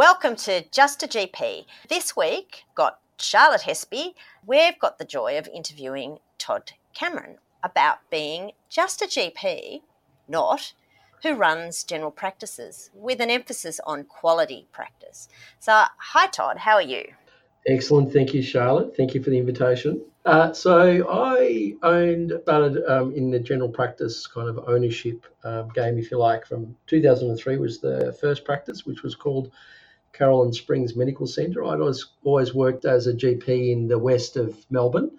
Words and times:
Welcome 0.00 0.36
to 0.36 0.64
Just 0.70 1.02
a 1.02 1.06
GP. 1.06 1.66
This 1.90 2.16
week, 2.16 2.64
got 2.74 3.00
Charlotte 3.18 3.64
Hespe. 3.66 4.14
We've 4.46 4.78
got 4.78 4.96
the 4.96 5.04
joy 5.04 5.36
of 5.36 5.46
interviewing 5.46 6.20
Todd 6.38 6.72
Cameron 6.94 7.36
about 7.62 7.98
being 8.10 8.52
just 8.70 9.02
a 9.02 9.04
GP, 9.04 9.82
not 10.26 10.72
who 11.22 11.34
runs 11.34 11.84
general 11.84 12.10
practices, 12.10 12.88
with 12.94 13.20
an 13.20 13.28
emphasis 13.28 13.78
on 13.84 14.04
quality 14.04 14.66
practice. 14.72 15.28
So, 15.58 15.84
hi 15.98 16.28
Todd, 16.28 16.56
how 16.56 16.76
are 16.76 16.82
you? 16.82 17.04
Excellent. 17.66 18.10
Thank 18.10 18.32
you, 18.32 18.40
Charlotte. 18.40 18.96
Thank 18.96 19.14
you 19.14 19.22
for 19.22 19.28
the 19.28 19.36
invitation. 19.36 20.00
Uh, 20.24 20.50
so 20.54 21.06
I 21.10 21.74
owned, 21.82 22.32
started 22.44 22.82
um, 22.90 23.12
in 23.12 23.30
the 23.30 23.38
general 23.38 23.68
practice 23.68 24.26
kind 24.26 24.48
of 24.48 24.66
ownership 24.66 25.26
um, 25.44 25.68
game, 25.74 25.98
if 25.98 26.10
you 26.10 26.16
like, 26.16 26.46
from 26.46 26.74
2003 26.86 27.58
was 27.58 27.80
the 27.80 28.16
first 28.18 28.46
practice, 28.46 28.86
which 28.86 29.02
was 29.02 29.14
called 29.14 29.50
Caroline 30.20 30.52
Springs 30.52 30.94
Medical 30.94 31.26
Centre. 31.26 31.64
I'd 31.64 31.80
always, 31.80 32.04
always 32.24 32.54
worked 32.54 32.84
as 32.84 33.06
a 33.06 33.14
GP 33.14 33.72
in 33.72 33.88
the 33.88 33.98
west 33.98 34.36
of 34.36 34.54
Melbourne. 34.70 35.10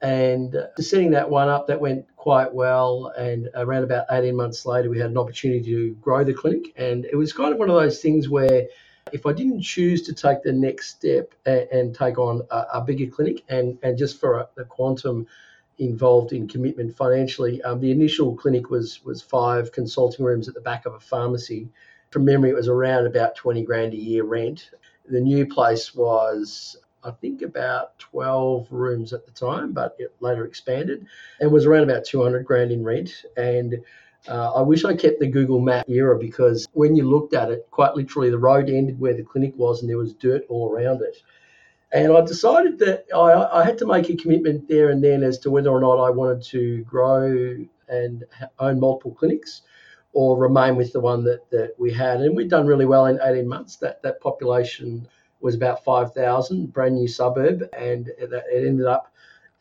And 0.00 0.56
uh, 0.56 0.68
setting 0.78 1.10
that 1.10 1.28
one 1.28 1.50
up, 1.50 1.66
that 1.66 1.82
went 1.82 2.06
quite 2.16 2.54
well. 2.54 3.12
And 3.18 3.50
around 3.54 3.84
about 3.84 4.06
18 4.10 4.34
months 4.34 4.64
later, 4.64 4.88
we 4.88 4.98
had 4.98 5.10
an 5.10 5.18
opportunity 5.18 5.62
to 5.64 5.94
grow 5.96 6.24
the 6.24 6.32
clinic. 6.32 6.72
And 6.76 7.04
it 7.04 7.14
was 7.14 7.34
kind 7.34 7.52
of 7.52 7.58
one 7.58 7.68
of 7.68 7.76
those 7.76 8.00
things 8.00 8.30
where 8.30 8.68
if 9.12 9.26
I 9.26 9.34
didn't 9.34 9.60
choose 9.60 10.00
to 10.02 10.14
take 10.14 10.42
the 10.42 10.52
next 10.52 10.88
step 10.96 11.34
and, 11.44 11.68
and 11.70 11.94
take 11.94 12.16
on 12.16 12.40
a, 12.50 12.64
a, 12.74 12.80
bigger 12.80 13.06
clinic, 13.06 13.44
and, 13.50 13.76
and 13.82 13.98
just 13.98 14.18
for 14.18 14.38
a, 14.38 14.48
the 14.56 14.64
quantum 14.64 15.26
involved 15.78 16.32
in 16.32 16.48
commitment 16.48 16.96
financially, 16.96 17.60
um, 17.62 17.80
the 17.80 17.90
initial 17.90 18.34
clinic 18.34 18.70
was 18.70 19.04
was 19.04 19.20
five 19.20 19.72
consulting 19.72 20.24
rooms 20.24 20.48
at 20.48 20.54
the 20.54 20.60
back 20.62 20.86
of 20.86 20.94
a 20.94 21.00
pharmacy. 21.00 21.68
From 22.10 22.24
memory, 22.24 22.50
it 22.50 22.56
was 22.56 22.68
around 22.68 23.06
about 23.06 23.36
20 23.36 23.62
grand 23.64 23.92
a 23.92 23.96
year 23.96 24.24
rent. 24.24 24.70
The 25.08 25.20
new 25.20 25.46
place 25.46 25.94
was 25.94 26.76
I 27.04 27.10
think 27.12 27.42
about 27.42 27.98
12 27.98 28.68
rooms 28.70 29.12
at 29.12 29.24
the 29.24 29.32
time, 29.32 29.72
but 29.72 29.94
it 29.98 30.14
later 30.20 30.44
expanded 30.44 31.06
and 31.40 31.52
was 31.52 31.66
around 31.66 31.84
about 31.84 32.04
200 32.04 32.44
grand 32.44 32.72
in 32.72 32.82
rent. 32.82 33.24
And 33.36 33.82
uh, 34.26 34.52
I 34.54 34.62
wish 34.62 34.84
I 34.84 34.94
kept 34.94 35.20
the 35.20 35.26
Google 35.26 35.60
Map 35.60 35.88
era 35.88 36.18
because 36.18 36.66
when 36.72 36.96
you 36.96 37.08
looked 37.08 37.34
at 37.34 37.50
it, 37.50 37.66
quite 37.70 37.94
literally, 37.94 38.30
the 38.30 38.38
road 38.38 38.68
ended 38.68 38.98
where 38.98 39.14
the 39.14 39.22
clinic 39.22 39.54
was 39.56 39.80
and 39.80 39.88
there 39.88 39.98
was 39.98 40.14
dirt 40.14 40.44
all 40.48 40.70
around 40.70 41.02
it. 41.02 41.22
And 41.92 42.12
I 42.12 42.20
decided 42.22 42.78
that 42.80 43.06
I, 43.14 43.60
I 43.60 43.64
had 43.64 43.78
to 43.78 43.86
make 43.86 44.10
a 44.10 44.16
commitment 44.16 44.68
there 44.68 44.90
and 44.90 45.02
then 45.02 45.22
as 45.22 45.38
to 45.40 45.50
whether 45.50 45.70
or 45.70 45.80
not 45.80 45.98
I 45.98 46.10
wanted 46.10 46.42
to 46.44 46.82
grow 46.84 47.64
and 47.88 48.24
own 48.58 48.80
multiple 48.80 49.14
clinics 49.14 49.62
or 50.12 50.36
remain 50.36 50.76
with 50.76 50.92
the 50.92 51.00
one 51.00 51.24
that, 51.24 51.48
that 51.50 51.74
we 51.78 51.92
had. 51.92 52.20
And 52.20 52.36
we'd 52.36 52.50
done 52.50 52.66
really 52.66 52.86
well 52.86 53.06
in 53.06 53.20
18 53.22 53.46
months. 53.46 53.76
That, 53.76 54.02
that 54.02 54.20
population 54.20 55.06
was 55.40 55.54
about 55.54 55.84
5,000, 55.84 56.72
brand 56.72 56.96
new 56.96 57.08
suburb, 57.08 57.68
and 57.76 58.08
it 58.08 58.32
ended 58.52 58.86
up 58.86 59.12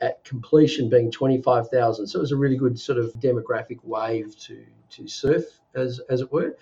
at 0.01 0.23
completion 0.23 0.89
being 0.89 1.11
25,000. 1.11 2.07
So 2.07 2.19
it 2.19 2.21
was 2.21 2.31
a 2.31 2.37
really 2.37 2.57
good 2.57 2.79
sort 2.79 2.97
of 2.97 3.13
demographic 3.15 3.79
wave 3.83 4.37
to, 4.41 4.65
to 4.91 5.07
surf, 5.07 5.43
as, 5.75 5.99
as 6.09 6.21
it 6.21 6.31
were. 6.31 6.55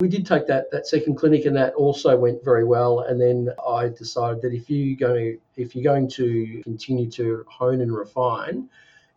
We 0.00 0.08
did 0.08 0.26
take 0.26 0.46
that, 0.48 0.70
that 0.72 0.86
second 0.88 1.14
clinic, 1.14 1.44
and 1.46 1.56
that 1.56 1.74
also 1.74 2.16
went 2.16 2.44
very 2.44 2.64
well. 2.64 3.00
And 3.00 3.20
then 3.20 3.50
I 3.66 3.88
decided 3.88 4.42
that 4.42 4.52
if 4.52 4.68
you 4.68 4.96
going 4.96 5.38
if 5.56 5.74
you're 5.74 5.84
going 5.84 6.08
to 6.10 6.62
continue 6.64 7.08
to 7.12 7.44
hone 7.48 7.80
and 7.80 7.94
refine, 7.94 8.68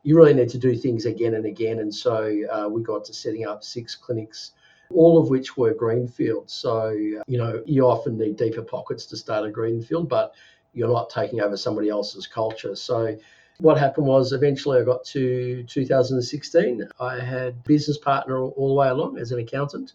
you 0.08 0.16
really 0.16 0.33
need 0.33 0.47
to 0.47 0.58
do 0.58 0.73
things 0.73 1.05
again 1.05 1.33
and 1.33 1.45
again. 1.45 1.80
And 1.80 1.94
so 1.94 2.16
uh, 2.50 2.69
we 2.69 2.81
got 2.81 3.03
to 3.05 3.13
setting 3.13 3.45
up 3.45 3.61
six 3.61 3.94
clinics 3.94 4.52
all 4.89 5.22
of 5.22 5.30
which 5.30 5.58
were 5.58 5.73
greenfield. 5.73 6.50
So, 6.50 6.91
you 6.91 7.38
know, 7.38 7.61
you 7.66 7.86
often 7.86 8.17
need 8.17 8.38
deeper 8.38 8.61
pockets 8.61 9.05
to 9.08 9.17
start 9.17 9.45
a 9.45 9.52
greenfield, 9.52 10.08
but 10.08 10.33
you're 10.73 10.88
not 10.88 11.09
taking 11.09 11.41
over 11.41 11.58
somebody 11.58 11.89
else's 11.89 12.25
culture. 12.25 12.73
So, 12.73 13.17
what 13.59 13.78
happened 13.78 14.08
was 14.08 14.31
eventually 14.31 14.80
I 14.80 14.85
got 14.85 15.03
to 15.08 15.63
2016. 15.63 16.88
I 17.01 17.19
had 17.19 17.62
business 17.66 17.97
partner 17.97 18.39
all 18.39 18.69
the 18.69 18.75
way 18.75 18.88
along 18.88 19.18
as 19.18 19.34
an 19.34 19.39
accountant. 19.39 19.91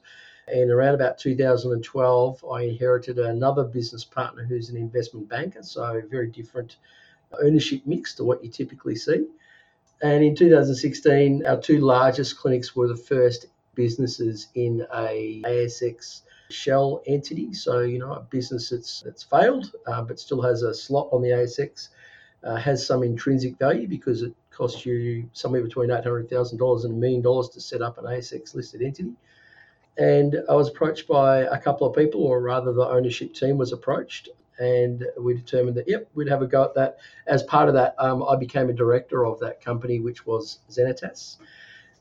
And 0.47 0.71
around 0.71 0.95
about 0.95 1.17
2012, 1.17 2.45
I 2.53 2.63
inherited 2.65 3.19
another 3.19 3.65
business 3.65 4.05
partner 4.05 4.45
who's 4.45 4.69
an 4.69 4.77
investment 4.77 5.27
banker. 5.31 5.63
So 5.63 6.03
very 6.11 6.27
different 6.27 6.77
ownership 7.43 7.83
mix 7.87 8.15
to 8.17 8.25
what 8.25 8.45
you 8.45 8.51
typically 8.51 8.97
see. 8.97 9.27
And 10.03 10.25
in 10.25 10.35
2016, 10.35 11.47
our 11.47 11.61
two 11.61 11.79
largest 11.79 12.37
clinics 12.37 12.75
were 12.75 12.89
the 12.89 12.97
first 12.97 13.47
businesses 13.75 14.49
in 14.55 14.85
a 14.95 15.43
ASX 15.45 16.23
shell 16.51 17.03
entity. 17.07 17.55
So, 17.55 17.81
you 17.81 17.99
know, 17.99 18.13
a 18.13 18.21
business 18.21 18.71
that's, 18.71 19.01
that's 19.03 19.23
failed 19.23 19.73
uh, 19.87 20.03
but 20.03 20.19
still 20.19 20.43
has 20.43 20.63
a 20.63 20.75
slot 20.75 21.09
on 21.13 21.23
the 21.23 21.29
ASX 21.29 21.89
uh, 22.45 22.57
has 22.57 22.87
some 22.87 23.03
intrinsic 23.03 23.59
value 23.59 23.87
because 23.89 24.23
it 24.23 24.35
costs 24.51 24.85
you 24.85 25.29
somewhere 25.33 25.63
between 25.63 25.89
$800,000 25.89 26.85
and 26.85 26.93
a 26.93 26.97
million 26.97 27.23
dollars 27.23 27.49
to 27.51 27.61
set 27.61 27.83
up 27.83 27.99
an 27.99 28.05
ASX 28.05 28.55
listed 28.55 28.83
entity. 28.83 29.13
And 29.99 30.37
I 30.49 30.55
was 30.55 30.69
approached 30.69 31.07
by 31.07 31.41
a 31.41 31.59
couple 31.59 31.87
of 31.87 31.95
people, 31.95 32.23
or 32.23 32.41
rather, 32.41 32.73
the 32.73 32.89
ownership 32.89 33.35
team 33.35 33.59
was 33.59 33.73
approached, 33.73 34.31
and 34.59 35.05
we 35.19 35.35
determined 35.35 35.77
that, 35.77 35.89
yep, 35.89 36.09
we'd 36.15 36.29
have 36.29 36.43
a 36.43 36.47
go 36.47 36.65
at 36.65 36.75
that. 36.75 36.99
As 37.27 37.43
part 37.43 37.69
of 37.69 37.75
that, 37.75 37.95
um, 37.99 38.23
I 38.23 38.37
became 38.37 38.69
a 38.69 38.73
director 38.73 39.25
of 39.25 39.41
that 39.41 39.61
company, 39.65 40.01
which 40.01 40.27
was 40.27 40.61
Zenitas. 40.71 41.37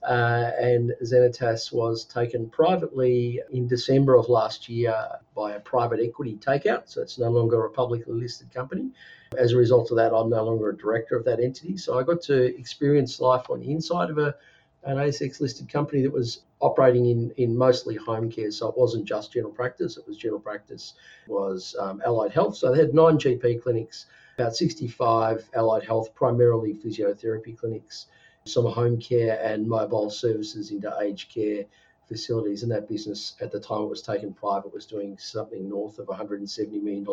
Uh, 0.03 0.51
and 0.59 0.94
Zenitas 1.03 1.72
was 1.72 2.06
taken 2.06 2.50
privately 2.50 3.40
in 3.51 3.67
December 3.67 4.16
of 4.16 4.29
last 4.29 4.67
year 4.67 4.95
by 5.35 5.53
a 5.53 5.59
private 5.59 6.00
equity 6.00 6.38
takeout. 6.38 6.90
So 6.90 7.01
it's 7.01 7.19
no 7.19 7.29
longer 7.29 7.66
a 7.66 7.69
publicly 7.69 8.13
listed 8.13 8.51
company. 8.51 8.91
As 9.38 9.53
a 9.53 9.57
result 9.57 9.91
of 9.91 9.97
that, 9.97 10.13
I'm 10.13 10.29
no 10.29 10.44
longer 10.44 10.69
a 10.69 10.78
director 10.78 11.16
of 11.16 11.23
that 11.25 11.40
entity. 11.40 11.78
So 11.78 12.00
I 12.00 12.03
got 12.03 12.22
to 12.23 12.57
experience 12.57 13.19
life 13.19 13.50
on 13.50 13.59
the 13.59 13.72
inside 13.72 14.09
of 14.09 14.17
a, 14.17 14.35
an 14.83 14.97
ASX 14.97 15.39
listed 15.39 15.71
company 15.71 16.01
that 16.01 16.11
was 16.11 16.41
operating 16.59 17.07
in, 17.07 17.31
in 17.37 17.55
mostly 17.55 17.95
home 17.95 18.31
care. 18.31 18.51
So 18.51 18.69
it 18.69 18.77
wasn't 18.77 19.05
just 19.05 19.33
general 19.33 19.53
practice, 19.53 19.97
it 19.97 20.07
was 20.07 20.17
general 20.17 20.39
practice, 20.39 20.93
was 21.27 21.75
um, 21.79 22.01
allied 22.05 22.31
health. 22.31 22.57
So 22.57 22.71
they 22.71 22.79
had 22.79 22.93
nine 22.93 23.17
GP 23.17 23.61
clinics, 23.61 24.07
about 24.37 24.55
65 24.55 25.49
allied 25.53 25.83
health, 25.83 26.13
primarily 26.15 26.73
physiotherapy 26.73 27.57
clinics, 27.57 28.07
some 28.45 28.65
home 28.65 28.99
care 28.99 29.39
and 29.43 29.67
mobile 29.67 30.09
services 30.09 30.71
into 30.71 30.91
aged 30.99 31.33
care 31.33 31.65
facilities. 32.07 32.63
And 32.63 32.71
that 32.71 32.89
business 32.89 33.35
at 33.39 33.51
the 33.51 33.59
time 33.59 33.83
it 33.83 33.89
was 33.89 34.01
taken 34.01 34.33
private 34.33 34.73
was 34.73 34.85
doing 34.85 35.17
something 35.17 35.69
north 35.69 35.99
of 35.99 36.07
$170 36.07 36.81
million 36.81 37.05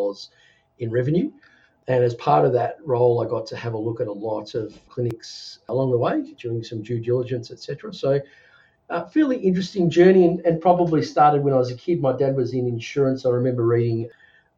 in 0.79 0.91
revenue. 0.91 1.31
And 1.89 2.05
as 2.05 2.15
part 2.15 2.45
of 2.45 2.53
that 2.53 2.77
role, 2.85 3.25
I 3.25 3.29
got 3.29 3.47
to 3.47 3.57
have 3.57 3.73
a 3.73 3.79
look 3.79 4.01
at 4.01 4.09
a 4.09 4.13
lot 4.13 4.55
of 4.55 4.79
clinics 4.91 5.61
along 5.71 5.91
the 5.91 5.97
way, 5.97 6.23
doing 6.39 6.63
some 6.63 6.83
due 6.83 7.01
diligence, 7.01 7.51
etc. 7.51 7.95
So, 7.95 8.21
uh, 8.91 9.07
fairly 9.07 9.39
interesting 9.39 9.89
journey, 9.89 10.27
and, 10.27 10.41
and, 10.41 10.61
probably 10.61 11.03
started 11.03 11.43
when 11.43 11.53
I 11.53 11.57
was 11.57 11.71
a 11.71 11.75
kid. 11.75 12.01
My 12.01 12.13
dad 12.13 12.37
was 12.37 12.53
in 12.55 12.67
insurance. 12.67 13.27
I 13.27 13.31
remember 13.31 13.67
reading 13.67 14.09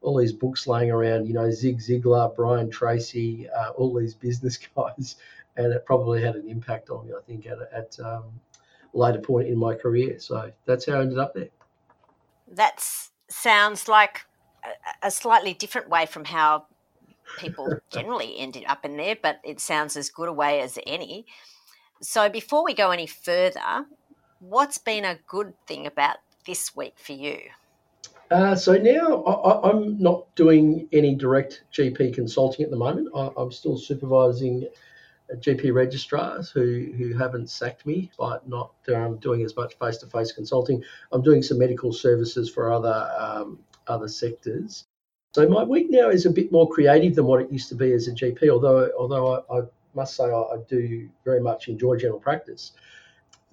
all 0.01 0.17
these 0.17 0.33
books 0.33 0.67
laying 0.67 0.91
around, 0.91 1.25
you 1.25 1.33
know, 1.33 1.49
Zig 1.51 1.79
Ziglar, 1.79 2.33
Brian 2.35 2.69
Tracy, 2.69 3.49
uh, 3.49 3.69
all 3.71 3.93
these 3.93 4.13
business 4.13 4.57
guys, 4.75 5.15
and 5.57 5.73
it 5.73 5.85
probably 5.85 6.21
had 6.21 6.35
an 6.35 6.49
impact 6.49 6.89
on 6.89 7.07
me. 7.07 7.13
I 7.17 7.21
think 7.25 7.45
at 7.45 7.59
at 7.73 7.97
um, 7.99 8.23
a 8.93 8.97
later 8.97 9.19
point 9.19 9.47
in 9.47 9.57
my 9.57 9.73
career. 9.73 10.19
So 10.19 10.51
that's 10.65 10.85
how 10.85 10.93
I 10.93 11.01
ended 11.01 11.17
up 11.17 11.33
there. 11.33 11.49
That 12.49 12.85
sounds 13.29 13.87
like 13.87 14.25
a 15.01 15.11
slightly 15.11 15.53
different 15.53 15.89
way 15.89 16.05
from 16.05 16.25
how 16.25 16.65
people 17.37 17.69
generally 17.91 18.37
ended 18.37 18.65
up 18.67 18.85
in 18.85 18.97
there, 18.97 19.15
but 19.21 19.39
it 19.43 19.59
sounds 19.59 19.97
as 19.97 20.09
good 20.09 20.29
a 20.29 20.33
way 20.33 20.61
as 20.61 20.77
any. 20.85 21.25
So 22.01 22.29
before 22.29 22.63
we 22.63 22.73
go 22.73 22.91
any 22.91 23.07
further, 23.07 23.85
what's 24.39 24.77
been 24.77 25.05
a 25.05 25.19
good 25.27 25.53
thing 25.67 25.85
about 25.85 26.17
this 26.45 26.75
week 26.75 26.95
for 26.97 27.13
you? 27.13 27.39
Uh, 28.31 28.55
so 28.55 28.73
now 28.73 29.23
I, 29.23 29.69
am 29.69 30.01
not 30.01 30.33
doing 30.35 30.87
any 30.93 31.15
direct 31.15 31.63
GP 31.73 32.13
consulting 32.13 32.63
at 32.63 32.71
the 32.71 32.77
moment. 32.77 33.09
I, 33.13 33.29
am 33.37 33.51
still 33.51 33.77
supervising 33.77 34.67
GP 35.35 35.73
registrars 35.73 36.49
who, 36.49 36.93
who 36.97 37.17
haven't 37.17 37.49
sacked 37.49 37.85
me 37.85 38.11
by 38.17 38.37
not 38.47 38.71
um, 38.93 39.17
doing 39.17 39.43
as 39.43 39.55
much 39.55 39.77
face 39.79 39.97
to 39.97 40.07
face 40.07 40.31
consulting. 40.31 40.83
I'm 41.11 41.21
doing 41.21 41.43
some 41.43 41.57
medical 41.57 41.93
services 41.93 42.49
for 42.49 42.71
other 42.71 43.09
um, 43.17 43.59
other 43.87 44.07
sectors. 44.07 44.85
So 45.33 45.47
my 45.47 45.63
week 45.63 45.87
now 45.89 46.09
is 46.09 46.25
a 46.25 46.29
bit 46.29 46.51
more 46.51 46.67
creative 46.69 47.15
than 47.15 47.25
what 47.25 47.41
it 47.41 47.51
used 47.51 47.69
to 47.69 47.75
be 47.75 47.93
as 47.93 48.09
a 48.09 48.11
GP, 48.11 48.49
although 48.49 48.91
although 48.99 49.45
I, 49.49 49.59
I 49.59 49.61
must 49.93 50.15
say 50.15 50.25
I, 50.25 50.27
I, 50.27 50.57
do 50.67 51.09
very 51.23 51.39
much 51.39 51.69
enjoy 51.69 51.95
general 51.95 52.19
practice. 52.19 52.73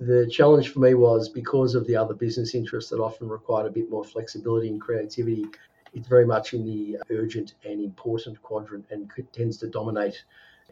The 0.01 0.29
challenge 0.29 0.71
for 0.71 0.81
me 0.81 0.95
was 0.95 1.29
because 1.29 1.77
of 1.77 1.87
the 1.87 1.95
other 1.95 2.15
business 2.15 2.57
interests 2.57 2.91
that 2.91 2.99
often 2.99 3.29
required 3.29 3.67
a 3.67 3.71
bit 3.71 3.91
more 3.91 4.03
flexibility 4.03 4.69
and 4.71 4.81
creativity. 4.81 5.47
It's 5.95 6.09
very 6.09 6.27
much 6.27 6.53
in 6.53 6.65
the 6.65 6.99
urgent 7.11 7.55
and 7.65 7.81
important 7.81 8.43
quadrant 8.43 8.85
and 8.91 9.09
tends 9.33 9.57
to 9.59 9.69
dominate 9.69 10.25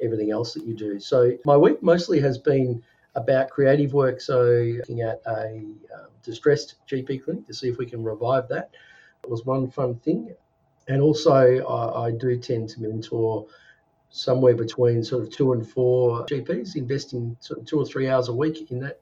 everything 0.02 0.32
else 0.32 0.54
that 0.54 0.66
you 0.66 0.74
do. 0.74 0.98
So 0.98 1.38
my 1.44 1.56
week 1.56 1.82
mostly 1.84 2.20
has 2.20 2.36
been 2.36 2.82
about 3.14 3.50
creative 3.50 3.94
work. 3.94 4.20
So 4.20 4.42
looking 4.78 5.02
at 5.02 5.22
a 5.26 5.62
um, 5.94 6.08
distressed 6.24 6.74
GP 6.88 7.24
clinic 7.24 7.46
to 7.46 7.54
see 7.54 7.68
if 7.68 7.78
we 7.78 7.86
can 7.86 8.02
revive 8.02 8.48
that 8.48 8.70
It 9.22 9.30
was 9.30 9.44
one 9.44 9.70
fun 9.70 9.94
thing. 9.96 10.34
And 10.88 11.02
also, 11.02 11.32
I, 11.66 12.06
I 12.06 12.10
do 12.12 12.36
tend 12.38 12.68
to 12.70 12.82
mentor 12.82 13.46
somewhere 14.10 14.54
between 14.54 15.02
sort 15.02 15.22
of 15.22 15.30
two 15.30 15.52
and 15.52 15.68
four 15.68 16.24
GPs, 16.26 16.76
investing 16.76 17.36
sort 17.40 17.60
of 17.60 17.66
two 17.66 17.78
or 17.78 17.84
three 17.84 18.08
hours 18.08 18.28
a 18.28 18.32
week 18.32 18.70
in 18.70 18.80
that 18.80 19.00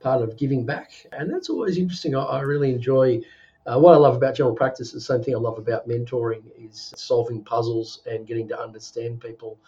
part 0.00 0.22
of 0.22 0.36
giving 0.36 0.64
back. 0.64 0.92
And 1.12 1.32
that's 1.32 1.50
always 1.50 1.78
interesting. 1.78 2.14
I, 2.14 2.22
I 2.22 2.40
really 2.40 2.70
enjoy 2.70 3.20
uh, 3.66 3.78
what 3.78 3.94
I 3.94 3.96
love 3.96 4.16
about 4.16 4.36
general 4.36 4.54
practice, 4.54 4.92
the 4.92 5.00
same 5.00 5.22
thing 5.22 5.34
I 5.34 5.38
love 5.38 5.58
about 5.58 5.88
mentoring, 5.88 6.42
is 6.56 6.92
solving 6.96 7.42
puzzles 7.42 8.00
and 8.06 8.26
getting 8.26 8.48
to 8.48 8.60
understand 8.60 9.20
people. 9.20 9.58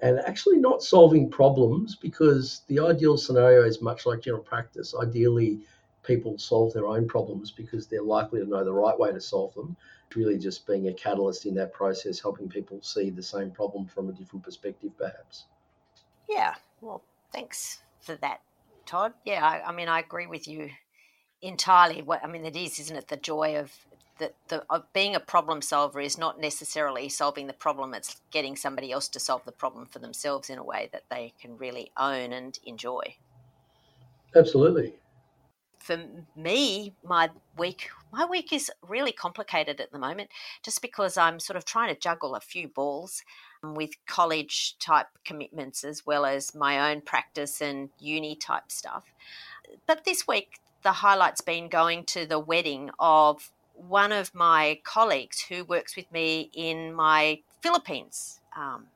And 0.00 0.20
actually, 0.20 0.58
not 0.58 0.82
solving 0.82 1.30
problems 1.30 1.96
because 1.96 2.62
the 2.68 2.80
ideal 2.80 3.16
scenario 3.16 3.64
is 3.64 3.80
much 3.80 4.06
like 4.06 4.20
general 4.20 4.42
practice. 4.42 4.94
Ideally, 5.00 5.60
people 6.08 6.38
solve 6.38 6.72
their 6.72 6.86
own 6.86 7.06
problems 7.06 7.50
because 7.52 7.86
they're 7.86 8.02
likely 8.02 8.40
to 8.40 8.48
know 8.48 8.64
the 8.64 8.72
right 8.72 8.98
way 8.98 9.12
to 9.12 9.20
solve 9.20 9.54
them. 9.54 9.76
Really, 10.16 10.38
just 10.38 10.66
being 10.66 10.88
a 10.88 10.92
catalyst 10.94 11.44
in 11.44 11.54
that 11.56 11.74
process, 11.74 12.18
helping 12.18 12.48
people 12.48 12.80
see 12.82 13.10
the 13.10 13.22
same 13.22 13.50
problem 13.50 13.86
from 13.86 14.08
a 14.08 14.12
different 14.12 14.42
perspective, 14.42 14.90
perhaps. 14.96 15.44
Yeah, 16.26 16.54
well, 16.80 17.02
thanks 17.30 17.80
for 18.00 18.16
that, 18.16 18.40
Todd. 18.86 19.12
Yeah, 19.26 19.44
I, 19.46 19.68
I 19.68 19.72
mean, 19.72 19.86
I 19.86 20.00
agree 20.00 20.26
with 20.26 20.48
you 20.48 20.70
entirely. 21.42 22.00
What 22.00 22.24
I 22.24 22.26
mean, 22.26 22.46
it 22.46 22.56
is, 22.56 22.80
isn't 22.80 22.96
it? 22.96 23.08
The 23.08 23.18
joy 23.18 23.56
of 23.56 23.70
the, 24.18 24.32
the 24.48 24.64
of 24.70 24.90
being 24.94 25.14
a 25.14 25.20
problem 25.20 25.60
solver 25.60 26.00
is 26.00 26.16
not 26.16 26.40
necessarily 26.40 27.10
solving 27.10 27.48
the 27.48 27.52
problem; 27.52 27.92
it's 27.92 28.22
getting 28.30 28.56
somebody 28.56 28.90
else 28.90 29.08
to 29.08 29.20
solve 29.20 29.44
the 29.44 29.52
problem 29.52 29.84
for 29.84 29.98
themselves 29.98 30.48
in 30.48 30.56
a 30.56 30.64
way 30.64 30.88
that 30.90 31.04
they 31.10 31.34
can 31.38 31.58
really 31.58 31.92
own 31.98 32.32
and 32.32 32.58
enjoy. 32.64 33.16
Absolutely 34.34 34.94
for 35.88 35.98
me, 36.36 36.92
my 37.02 37.30
week 37.56 37.88
my 38.12 38.26
week 38.26 38.52
is 38.52 38.70
really 38.86 39.12
complicated 39.12 39.80
at 39.80 39.90
the 39.90 39.98
moment, 39.98 40.28
just 40.62 40.82
because 40.82 41.16
I'm 41.16 41.40
sort 41.40 41.56
of 41.56 41.64
trying 41.64 41.94
to 41.94 41.98
juggle 41.98 42.34
a 42.34 42.40
few 42.40 42.68
balls 42.68 43.22
um, 43.62 43.74
with 43.74 43.92
college 44.06 44.76
type 44.78 45.06
commitments 45.24 45.84
as 45.84 46.04
well 46.04 46.26
as 46.26 46.54
my 46.54 46.90
own 46.90 47.00
practice 47.00 47.62
and 47.62 47.88
uni 47.98 48.36
type 48.36 48.70
stuff. 48.70 49.04
But 49.86 50.04
this 50.04 50.28
week, 50.28 50.60
the 50.82 50.92
highlight's 50.92 51.40
been 51.40 51.68
going 51.68 52.04
to 52.04 52.26
the 52.26 52.38
wedding 52.38 52.90
of 52.98 53.50
one 53.74 54.12
of 54.12 54.34
my 54.34 54.80
colleagues 54.84 55.40
who 55.40 55.64
works 55.64 55.96
with 55.96 56.10
me 56.12 56.50
in 56.54 56.92
my 56.92 57.40
Philippines 57.62 58.40
um, 58.54 58.88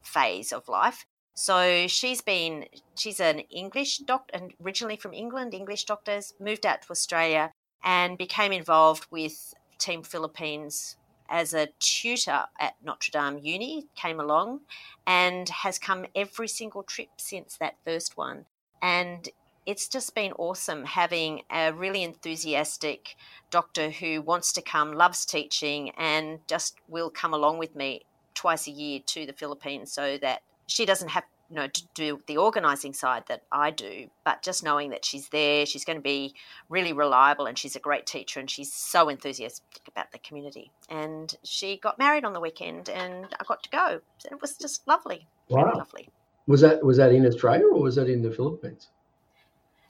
phase 0.00 0.52
of 0.52 0.68
life. 0.68 1.06
So 1.34 1.88
she's 1.88 2.22
been 2.22 2.66
she's 2.96 3.20
an 3.20 3.40
English 3.40 3.98
doctor 3.98 4.36
and 4.36 4.54
originally 4.64 4.96
from 4.96 5.12
England, 5.12 5.52
English 5.52 5.84
doctors, 5.84 6.32
moved 6.38 6.64
out 6.64 6.82
to 6.82 6.90
Australia 6.90 7.50
and 7.82 8.16
became 8.16 8.52
involved 8.52 9.06
with 9.10 9.52
Team 9.78 10.02
Philippines 10.02 10.96
as 11.28 11.52
a 11.52 11.68
tutor 11.80 12.44
at 12.60 12.74
Notre 12.82 13.10
Dame 13.10 13.38
Uni, 13.38 13.86
came 13.96 14.20
along 14.20 14.60
and 15.06 15.48
has 15.48 15.78
come 15.78 16.06
every 16.14 16.48
single 16.48 16.82
trip 16.82 17.08
since 17.16 17.56
that 17.56 17.76
first 17.84 18.16
one. 18.16 18.44
And 18.80 19.28
it's 19.66 19.88
just 19.88 20.14
been 20.14 20.32
awesome 20.32 20.84
having 20.84 21.42
a 21.50 21.72
really 21.72 22.02
enthusiastic 22.02 23.16
doctor 23.50 23.90
who 23.90 24.20
wants 24.20 24.52
to 24.52 24.62
come, 24.62 24.92
loves 24.92 25.24
teaching, 25.24 25.90
and 25.96 26.40
just 26.46 26.76
will 26.88 27.10
come 27.10 27.32
along 27.32 27.58
with 27.58 27.74
me 27.74 28.02
twice 28.34 28.66
a 28.66 28.70
year 28.70 29.00
to 29.06 29.26
the 29.26 29.32
Philippines 29.32 29.90
so 29.90 30.18
that 30.18 30.42
she 30.66 30.86
doesn't 30.86 31.08
have 31.08 31.24
you 31.50 31.56
know 31.56 31.68
to 31.68 31.82
do 31.94 32.22
the 32.26 32.36
organizing 32.36 32.92
side 32.92 33.24
that 33.28 33.42
I 33.52 33.70
do, 33.70 34.08
but 34.24 34.42
just 34.42 34.64
knowing 34.64 34.90
that 34.90 35.04
she's 35.04 35.28
there, 35.28 35.66
she's 35.66 35.84
going 35.84 35.98
to 35.98 36.02
be 36.02 36.34
really 36.68 36.92
reliable, 36.92 37.46
and 37.46 37.58
she's 37.58 37.76
a 37.76 37.80
great 37.80 38.06
teacher, 38.06 38.40
and 38.40 38.50
she's 38.50 38.72
so 38.72 39.08
enthusiastic 39.08 39.82
about 39.88 40.12
the 40.12 40.18
community. 40.18 40.70
And 40.88 41.34
she 41.42 41.76
got 41.76 41.98
married 41.98 42.24
on 42.24 42.32
the 42.32 42.40
weekend, 42.40 42.88
and 42.88 43.26
I 43.38 43.44
got 43.44 43.62
to 43.62 43.70
go. 43.70 44.00
So 44.18 44.28
it 44.32 44.40
was 44.40 44.56
just 44.56 44.86
lovely, 44.88 45.26
wow. 45.48 45.64
really 45.64 45.78
lovely. 45.78 46.08
Was 46.46 46.60
that 46.60 46.84
was 46.84 46.96
that 46.98 47.12
in 47.12 47.26
Australia 47.26 47.66
or 47.66 47.80
was 47.80 47.96
that 47.96 48.08
in 48.08 48.22
the 48.22 48.30
Philippines? 48.30 48.88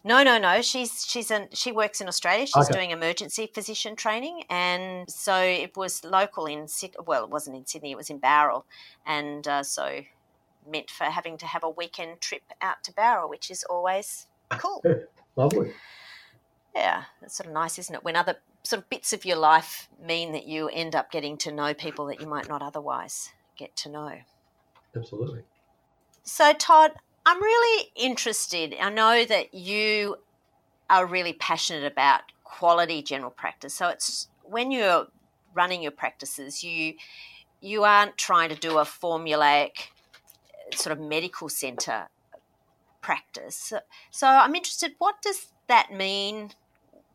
No, 0.07 0.23
no, 0.23 0.37
no. 0.39 0.61
She's 0.61 1.07
she's 1.07 1.31
an, 1.31 1.49
she 1.53 1.73
works 1.73 2.01
in 2.03 2.09
Australia. 2.09 2.47
She's 2.47 2.69
okay. 2.69 2.75
doing 2.75 2.91
emergency 2.91 3.51
physician 3.53 3.97
training, 3.97 4.43
and 4.51 5.09
so 5.11 5.35
it 5.35 5.77
was 5.77 6.05
local 6.05 6.45
in 6.45 6.69
Sydney. 6.69 6.99
well, 7.07 7.25
it 7.25 7.31
wasn't 7.31 7.57
in 7.57 7.65
Sydney. 7.65 7.93
It 7.93 7.97
was 7.97 8.11
in 8.11 8.19
Bowral, 8.19 8.67
and 9.07 9.49
uh, 9.49 9.63
so 9.63 10.03
meant 10.69 10.91
for 10.91 11.05
having 11.05 11.37
to 11.39 11.47
have 11.47 11.65
a 11.65 11.71
weekend 11.71 12.21
trip 12.21 12.43
out 12.61 12.83
to 12.85 12.93
Bowral, 12.93 13.29
which 13.29 13.51
is 13.51 13.65
always 13.65 14.27
cool. 14.51 14.83
Lovely. 15.37 15.73
Yeah, 16.75 17.05
it's 17.23 17.37
sort 17.37 17.49
of 17.49 17.53
nice, 17.53 17.79
isn't 17.79 17.95
it? 17.95 18.05
When 18.05 18.17
other 18.17 18.37
sort 18.63 18.83
of 18.83 18.91
bits 18.91 19.13
of 19.13 19.25
your 19.25 19.37
life 19.37 19.89
mean 20.05 20.33
that 20.33 20.47
you 20.47 20.69
end 20.69 20.95
up 20.95 21.11
getting 21.11 21.37
to 21.39 21.53
know 21.53 21.75
people 21.75 22.07
that 22.07 22.21
you 22.21 22.27
might 22.27 22.49
not 22.49 22.63
otherwise 22.63 23.31
get 23.57 23.77
to 23.77 23.89
know. 23.89 24.13
Absolutely. 24.97 25.43
So, 26.23 26.53
Todd, 26.53 26.93
I'm 27.27 27.41
really 27.41 27.91
interested. 27.95 28.75
I 28.81 28.91
know 28.91 29.25
that 29.25 29.55
you 29.55 30.17
are 30.91 31.07
really 31.07 31.35
passionate 31.35 31.91
about 31.91 32.23
quality 32.43 33.03
general 33.03 33.31
practice. 33.31 33.75
So, 33.75 33.89
it's 33.89 34.29
when 34.43 34.71
you're 34.71 35.07
running 35.55 35.83
your 35.83 35.93
practices, 35.93 36.65
you 36.65 36.95
you 37.61 37.85
aren't 37.85 38.17
trying 38.19 38.51
to 38.51 38.57
do 38.57 38.79
a 38.79 38.83
formulaic 38.85 39.89
sort 40.79 40.99
of 40.99 41.05
medical 41.05 41.49
centre 41.49 42.09
practice. 43.01 43.73
So 44.11 44.27
I'm 44.27 44.55
interested, 44.55 44.95
what 44.99 45.23
does 45.23 45.49
that 45.69 45.93
mean? 45.93 46.53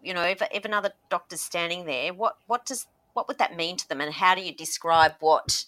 You 0.03 0.13
know, 0.13 0.23
if, 0.23 0.41
if 0.53 0.65
another 0.65 0.91
doctor's 1.09 1.41
standing 1.41 1.85
there, 1.85 2.13
what, 2.13 2.37
what 2.47 2.65
does 2.65 2.87
what 3.13 3.27
would 3.27 3.39
that 3.39 3.55
mean 3.55 3.75
to 3.75 3.89
them, 3.89 4.01
and 4.01 4.13
how 4.13 4.35
do 4.35 4.41
you 4.41 4.53
describe 4.53 5.13
what 5.19 5.65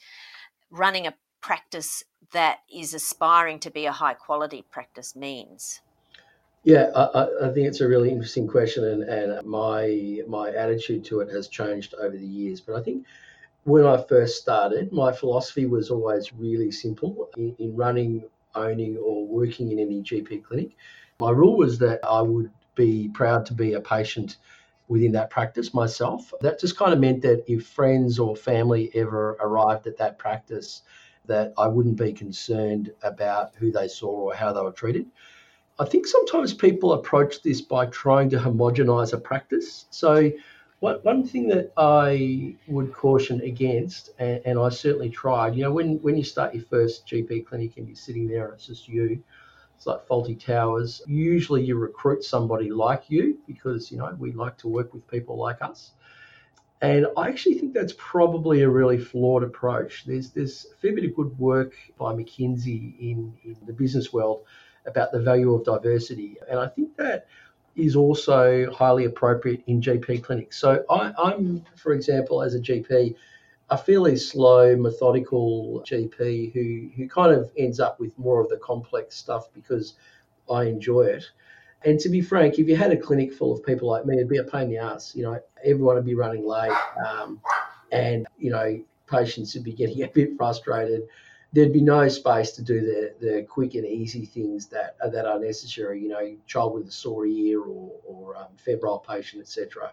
running 0.69 1.05
a 1.05 1.15
practice 1.41 2.03
that 2.31 2.59
is 2.73 2.93
aspiring 2.93 3.59
to 3.59 3.69
be 3.69 3.85
a 3.85 3.91
high 3.91 4.13
quality 4.13 4.63
practice 4.71 5.15
means? 5.15 5.81
Yeah, 6.63 6.91
I, 6.95 7.47
I, 7.47 7.49
think 7.51 7.67
it's 7.67 7.81
a 7.81 7.87
really 7.87 8.09
interesting 8.09 8.47
question, 8.47 8.85
and, 8.85 9.03
and 9.03 9.45
my 9.45 10.21
my 10.27 10.51
attitude 10.51 11.03
to 11.05 11.21
it 11.21 11.29
has 11.29 11.47
changed 11.47 11.95
over 11.95 12.15
the 12.15 12.25
years. 12.25 12.61
But 12.61 12.75
I 12.75 12.83
think 12.83 13.05
when 13.63 13.85
I 13.85 14.01
first 14.01 14.41
started, 14.41 14.91
my 14.91 15.11
philosophy 15.11 15.65
was 15.65 15.91
always 15.91 16.33
really 16.33 16.71
simple 16.71 17.29
in, 17.37 17.55
in, 17.59 17.75
running, 17.75 18.23
owning, 18.55 18.97
or 18.97 19.27
working 19.27 19.71
in 19.71 19.79
any 19.79 20.01
GP 20.01 20.43
clinic. 20.43 20.75
My 21.19 21.31
rule 21.31 21.57
was 21.57 21.77
that 21.79 21.99
I 22.03 22.21
would 22.21 22.49
be 22.75 23.09
proud 23.09 23.45
to 23.47 23.53
be 23.53 23.73
a 23.73 23.81
patient 23.81 24.37
within 24.87 25.11
that 25.11 25.29
practice 25.29 25.73
myself. 25.73 26.33
That 26.41 26.59
just 26.59 26.77
kind 26.77 26.91
of 26.91 26.99
meant 26.99 27.21
that 27.21 27.43
if 27.47 27.67
friends 27.67 28.17
or 28.17 28.35
family 28.35 28.91
ever 28.95 29.37
arrived 29.39 29.87
at 29.87 29.97
that 29.97 30.17
practice, 30.17 30.81
that 31.25 31.53
I 31.57 31.67
wouldn't 31.67 31.97
be 31.97 32.13
concerned 32.13 32.91
about 33.03 33.55
who 33.55 33.71
they 33.71 33.87
saw 33.87 34.09
or 34.09 34.33
how 34.33 34.51
they 34.51 34.61
were 34.61 34.71
treated. 34.71 35.05
I 35.79 35.85
think 35.85 36.07
sometimes 36.07 36.53
people 36.53 36.93
approach 36.93 37.41
this 37.41 37.61
by 37.61 37.85
trying 37.87 38.29
to 38.31 38.37
homogenize 38.37 39.13
a 39.13 39.17
practice. 39.17 39.85
So 39.91 40.31
one 40.81 41.23
thing 41.23 41.47
that 41.49 41.71
I 41.77 42.55
would 42.67 42.91
caution 42.91 43.39
against, 43.41 44.09
and, 44.17 44.41
and, 44.45 44.59
I 44.59 44.69
certainly 44.69 45.11
tried, 45.11 45.55
you 45.55 45.63
know, 45.63 45.71
when, 45.71 46.01
when 46.01 46.17
you 46.17 46.23
start 46.23 46.55
your 46.55 46.63
first 46.63 47.07
GP 47.07 47.45
clinic 47.45 47.77
and 47.77 47.87
you're 47.87 47.95
sitting 47.95 48.27
there 48.27 48.45
and 48.45 48.55
it's 48.55 48.65
just 48.65 48.87
you, 48.87 49.23
it's 49.75 49.85
like 49.85 50.07
Fawlty 50.07 50.43
Towers. 50.43 51.01
Usually 51.07 51.63
you 51.63 51.75
recruit 51.75 52.23
somebody 52.23 52.71
like 52.71 53.03
you 53.09 53.37
because, 53.45 53.91
you 53.91 53.99
know, 53.99 54.15
we 54.17 54.31
like 54.31 54.57
to 54.59 54.67
work 54.67 54.91
with 54.93 55.07
people 55.07 55.37
like 55.37 55.61
us. 55.61 55.91
And 56.81 57.05
I 57.15 57.29
actually 57.29 57.59
think 57.59 57.73
that's 57.75 57.93
probably 57.97 58.63
a 58.63 58.69
really 58.69 58.97
flawed 58.97 59.43
approach. 59.43 60.05
There's, 60.05 60.31
there's 60.31 60.65
a 60.71 60.75
fair 60.81 60.95
bit 60.95 61.05
of 61.05 61.15
good 61.15 61.37
work 61.37 61.73
by 61.99 62.13
McKinsey 62.13 62.99
in, 62.99 63.33
in 63.43 63.55
the 63.67 63.73
business 63.73 64.11
world 64.11 64.45
about 64.87 65.11
the 65.11 65.19
value 65.19 65.53
of 65.53 65.63
diversity. 65.63 66.37
And 66.49 66.59
I 66.59 66.67
think 66.67 66.97
that 66.97 67.27
is 67.75 67.95
also 67.95 68.71
highly 68.71 69.05
appropriate 69.05 69.63
in 69.67 69.81
GP 69.81 70.23
clinics. 70.23 70.57
So 70.57 70.83
I, 70.89 71.13
I'm, 71.17 71.63
for 71.75 71.93
example, 71.93 72.41
as 72.41 72.55
a 72.55 72.59
GP, 72.59 73.15
a 73.69 73.77
fairly 73.77 74.17
slow, 74.17 74.75
methodical 74.75 75.81
GP 75.85 76.53
who, 76.53 76.89
who 76.95 77.07
kind 77.07 77.33
of 77.33 77.51
ends 77.57 77.79
up 77.79 77.99
with 77.99 78.17
more 78.19 78.41
of 78.41 78.49
the 78.49 78.57
complex 78.57 79.15
stuff 79.15 79.47
because 79.53 79.93
I 80.49 80.65
enjoy 80.65 81.03
it. 81.03 81.23
And 81.83 81.99
to 82.01 82.09
be 82.09 82.21
frank, 82.21 82.59
if 82.59 82.67
you 82.67 82.75
had 82.75 82.91
a 82.91 82.97
clinic 82.97 83.33
full 83.33 83.53
of 83.53 83.65
people 83.65 83.89
like 83.89 84.05
me, 84.05 84.17
it'd 84.17 84.29
be 84.29 84.37
a 84.37 84.43
pain 84.43 84.63
in 84.63 84.69
the 84.69 84.77
ass. 84.77 85.15
You 85.15 85.23
know, 85.23 85.39
everyone 85.63 85.95
would 85.95 86.05
be 86.05 86.13
running 86.13 86.45
late, 86.45 86.71
um, 87.07 87.41
and 87.91 88.27
you 88.37 88.51
know, 88.51 88.79
patients 89.07 89.55
would 89.55 89.63
be 89.63 89.73
getting 89.73 90.03
a 90.03 90.07
bit 90.07 90.37
frustrated 90.37 91.07
there'd 91.53 91.73
be 91.73 91.81
no 91.81 92.07
space 92.07 92.51
to 92.51 92.61
do 92.61 92.81
the, 92.81 93.13
the 93.19 93.43
quick 93.43 93.75
and 93.75 93.85
easy 93.85 94.25
things 94.25 94.67
that 94.67 94.95
are, 95.03 95.09
that 95.09 95.25
are 95.25 95.39
necessary, 95.39 96.01
you 96.01 96.09
know, 96.09 96.35
child 96.47 96.73
with 96.73 96.87
a 96.87 96.91
sore 96.91 97.25
ear 97.25 97.61
or, 97.61 97.91
or 98.05 98.37
um, 98.37 98.47
febrile 98.57 98.99
patient, 98.99 99.41
etc. 99.41 99.91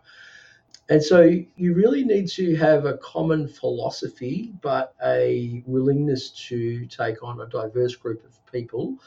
And 0.88 1.03
so 1.03 1.21
you 1.57 1.75
really 1.75 2.05
need 2.05 2.29
to 2.31 2.57
have 2.57 2.87
a 2.87 2.97
common 2.99 3.49
philosophy, 3.49 4.55
but 4.62 4.95
a 5.05 5.62
willingness 5.67 6.31
to 6.49 6.87
take 6.87 7.23
on 7.23 7.41
a 7.41 7.47
diverse 7.47 7.95
group 7.95 8.25
of 8.25 8.53
people 8.53 8.99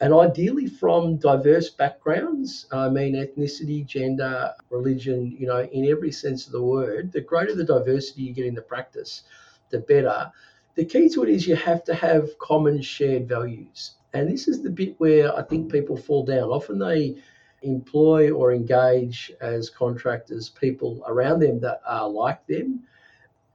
and 0.00 0.14
ideally 0.14 0.66
from 0.66 1.16
diverse 1.16 1.70
backgrounds. 1.70 2.66
I 2.70 2.88
mean, 2.88 3.14
ethnicity, 3.14 3.84
gender, 3.84 4.52
religion, 4.70 5.36
you 5.38 5.46
know, 5.46 5.62
in 5.64 5.86
every 5.86 6.12
sense 6.12 6.46
of 6.46 6.52
the 6.52 6.62
word. 6.62 7.12
The 7.12 7.20
greater 7.20 7.54
the 7.54 7.64
diversity 7.64 8.22
you 8.22 8.32
get 8.32 8.46
in 8.46 8.54
the 8.54 8.62
practice, 8.62 9.24
the 9.70 9.80
better. 9.80 10.30
The 10.78 10.84
key 10.84 11.08
to 11.08 11.24
it 11.24 11.28
is 11.28 11.44
you 11.44 11.56
have 11.56 11.82
to 11.86 11.94
have 11.96 12.38
common 12.38 12.80
shared 12.80 13.28
values. 13.28 13.94
And 14.12 14.30
this 14.30 14.46
is 14.46 14.62
the 14.62 14.70
bit 14.70 14.94
where 14.98 15.36
I 15.36 15.42
think 15.42 15.72
people 15.72 15.96
fall 15.96 16.24
down. 16.24 16.50
Often 16.50 16.78
they 16.78 17.16
employ 17.62 18.30
or 18.30 18.52
engage 18.52 19.32
as 19.40 19.70
contractors 19.70 20.50
people 20.50 21.02
around 21.08 21.40
them 21.40 21.58
that 21.62 21.80
are 21.84 22.08
like 22.08 22.46
them. 22.46 22.84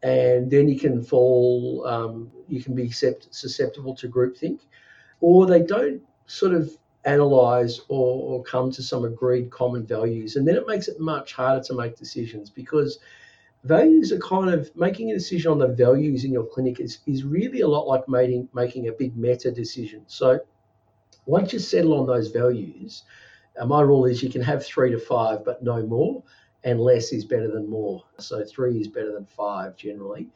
And 0.03 0.51
then 0.51 0.67
you 0.67 0.77
can 0.77 1.01
fall, 1.01 1.87
um, 1.87 2.29
you 2.49 2.61
can 2.61 2.75
be 2.75 2.91
susceptible 2.91 3.95
to 3.95 4.09
groupthink, 4.09 4.59
or 5.21 5.45
they 5.45 5.61
don't 5.61 6.01
sort 6.25 6.53
of 6.53 6.77
analyze 7.05 7.79
or, 7.87 8.21
or 8.39 8.43
come 8.43 8.69
to 8.71 8.83
some 8.83 9.05
agreed 9.05 9.49
common 9.49 9.85
values. 9.85 10.35
And 10.35 10.45
then 10.45 10.57
it 10.57 10.67
makes 10.67 10.89
it 10.89 10.99
much 10.99 11.31
harder 11.31 11.63
to 11.67 11.73
make 11.73 11.95
decisions 11.95 12.49
because 12.49 12.99
values 13.63 14.11
are 14.11 14.19
kind 14.19 14.49
of 14.49 14.75
making 14.75 15.11
a 15.11 15.13
decision 15.13 15.51
on 15.51 15.59
the 15.59 15.67
values 15.67 16.25
in 16.25 16.31
your 16.31 16.45
clinic 16.45 16.79
is, 16.79 16.99
is 17.05 17.23
really 17.23 17.61
a 17.61 17.67
lot 17.67 17.87
like 17.87 18.07
making, 18.07 18.49
making 18.53 18.87
a 18.87 18.91
big 18.91 19.15
meta 19.17 19.51
decision. 19.51 20.03
So 20.07 20.39
once 21.25 21.53
you 21.53 21.59
settle 21.59 21.99
on 21.99 22.05
those 22.05 22.29
values, 22.29 23.03
uh, 23.59 23.65
my 23.65 23.81
rule 23.81 24.05
is 24.05 24.21
you 24.21 24.29
can 24.29 24.41
have 24.41 24.65
three 24.65 24.91
to 24.91 24.99
five, 24.99 25.45
but 25.45 25.63
no 25.63 25.85
more, 25.85 26.23
and 26.63 26.79
less 26.79 27.13
is 27.13 27.23
better 27.23 27.49
than 27.49 27.69
more. 27.69 28.03
So 28.19 28.43
three 28.43 28.79
is 28.79 28.87
better 28.87 29.13
than 29.13 29.25
five 29.25 29.75
generally. 29.77 30.29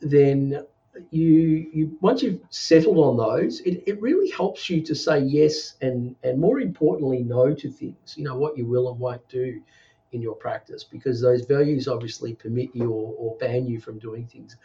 Then 0.00 0.66
you 1.10 1.70
you 1.72 1.98
once 2.00 2.22
you've 2.22 2.40
settled 2.50 2.98
on 2.98 3.16
those, 3.16 3.60
it, 3.60 3.84
it 3.86 4.00
really 4.02 4.30
helps 4.30 4.68
you 4.68 4.82
to 4.82 4.94
say 4.94 5.20
yes 5.20 5.76
and 5.80 6.16
and 6.24 6.40
more 6.40 6.60
importantly 6.60 7.22
no 7.22 7.54
to 7.54 7.70
things. 7.70 8.14
You 8.16 8.24
know 8.24 8.36
what 8.36 8.58
you 8.58 8.66
will 8.66 8.90
and 8.90 8.98
won't 8.98 9.26
do 9.28 9.62
in 10.12 10.20
your 10.20 10.34
practice 10.34 10.84
because 10.84 11.20
those 11.20 11.44
values 11.44 11.88
obviously 11.88 12.34
permit 12.34 12.70
you 12.74 12.90
or, 12.90 13.14
or 13.18 13.36
ban 13.38 13.66
you 13.66 13.80
from 13.80 13.98
doing 13.98 14.26
things. 14.26 14.56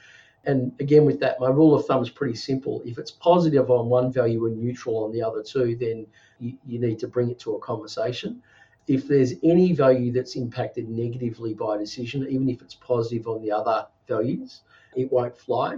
And 0.46 0.72
again, 0.80 1.06
with 1.06 1.20
that, 1.22 1.40
my 1.40 1.50
rule 1.50 1.74
of 1.74 1.86
thumb 1.86 2.04
is 2.04 2.10
pretty 2.10 2.36
simple. 2.36 2.82
If 2.86 2.98
it's 2.98 3.12
positive 3.12 3.72
on 3.72 3.90
one 3.90 4.12
value 4.12 4.46
and 4.46 4.58
neutral 4.58 5.04
on 5.04 5.12
the 5.12 5.24
other 5.24 5.42
two, 5.42 5.76
then 5.76 6.06
you, 6.40 6.58
you 6.66 6.80
need 6.80 7.00
to 7.00 7.08
bring 7.08 7.30
it 7.32 7.40
to 7.40 7.56
a 7.56 7.60
conversation. 7.60 8.42
If 8.88 9.08
there's 9.08 9.34
any 9.44 9.74
value 9.74 10.12
that's 10.12 10.36
impacted 10.36 10.88
negatively 10.88 11.56
by 11.56 11.76
a 11.76 11.80
decision, 11.80 12.28
even 12.30 12.48
if 12.50 12.62
it's 12.62 12.76
positive 12.76 13.28
on 13.28 13.42
the 13.42 13.52
other 13.52 13.88
values, 14.08 14.62
it 14.96 15.12
won't 15.12 15.36
fly. 15.36 15.78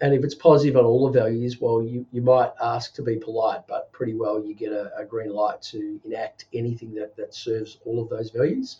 And 0.00 0.14
if 0.14 0.24
it's 0.24 0.34
positive 0.34 0.76
on 0.76 0.84
all 0.84 1.10
the 1.10 1.20
values, 1.20 1.60
well, 1.60 1.82
you, 1.82 2.06
you 2.12 2.22
might 2.22 2.52
ask 2.62 2.94
to 2.94 3.02
be 3.02 3.16
polite, 3.16 3.66
but 3.66 3.92
pretty 3.92 4.14
well 4.14 4.42
you 4.42 4.54
get 4.54 4.72
a, 4.72 4.90
a 4.96 5.04
green 5.04 5.30
light 5.30 5.62
to 5.62 6.00
enact 6.04 6.46
anything 6.52 6.94
that, 6.94 7.16
that 7.16 7.34
serves 7.34 7.78
all 7.84 8.02
of 8.02 8.08
those 8.08 8.30
values. 8.30 8.78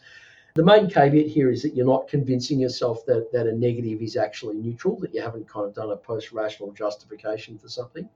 The 0.56 0.64
main 0.64 0.88
caveat 0.88 1.26
here 1.26 1.50
is 1.50 1.60
that 1.62 1.74
you're 1.74 1.84
not 1.84 2.08
convincing 2.08 2.58
yourself 2.58 3.04
that, 3.04 3.30
that 3.30 3.46
a 3.46 3.52
negative 3.52 4.00
is 4.00 4.16
actually 4.16 4.56
neutral, 4.56 4.98
that 5.00 5.14
you 5.14 5.20
haven't 5.20 5.46
kind 5.46 5.66
of 5.66 5.74
done 5.74 5.90
a 5.90 5.96
post 5.96 6.32
rational 6.32 6.72
justification 6.72 7.58
for 7.58 7.68
something. 7.68 8.08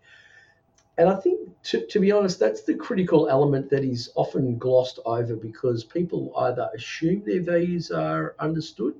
And 0.96 1.10
I 1.10 1.16
think, 1.16 1.50
to, 1.64 1.86
to 1.86 2.00
be 2.00 2.10
honest, 2.10 2.38
that's 2.38 2.62
the 2.62 2.74
critical 2.74 3.28
element 3.28 3.68
that 3.68 3.84
is 3.84 4.10
often 4.14 4.56
glossed 4.56 5.00
over 5.04 5.36
because 5.36 5.84
people 5.84 6.32
either 6.34 6.70
assume 6.74 7.22
their 7.26 7.42
values 7.42 7.90
are 7.90 8.34
understood 8.38 8.94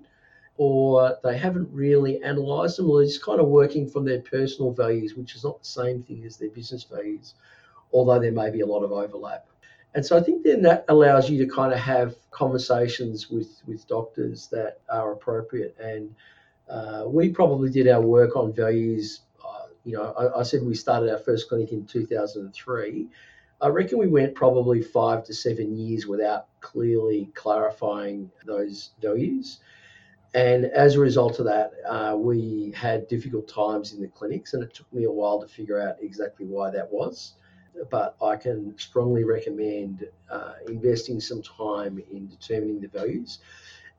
or 0.59 1.17
they 1.25 1.39
haven't 1.39 1.71
really 1.73 2.21
analysed 2.21 2.77
them, 2.77 2.91
or 2.91 2.99
they're 2.99 3.07
just 3.07 3.25
kind 3.25 3.41
of 3.41 3.49
working 3.49 3.89
from 3.89 4.05
their 4.05 4.21
personal 4.21 4.71
values, 4.71 5.15
which 5.15 5.35
is 5.35 5.45
not 5.45 5.59
the 5.61 5.65
same 5.65 6.03
thing 6.03 6.23
as 6.27 6.37
their 6.37 6.51
business 6.51 6.85
values, 6.85 7.33
although 7.95 8.21
there 8.21 8.33
may 8.33 8.51
be 8.51 8.61
a 8.61 8.67
lot 8.67 8.83
of 8.83 8.93
overlap. 8.93 9.47
And 9.95 10.07
so 10.07 10.17
I 10.17 10.23
think 10.23 10.45
then 10.45 10.63
that 10.63 10.85
allows 10.89 11.29
you 11.29 11.45
to 11.45 11.53
kind 11.53 11.73
of 11.73 11.79
have 11.79 12.15
conversations 12.31 13.29
with, 13.29 13.61
with 13.67 13.87
doctors 13.89 14.47
that 14.49 14.81
are 14.89 15.13
appropriate. 15.13 15.77
And 15.81 16.15
uh, 16.69 17.05
we 17.07 17.31
probably 17.31 17.71
did 17.71 17.89
our 17.89 18.01
work 18.01 18.37
on 18.37 18.53
values. 18.53 19.23
Uh, 19.45 19.67
you 19.85 19.97
know, 19.97 20.13
I, 20.13 20.41
I, 20.41 20.43
said 20.45 20.63
we 20.63 20.75
started 20.75 21.11
our 21.11 21.19
first 21.19 21.49
clinic 21.49 21.73
in 21.73 21.87
2003. 21.87 23.09
I 23.63 23.69
reckon 23.69 23.99
we 23.99 24.07
went 24.07 24.35
probably 24.35 24.81
five 24.81 25.25
to 25.25 25.35
seven 25.35 25.77
years 25.77 26.07
without 26.07 26.47
clearly 26.61 27.29
clarifying 27.35 28.31
those 28.47 28.91
values. 29.03 29.59
And 30.33 30.67
as 30.67 30.95
a 30.95 31.01
result 31.01 31.41
of 31.41 31.47
that, 31.47 31.73
uh, 31.87 32.17
we 32.17 32.73
had 32.77 33.09
difficult 33.09 33.49
times 33.49 33.93
in 33.93 34.01
the 34.01 34.07
clinics, 34.07 34.55
and 34.55 34.63
it 34.63 34.73
took 34.73 34.91
me 34.93 35.05
a 35.05 35.11
while 35.11 35.41
to 35.41 35.49
figure 35.49 35.81
out 35.81 35.97
exactly 36.01 36.47
why 36.47 36.71
that 36.71 36.91
was. 36.91 37.35
But 37.91 38.17
I 38.23 38.37
can 38.37 38.79
strongly 38.79 39.25
recommend 39.25 40.07
uh, 40.31 40.55
investing 40.69 41.21
some 41.21 41.43
time 41.43 42.03
in 42.11 42.29
determining 42.29 42.81
the 42.81 42.89
values. 42.89 43.39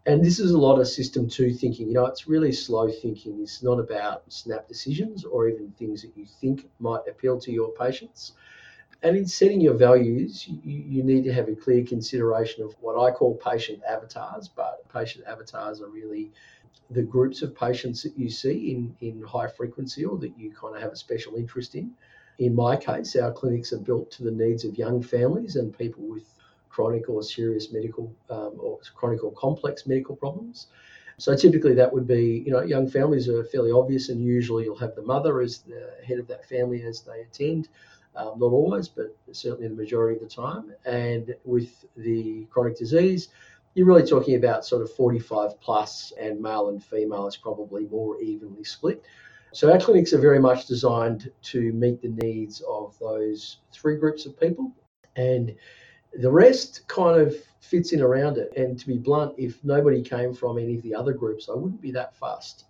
And 0.06 0.24
this 0.24 0.40
is 0.40 0.52
a 0.52 0.58
lot 0.58 0.80
of 0.80 0.88
system 0.88 1.30
two 1.30 1.54
thinking. 1.54 1.88
You 1.88 1.94
know, 1.94 2.06
it's 2.06 2.28
really 2.28 2.52
slow 2.52 2.90
thinking. 2.90 3.40
It's 3.42 3.62
not 3.62 3.80
about 3.80 4.24
snap 4.32 4.68
decisions 4.68 5.24
or 5.24 5.48
even 5.48 5.72
things 5.72 6.02
that 6.02 6.12
you 6.16 6.26
think 6.26 6.70
might 6.80 7.08
appeal 7.08 7.40
to 7.40 7.52
your 7.52 7.72
patients. 7.74 8.34
And 9.04 9.18
in 9.18 9.28
setting 9.28 9.62
your 9.62 9.74
values, 9.74 10.48
you, 10.48 10.60
you, 10.64 11.04
need 11.04 11.24
to 11.24 11.34
have 11.34 11.48
a 11.48 11.56
clear 11.56 11.84
consideration 11.84 12.64
of 12.64 12.76
what 12.82 13.02
I 13.02 13.12
call 13.12 13.36
patient 13.36 13.82
avatars, 13.88 14.48
but 14.48 14.88
patient 14.94 15.26
avatars 15.28 15.82
are 15.82 15.90
really 15.90 16.32
the 16.92 17.02
groups 17.02 17.42
of 17.42 17.56
patients 17.56 18.04
that 18.04 18.18
you 18.18 18.30
see 18.30 18.72
in, 18.72 18.96
in 19.02 19.24
high 19.24 19.48
frequency 19.48 20.06
or 20.06 20.18
that 20.20 20.38
you 20.38 20.52
kind 20.52 20.76
of 20.76 20.82
have 20.82 20.92
a 20.92 20.96
special 20.96 21.36
interest 21.36 21.74
in. 21.74 21.92
In 22.40 22.56
my 22.56 22.76
case, 22.76 23.16
our 23.16 23.32
clinics 23.32 23.74
are 23.74 23.80
built 23.80 24.12
to 24.12 24.24
the 24.24 24.32
needs 24.32 24.66
of 24.66 24.78
young 24.78 25.02
families 25.02 25.56
and 25.56 25.78
people 25.78 26.04
with 26.04 26.24
chronic 26.70 27.10
or 27.10 27.22
serious 27.22 27.72
medical 27.72 28.14
um, 28.30 28.54
or 28.58 28.80
chronic 28.96 29.24
or 29.24 29.32
complex 29.34 29.86
medical 29.86 30.16
problems. 30.16 30.68
So 31.18 31.36
typically 31.36 31.76
that 31.76 31.94
would 31.94 32.08
be, 32.08 32.44
you 32.46 32.52
know, 32.52 32.62
young 32.62 32.90
families 32.90 33.28
are 33.28 33.44
fairly 33.44 33.72
obvious 33.72 34.10
and 34.10 34.24
usually 34.24 34.64
you'll 34.64 34.78
have 34.78 34.96
the 34.96 35.04
mother 35.04 35.42
as 35.42 35.60
the 35.60 35.94
head 36.06 36.18
of 36.18 36.28
that 36.28 36.46
family 36.48 36.82
as 36.84 37.02
they 37.02 37.22
attend 37.22 37.68
um, 38.16 38.40
not 38.40 38.52
always, 38.52 38.88
but 38.88 39.16
certainly 39.32 39.68
the 39.68 39.76
majority 39.76 40.16
of 40.18 40.22
the 40.22 40.36
time. 40.36 40.74
And 40.86 41.36
with 41.46 41.86
the 41.96 42.46
chronic 42.50 42.78
disease, 42.78 43.30
you're 43.74 43.88
really 43.88 44.06
talking 44.06 44.36
about 44.36 44.66
sort 44.66 44.82
of 44.82 44.92
45 44.94 45.60
plus, 45.62 46.12
and 46.20 46.42
male 46.42 46.70
and 46.70 46.84
female 46.84 47.28
is 47.28 47.38
probably 47.38 47.86
more 47.86 48.20
evenly 48.22 48.66
split. 48.66 49.04
So 49.54 49.72
our 49.72 49.80
clinics 49.80 50.14
are 50.14 50.20
very 50.20 50.40
much 50.40 50.66
designed 50.66 51.30
to 51.44 51.74
meet 51.74 52.02
the 52.02 52.10
needs 52.10 52.62
of 52.62 52.98
those 53.00 53.58
three 53.72 53.98
groups 53.98 54.26
of 54.26 54.40
people, 54.40 54.72
and 55.16 55.56
the 56.14 56.32
rest 56.32 56.88
kind 56.88 57.20
of 57.20 57.36
fits 57.60 57.92
in 57.92 58.02
around 58.02 58.38
it. 58.38 58.54
And 58.56 58.80
to 58.80 58.88
be 58.88 58.98
blunt, 58.98 59.36
if 59.38 59.64
nobody 59.64 60.02
came 60.02 60.34
from 60.34 60.58
any 60.58 60.76
of 60.76 60.84
the 60.84 60.96
other 60.96 61.14
groups, 61.14 61.50
I 61.50 61.56
wouldn't 61.56 61.82
be 61.82 61.92
that 61.92 62.16
fussed 62.16 62.66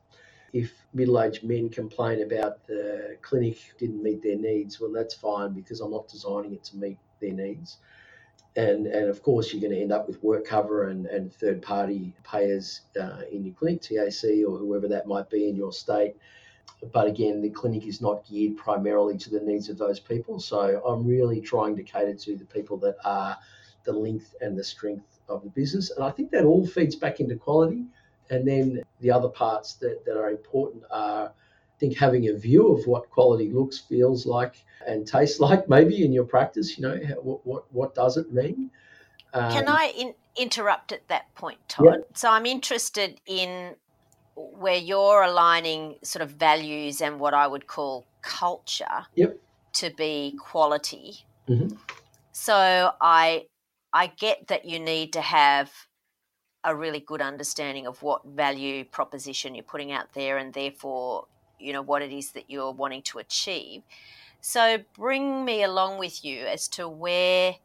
if 0.54 0.74
middle-aged 0.94 1.44
men 1.44 1.70
complain 1.70 2.22
about 2.22 2.66
the 2.68 3.18
clinic 3.22 3.58
didn't 3.78 4.04
meet 4.04 4.22
their 4.22 4.38
needs, 4.38 4.80
well, 4.80 4.92
that's 4.92 5.14
fine 5.14 5.54
because 5.54 5.80
I'm 5.80 5.92
not 5.92 6.08
designing 6.08 6.54
it 6.54 6.64
to 6.66 6.78
meet 6.78 6.98
their 7.20 7.34
needs. 7.34 7.78
And, 8.58 8.88
and 8.88 9.10
of 9.10 9.24
course, 9.24 9.54
you're 9.54 9.62
going 9.62 9.74
to 9.74 9.82
end 9.82 9.94
up 9.94 10.08
with 10.08 10.22
WorkCover 10.22 10.92
and, 10.92 11.06
and 11.06 11.34
third 11.34 11.62
party 11.62 12.14
payers 12.24 12.82
uh, 13.00 13.22
in 13.32 13.46
your 13.46 13.54
clinic, 13.54 13.82
TAC 13.82 14.46
or 14.46 14.58
whoever 14.58 14.90
that 14.90 15.08
might 15.08 15.30
be 15.30 15.48
in 15.48 15.56
your 15.56 15.72
state. 15.72 16.16
But 16.92 17.08
again, 17.08 17.42
the 17.42 17.50
clinic 17.50 17.86
is 17.86 18.02
not 18.02 18.28
geared 18.28 18.58
primarily 18.58 19.18
to 19.18 19.30
the 19.30 19.40
needs 19.40 19.70
of 19.70 19.78
those 19.78 20.00
people. 20.00 20.40
So 20.40 20.82
I'm 20.86 21.06
really 21.06 21.40
trying 21.40 21.76
to 21.76 21.84
cater 21.84 22.16
to 22.16 22.36
the 22.36 22.46
people 22.46 22.78
that 22.78 22.96
are 23.06 23.38
the 23.84 23.94
length 23.94 24.36
and 24.42 24.58
the 24.58 24.64
strength 24.64 25.20
of 25.30 25.44
the 25.44 25.50
business. 25.50 25.92
And 25.92 26.04
I 26.04 26.12
think 26.12 26.32
that 26.32 26.46
all 26.46 26.66
feeds 26.66 26.96
back 26.96 27.20
into 27.20 27.36
quality. 27.36 27.86
And 28.30 28.48
then 28.48 28.82
the 29.00 29.12
other 29.12 29.30
parts 29.30 29.76
that, 29.76 30.06
that 30.06 30.18
are 30.18 30.30
important 30.30 30.84
are, 30.90 31.28
I 31.28 31.80
think, 31.80 31.98
having 31.98 32.30
a 32.30 32.34
view 32.34 32.76
of 32.76 32.88
what 32.88 33.10
quality 33.10 33.50
looks, 33.50 33.78
feels 33.78 34.26
like, 34.26 34.56
and 34.88 35.06
tastes 35.06 35.40
like, 35.50 35.70
maybe 35.70 36.04
in 36.04 36.14
your 36.14 36.26
practice. 36.26 36.78
You 36.78 36.84
know, 36.84 36.98
what 37.22 37.46
what, 37.46 37.74
what 37.74 37.96
does 37.96 38.18
it 38.18 38.34
mean? 38.34 38.72
Um, 39.34 39.52
Can 39.52 39.68
I 39.68 39.94
in, 39.96 40.14
interrupt 40.36 40.92
at 40.92 41.08
that 41.10 41.34
point, 41.36 41.60
Todd? 41.68 41.86
Yeah. 41.86 41.98
So 42.16 42.30
I'm 42.30 42.46
interested 42.46 43.20
in 43.26 43.76
where 44.36 44.78
you're 44.78 45.24
aligning 45.24 45.96
sort 46.04 46.22
of 46.22 46.32
values 46.32 47.02
and 47.02 47.20
what 47.20 47.34
I 47.34 47.48
would 47.48 47.68
call 47.68 48.06
culture 48.22 49.06
yep. 49.16 49.38
to 49.74 49.90
be 49.96 50.38
quality. 50.40 51.26
Mm-hmm. 51.48 51.76
So 52.32 52.92
I 53.02 53.46
I 53.94 54.08
get 54.08 54.48
that 54.48 54.66
you 54.66 54.80
need 54.80 55.14
to 55.14 55.22
have 55.22 55.72
a 56.64 56.76
really 56.76 57.00
good 57.00 57.22
understanding 57.22 57.88
of 57.88 58.02
what 58.04 58.24
value 58.26 58.86
proposition 58.86 59.56
you're 59.56 59.64
putting 59.64 59.92
out 59.92 60.14
there 60.14 60.38
and 60.38 60.54
therefore 60.54 61.26
you 61.60 61.74
know 61.74 61.82
what 61.82 62.02
it 62.02 62.12
is 62.12 62.32
that 62.32 62.50
you're 62.50 62.72
wanting 62.72 63.02
to 63.02 63.18
achieve 63.18 63.82
so 64.42 64.78
bring 64.96 65.44
me 65.44 65.64
along 65.64 65.98
with 65.98 66.24
you 66.24 66.46
as 66.46 66.68
to 66.68 66.88
where 66.88 67.56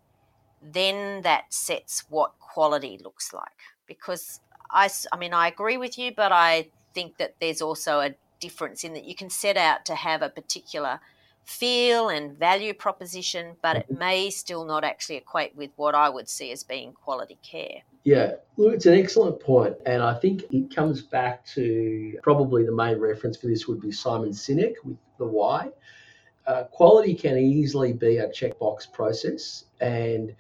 then 0.63 1.23
that 1.23 1.53
sets 1.53 2.05
what 2.09 2.39
quality 2.39 2.99
looks 3.03 3.33
like 3.33 3.61
because 3.87 4.41
i 4.71 4.89
i 5.13 5.17
mean 5.17 5.33
i 5.33 5.49
agree 5.49 5.77
with 5.77 5.99
you 5.99 6.13
but 6.17 6.33
i 6.33 6.69
think 6.95 7.17
that 7.19 7.35
there's 7.41 7.61
also 7.63 8.01
a 8.01 8.15
difference 8.41 8.85
in 8.85 8.95
that 8.95 9.05
you 9.05 9.15
can 9.15 9.31
set 9.31 9.57
out 9.57 9.85
to 9.85 9.95
have 9.95 10.23
a 10.23 10.29
particular 10.29 11.01
feel 11.45 12.09
and 12.09 12.37
value 12.37 12.75
proposition, 12.75 13.55
but 13.63 13.77
it 13.77 13.87
Mhm. 13.89 13.99
may 13.99 14.31
still 14.31 14.65
not 14.65 14.83
actually 14.83 15.15
equate 15.15 15.55
with 15.55 15.71
what 15.77 15.95
I 15.95 16.09
would 16.09 16.29
see 16.29 16.51
as 16.51 16.65
being 16.65 16.93
quality 16.93 17.39
care. 17.43 17.83
Yeah, 18.03 18.35
look, 18.57 18.75
it's 18.75 18.87
an 18.87 18.95
excellent 18.95 19.39
point, 19.39 19.77
and 19.87 20.03
I 20.03 20.15
think 20.15 20.43
it 20.53 20.75
comes 20.75 21.03
back 21.03 21.47
to 21.55 22.19
probably 22.23 22.65
the 22.65 22.73
main 22.73 22.99
reference 22.99 23.37
for 23.37 23.47
this 23.47 23.69
would 23.69 23.81
be 23.81 23.93
Simon 23.93 24.31
Sinek 24.31 24.75
with 24.85 24.97
the 25.19 25.25
why. 25.25 25.71
Uh, 26.49 26.65
quality 26.65 27.15
can 27.15 27.39
easily 27.39 27.93
be 27.93 28.19
a 28.19 28.29
checkbox 28.29 28.91
process, 28.93 29.65
and 29.81 30.35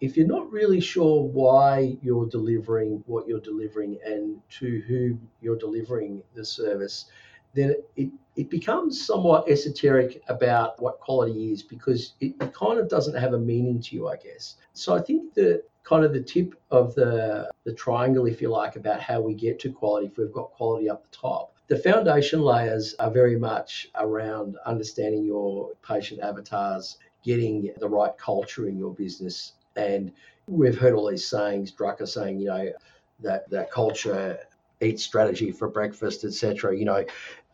if 0.00 0.16
you're 0.16 0.26
not 0.26 0.50
really 0.50 0.80
sure 0.80 1.22
why 1.22 1.96
you're 2.02 2.26
delivering 2.26 3.02
what 3.06 3.28
you're 3.28 3.40
delivering 3.40 3.98
and 4.04 4.40
to 4.48 4.82
whom 4.88 5.28
you're 5.40 5.58
delivering 5.58 6.22
the 6.34 6.44
service, 6.44 7.06
then 7.54 7.74
it, 7.96 8.10
it 8.36 8.48
becomes 8.48 9.04
somewhat 9.04 9.48
esoteric 9.48 10.22
about 10.28 10.80
what 10.80 11.00
quality 11.00 11.52
is 11.52 11.62
because 11.62 12.14
it, 12.20 12.34
it 12.40 12.54
kind 12.54 12.78
of 12.78 12.88
doesn't 12.88 13.16
have 13.16 13.34
a 13.34 13.38
meaning 13.38 13.80
to 13.82 13.96
you, 13.96 14.08
I 14.08 14.16
guess. 14.16 14.56
So 14.72 14.94
I 14.94 15.02
think 15.02 15.34
that 15.34 15.64
kind 15.84 16.04
of 16.04 16.12
the 16.12 16.22
tip 16.22 16.54
of 16.70 16.94
the, 16.94 17.50
the 17.64 17.74
triangle, 17.74 18.26
if 18.26 18.40
you 18.40 18.48
like, 18.48 18.76
about 18.76 19.00
how 19.00 19.20
we 19.20 19.34
get 19.34 19.58
to 19.60 19.72
quality, 19.72 20.06
if 20.06 20.16
we've 20.16 20.32
got 20.32 20.52
quality 20.52 20.88
up 20.88 21.02
the 21.10 21.16
top. 21.16 21.54
The 21.68 21.78
foundation 21.78 22.40
layers 22.40 22.94
are 22.98 23.10
very 23.10 23.36
much 23.36 23.88
around 23.94 24.56
understanding 24.66 25.24
your 25.24 25.70
patient 25.86 26.20
avatars, 26.20 26.98
getting 27.22 27.72
the 27.78 27.88
right 27.88 28.16
culture 28.18 28.66
in 28.68 28.78
your 28.78 28.94
business. 28.94 29.52
And 29.76 30.12
we've 30.46 30.78
heard 30.78 30.94
all 30.94 31.10
these 31.10 31.26
sayings, 31.26 31.72
Drucker 31.72 32.08
saying, 32.08 32.40
you 32.40 32.46
know, 32.46 32.72
that, 33.20 33.48
that 33.50 33.70
culture 33.70 34.38
eats 34.80 35.04
strategy 35.04 35.50
for 35.50 35.68
breakfast, 35.68 36.24
etc. 36.24 36.76
You 36.76 36.86
know, 36.86 37.04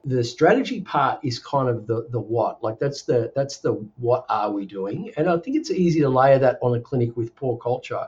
the 0.05 0.23
strategy 0.23 0.81
part 0.81 1.19
is 1.25 1.39
kind 1.41 1.69
of 1.69 1.87
the 1.87 2.07
the 2.11 2.21
what. 2.21 2.63
Like 2.63 2.79
that's 2.79 3.03
the 3.03 3.33
that's 3.35 3.59
the 3.59 3.73
what 3.97 4.25
are 4.29 4.51
we 4.53 4.65
doing? 4.65 5.11
And 5.17 5.29
i 5.29 5.37
think 5.37 5.57
it's 5.57 5.71
easy 5.71 6.01
to 6.01 6.09
layer 6.09 6.39
that 6.39 6.59
on 6.63 6.77
a 6.77 6.81
clinic 6.81 7.17
with 7.17 7.35
poor 7.35 7.59
culture. 7.59 8.07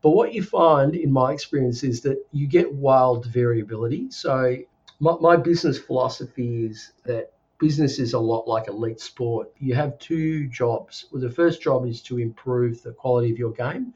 But 0.00 0.10
what 0.10 0.32
you 0.32 0.44
find 0.44 0.94
in 0.94 1.10
my 1.10 1.32
experience 1.32 1.82
is 1.82 2.00
that 2.02 2.24
you 2.30 2.46
get 2.46 2.72
wild 2.72 3.26
variability. 3.26 4.12
So 4.12 4.56
my, 5.00 5.16
my 5.20 5.36
business 5.36 5.76
philosophy 5.76 6.66
is 6.66 6.92
that 7.04 7.32
business 7.58 7.98
is 7.98 8.12
a 8.12 8.18
lot 8.18 8.46
like 8.48 8.68
elite 8.68 9.00
sport 9.00 9.52
you 9.58 9.74
have 9.74 9.98
two 9.98 10.48
jobs 10.48 11.06
well, 11.10 11.20
the 11.20 11.30
first 11.30 11.60
job 11.60 11.86
is 11.86 12.02
to 12.02 12.18
improve 12.18 12.82
the 12.82 12.92
quality 12.92 13.30
of 13.30 13.38
your 13.38 13.52
game 13.52 13.92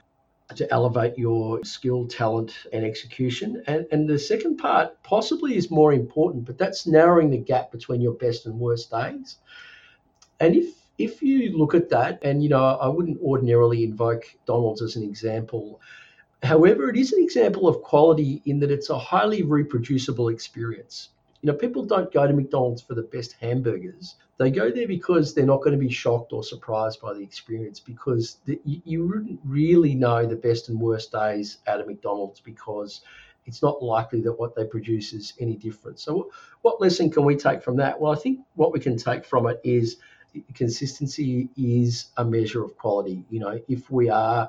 to 0.57 0.71
elevate 0.73 1.19
your 1.19 1.65
skill, 1.65 2.07
talent, 2.07 2.55
and 2.73 2.85
execution. 2.85 3.63
And, 3.67 3.87
and 3.91 4.09
the 4.09 4.19
second 4.19 4.59
part 4.59 5.03
possibly 5.03 5.57
is 5.57 5.71
more 5.71 5.93
important, 5.93 6.45
but 6.45 6.59
that's 6.59 6.87
narrowing 6.87 7.31
the 7.31 7.39
gap 7.39 7.73
between 7.73 8.01
your 8.01 8.15
best 8.15 8.47
and 8.47 8.59
worst 8.59 8.91
days. 8.91 9.39
And 10.41 10.57
if 10.57 10.75
if 10.99 11.23
you 11.23 11.57
look 11.57 11.75
at 11.75 11.89
that, 11.89 12.19
and 12.23 12.43
you 12.43 12.49
know, 12.49 12.63
I 12.63 12.89
wouldn't 12.89 13.21
ordinarily 13.21 13.83
invoke 13.83 14.25
Donald's 14.47 14.83
as 14.83 14.97
an 14.97 15.03
example. 15.03 15.81
However, 16.43 16.91
it 16.91 16.97
is 16.97 17.13
an 17.13 17.23
example 17.23 17.69
of 17.69 17.83
quality 17.83 18.43
in 18.45 18.61
that 18.61 18.71
it's 18.71 18.91
a 18.91 18.99
highly 18.99 19.43
reproducible 19.43 20.29
experience. 20.29 21.09
You 21.43 21.51
know, 21.51 21.59
people 21.59 21.85
don't 21.85 22.13
go 22.13 22.25
to 22.25 22.33
McDonald's 22.33 22.83
for 22.83 22.95
the 22.95 23.03
best 23.03 23.35
hamburgers. 23.41 24.15
They 24.39 24.51
go 24.51 24.71
there 24.71 24.87
because 24.87 25.35
they're 25.35 25.45
not 25.45 25.59
going 25.59 25.73
to 25.73 25.87
be 25.87 25.91
shocked 25.91 26.33
or 26.33 26.45
surprised 26.45 27.01
by 27.01 27.15
the 27.15 27.23
experience 27.23 27.81
because 27.81 28.37
the, 28.45 28.61
you, 28.65 28.81
you 28.85 29.07
wouldn't 29.07 29.41
really 29.45 29.95
know 29.95 30.25
the 30.25 30.37
best 30.37 30.69
and 30.69 30.81
worst 30.81 31.11
days 31.11 31.59
out 31.67 31.81
of 31.81 31.89
McDonald's 31.89 32.39
because 32.39 33.01
it's 33.45 33.61
not 33.61 33.83
likely 33.83 34.21
that 34.23 34.39
what 34.39 34.55
they 34.55 34.65
produce 34.65 35.13
is 35.13 35.33
any 35.41 35.57
different. 35.57 35.99
So, 35.99 36.31
what 36.63 36.81
lesson 36.81 37.11
can 37.11 37.25
we 37.25 37.37
take 37.37 37.63
from 37.63 37.77
that? 37.79 38.01
Well, 38.01 38.13
I 38.13 38.17
think 38.17 38.41
what 38.55 38.73
we 38.73 38.79
can 38.79 38.97
take 38.97 39.25
from 39.25 39.47
it 39.49 39.61
is 39.65 39.97
consistency 40.55 41.49
is 41.57 42.07
a 42.17 42.25
measure 42.25 42.65
of 42.65 42.77
quality. 42.77 43.25
You 43.31 43.41
know, 43.41 43.61
if 43.69 43.91
we 43.91 44.09
are 44.09 44.49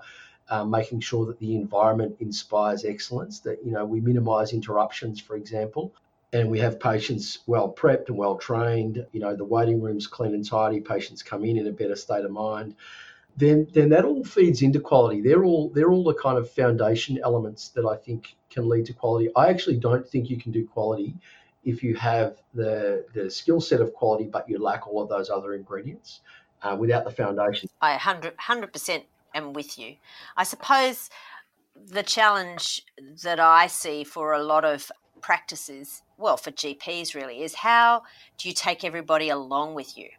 uh, 0.50 0.64
making 0.64 1.00
sure 1.00 1.26
that 1.26 1.40
the 1.40 1.56
environment 1.56 2.16
inspires 2.20 2.86
excellence, 2.86 3.40
that 3.42 3.66
you 3.66 3.72
know 3.72 3.86
we 3.86 4.00
minimise 4.00 4.54
interruptions, 4.54 5.20
for 5.20 5.36
example, 5.36 5.94
and 6.34 6.50
we 6.50 6.60
have 6.60 6.80
patients 6.80 7.40
well 7.46 7.72
prepped 7.72 8.08
and 8.08 8.18
well 8.18 8.36
trained. 8.38 9.06
You 9.12 9.20
know, 9.20 9.36
the 9.36 9.46
waiting 9.46 9.82
room's 9.82 10.08
clean 10.08 10.34
and 10.34 10.46
tidy. 10.46 10.82
Patients 10.82 11.22
come 11.22 11.46
in 11.46 11.58
in 11.58 11.68
a 11.68 11.72
better 11.72 11.96
state 11.96 12.26
of 12.26 12.32
mind. 12.32 12.76
Then, 13.38 13.68
then 13.72 13.90
that 13.90 14.04
all 14.04 14.24
feeds 14.24 14.62
into 14.62 14.80
quality. 14.80 15.22
They're 15.22 15.44
all 15.44 15.70
they're 15.70 15.92
all 15.92 16.04
the 16.04 16.14
kind 16.14 16.38
of 16.38 16.50
foundation 16.50 17.20
elements 17.24 17.70
that 17.70 17.86
I 17.86 17.96
think 17.96 18.36
can 18.50 18.68
lead 18.68 18.86
to 18.88 18.94
quality. 18.94 19.30
I 19.36 19.50
actually 19.50 19.78
don't 19.78 20.08
think 20.08 20.30
you 20.30 20.38
can 20.38 20.52
do 20.52 20.68
quality 20.68 21.16
if 21.64 21.84
you 21.84 21.96
have 21.96 22.42
the 22.54 23.06
the 23.14 23.30
skill 23.30 23.62
set 23.62 23.82
of 23.82 23.94
quality, 23.94 24.26
but 24.26 24.50
you 24.50 24.60
lack 24.60 24.88
all 24.88 25.02
of 25.02 25.10
those 25.10 25.30
other 25.30 25.54
ingredients 25.54 26.22
uh, 26.62 26.76
without 26.80 27.06
the 27.06 27.12
foundation. 27.12 27.70
I 27.82 27.92
100 27.92 28.74
percent 28.74 29.06
am 29.34 29.54
with 29.54 29.80
you. 29.80 29.96
I 30.38 30.44
suppose 30.44 31.10
the 31.76 32.04
challenge 32.04 32.84
that 33.24 33.40
I 33.40 33.66
see 33.68 34.04
for 34.04 34.34
a 34.34 34.44
lot 34.44 34.64
of 34.64 34.92
practices, 35.22 36.03
well, 36.18 36.38
for 36.38 36.52
GPs 36.52 37.16
really, 37.16 37.44
is 37.44 37.56
how 37.56 38.04
do 38.38 38.48
you 38.48 38.56
take 38.56 38.84
everybody 38.84 39.30
along 39.30 39.76
with 39.76 39.98
you? 39.98 40.10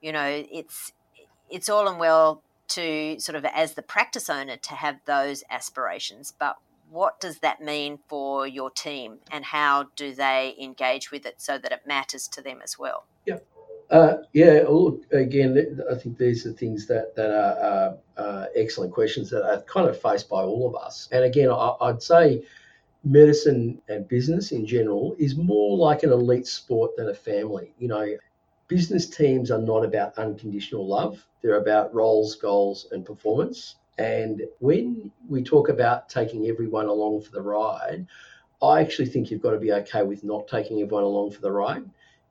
You 0.00 0.12
know, 0.12 0.44
it's 0.50 0.92
it's 1.48 1.68
all 1.68 1.88
and 1.88 1.98
well 1.98 2.42
to 2.68 3.18
sort 3.18 3.36
of 3.36 3.44
as 3.44 3.74
the 3.74 3.82
practice 3.82 4.30
owner 4.30 4.56
to 4.56 4.74
have 4.74 4.96
those 5.04 5.42
aspirations, 5.50 6.32
but 6.38 6.56
what 6.90 7.20
does 7.20 7.38
that 7.38 7.60
mean 7.60 7.98
for 8.08 8.46
your 8.46 8.70
team 8.70 9.18
and 9.30 9.44
how 9.44 9.86
do 9.96 10.14
they 10.14 10.54
engage 10.60 11.10
with 11.10 11.24
it 11.24 11.40
so 11.40 11.56
that 11.56 11.72
it 11.72 11.82
matters 11.86 12.26
to 12.28 12.42
them 12.42 12.60
as 12.62 12.78
well? 12.78 13.04
Yeah. 13.24 13.38
Uh, 13.90 14.18
yeah, 14.32 14.64
look, 14.68 15.04
again, 15.12 15.80
I 15.90 15.94
think 15.96 16.16
these 16.16 16.46
are 16.46 16.52
things 16.52 16.86
that, 16.86 17.16
that 17.16 17.30
are 17.32 17.96
uh, 18.16 18.46
excellent 18.54 18.92
questions 18.92 19.30
that 19.30 19.44
are 19.44 19.62
kind 19.62 19.88
of 19.88 20.00
faced 20.00 20.28
by 20.28 20.42
all 20.42 20.68
of 20.68 20.76
us. 20.80 21.08
And 21.10 21.24
again, 21.24 21.50
I, 21.50 21.74
I'd 21.80 22.02
say 22.02 22.44
medicine 23.04 23.80
and 23.88 24.08
business 24.08 24.52
in 24.52 24.66
general 24.66 25.16
is 25.18 25.36
more 25.36 25.76
like 25.76 26.02
an 26.02 26.12
elite 26.12 26.46
sport 26.46 26.96
than 26.96 27.08
a 27.08 27.14
family. 27.14 27.72
You 27.78 27.88
know, 27.88 28.16
business 28.68 29.06
teams 29.08 29.50
are 29.50 29.60
not 29.60 29.84
about 29.84 30.18
unconditional 30.18 30.86
love, 30.86 31.26
they're 31.42 31.60
about 31.60 31.94
roles, 31.94 32.36
goals, 32.36 32.86
and 32.92 33.04
performance. 33.04 33.76
And 33.98 34.42
when 34.60 35.10
we 35.28 35.42
talk 35.42 35.68
about 35.68 36.08
taking 36.08 36.46
everyone 36.46 36.86
along 36.86 37.22
for 37.22 37.32
the 37.32 37.42
ride, 37.42 38.06
I 38.62 38.80
actually 38.80 39.08
think 39.08 39.30
you've 39.30 39.42
got 39.42 39.52
to 39.52 39.58
be 39.58 39.72
okay 39.72 40.02
with 40.02 40.22
not 40.22 40.48
taking 40.48 40.80
everyone 40.80 41.04
along 41.04 41.32
for 41.32 41.40
the 41.40 41.52
ride. 41.52 41.84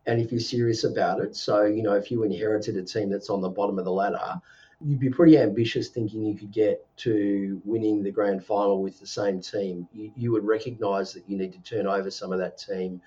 And 0.05 0.21
if 0.21 0.31
you're 0.31 0.39
serious 0.39 0.83
about 0.83 1.19
it, 1.21 1.35
so, 1.35 1.65
you 1.65 1.83
know, 1.83 1.93
if 1.93 2.09
you 2.09 2.23
inherited 2.23 2.77
a 2.77 2.83
team 2.83 3.09
that's 3.09 3.29
on 3.29 3.41
the 3.41 3.49
bottom 3.49 3.77
of 3.77 3.85
the 3.85 3.91
ladder, 3.91 4.41
you'd 4.85 4.99
be 4.99 5.09
pretty 5.09 5.37
ambitious 5.37 5.89
thinking 5.89 6.23
you 6.23 6.35
could 6.35 6.51
get 6.51 6.85
to 6.97 7.61
winning 7.65 8.01
the 8.01 8.11
grand 8.11 8.43
final 8.43 8.81
with 8.81 8.99
the 8.99 9.07
same 9.07 9.41
team. 9.41 9.87
You, 9.93 10.11
you 10.15 10.31
would 10.31 10.45
recognize 10.45 11.13
that 11.13 11.29
you 11.29 11.37
need 11.37 11.53
to 11.53 11.61
turn 11.63 11.85
over 11.85 12.09
some 12.09 12.31
of 12.31 12.39
that 12.39 12.57
team. 12.57 13.01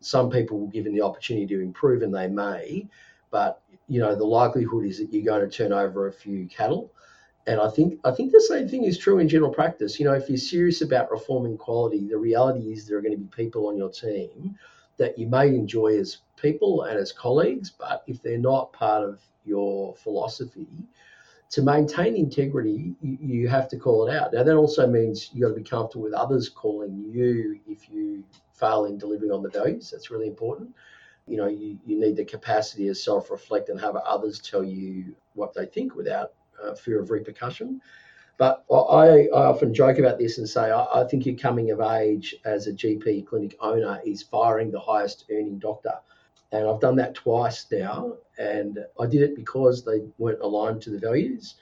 Some 0.00 0.30
people 0.30 0.58
will 0.58 0.68
given 0.68 0.94
the 0.94 1.02
opportunity 1.02 1.46
to 1.46 1.60
improve, 1.60 2.02
and 2.02 2.14
they 2.14 2.28
may, 2.28 2.86
but 3.30 3.60
you 3.88 4.00
know 4.00 4.14
the 4.14 4.24
likelihood 4.24 4.84
is 4.84 4.98
that 4.98 5.12
you're 5.12 5.24
going 5.24 5.48
to 5.48 5.54
turn 5.54 5.72
over 5.72 6.06
a 6.06 6.12
few 6.12 6.46
cattle. 6.46 6.92
And 7.46 7.60
I 7.60 7.68
think 7.68 7.98
I 8.04 8.12
think 8.12 8.30
the 8.30 8.40
same 8.40 8.68
thing 8.68 8.84
is 8.84 8.96
true 8.96 9.18
in 9.18 9.28
general 9.28 9.52
practice. 9.52 9.98
You 9.98 10.06
know, 10.06 10.14
if 10.14 10.28
you're 10.28 10.38
serious 10.38 10.82
about 10.82 11.10
reforming 11.10 11.58
quality, 11.58 12.06
the 12.06 12.16
reality 12.16 12.72
is 12.72 12.86
there 12.86 12.98
are 12.98 13.02
going 13.02 13.12
to 13.12 13.18
be 13.18 13.28
people 13.36 13.66
on 13.66 13.76
your 13.76 13.90
team 13.90 14.56
that 14.98 15.18
you 15.18 15.26
may 15.26 15.48
enjoy 15.48 15.98
as 15.98 16.18
people 16.36 16.82
and 16.82 16.98
as 16.98 17.12
colleagues, 17.12 17.70
but 17.70 18.02
if 18.06 18.22
they're 18.22 18.38
not 18.38 18.72
part 18.72 19.02
of 19.02 19.20
your 19.44 19.94
philosophy, 19.94 20.66
to 21.50 21.62
maintain 21.62 22.14
integrity, 22.14 22.94
you, 23.00 23.18
you, 23.20 23.48
have 23.48 23.68
to 23.68 23.78
call 23.78 24.06
it 24.06 24.14
out. 24.14 24.32
Now, 24.32 24.42
that 24.42 24.54
also 24.54 24.86
means 24.86 25.30
you've 25.32 25.48
got 25.48 25.54
to 25.54 25.60
be 25.60 25.68
comfortable 25.68 26.04
with 26.04 26.12
others 26.12 26.48
calling 26.48 27.04
you 27.08 27.58
if 27.66 27.88
you 27.88 28.22
fail 28.52 28.84
in 28.84 28.98
delivering 28.98 29.32
on 29.32 29.42
the 29.42 29.48
values. 29.48 29.90
That's 29.90 30.10
really 30.10 30.26
important. 30.26 30.70
You 31.26 31.38
know, 31.38 31.46
you, 31.46 31.78
you 31.86 31.98
need 31.98 32.16
the 32.16 32.24
capacity 32.24 32.86
to 32.88 32.94
self 32.94 33.30
reflect 33.30 33.70
and 33.70 33.80
have 33.80 33.96
others 33.96 34.40
tell 34.40 34.62
you 34.62 35.14
what 35.34 35.54
they 35.54 35.66
think 35.66 35.94
without 35.94 36.32
uh, 36.62 36.74
fear 36.74 37.00
of 37.00 37.10
repercussion. 37.10 37.80
But 38.36 38.64
I, 38.70 39.26
I, 39.34 39.46
often 39.46 39.74
joke 39.74 39.98
about 39.98 40.18
this 40.18 40.38
and 40.38 40.48
say 40.48 40.70
I, 40.70 41.00
I 41.00 41.04
think 41.04 41.26
your 41.26 41.34
coming 41.34 41.70
of 41.70 41.80
age 41.80 42.36
as 42.44 42.66
a 42.66 42.72
GP 42.72 43.26
clinic 43.26 43.56
owner 43.60 44.00
is 44.04 44.22
firing 44.22 44.70
the 44.70 44.78
highest 44.78 45.24
earning 45.30 45.58
doctor 45.58 45.94
and 46.52 46.66
I've 46.66 46.80
done 46.80 46.96
that 46.96 47.14
twice 47.14 47.66
now. 47.70 48.14
And 48.38 48.78
I 49.00 49.06
did 49.06 49.22
it 49.22 49.36
because 49.36 49.84
they 49.84 50.02
weren't 50.18 50.40
aligned 50.40 50.82
to 50.82 50.90
the 50.90 50.98
values. 50.98 51.56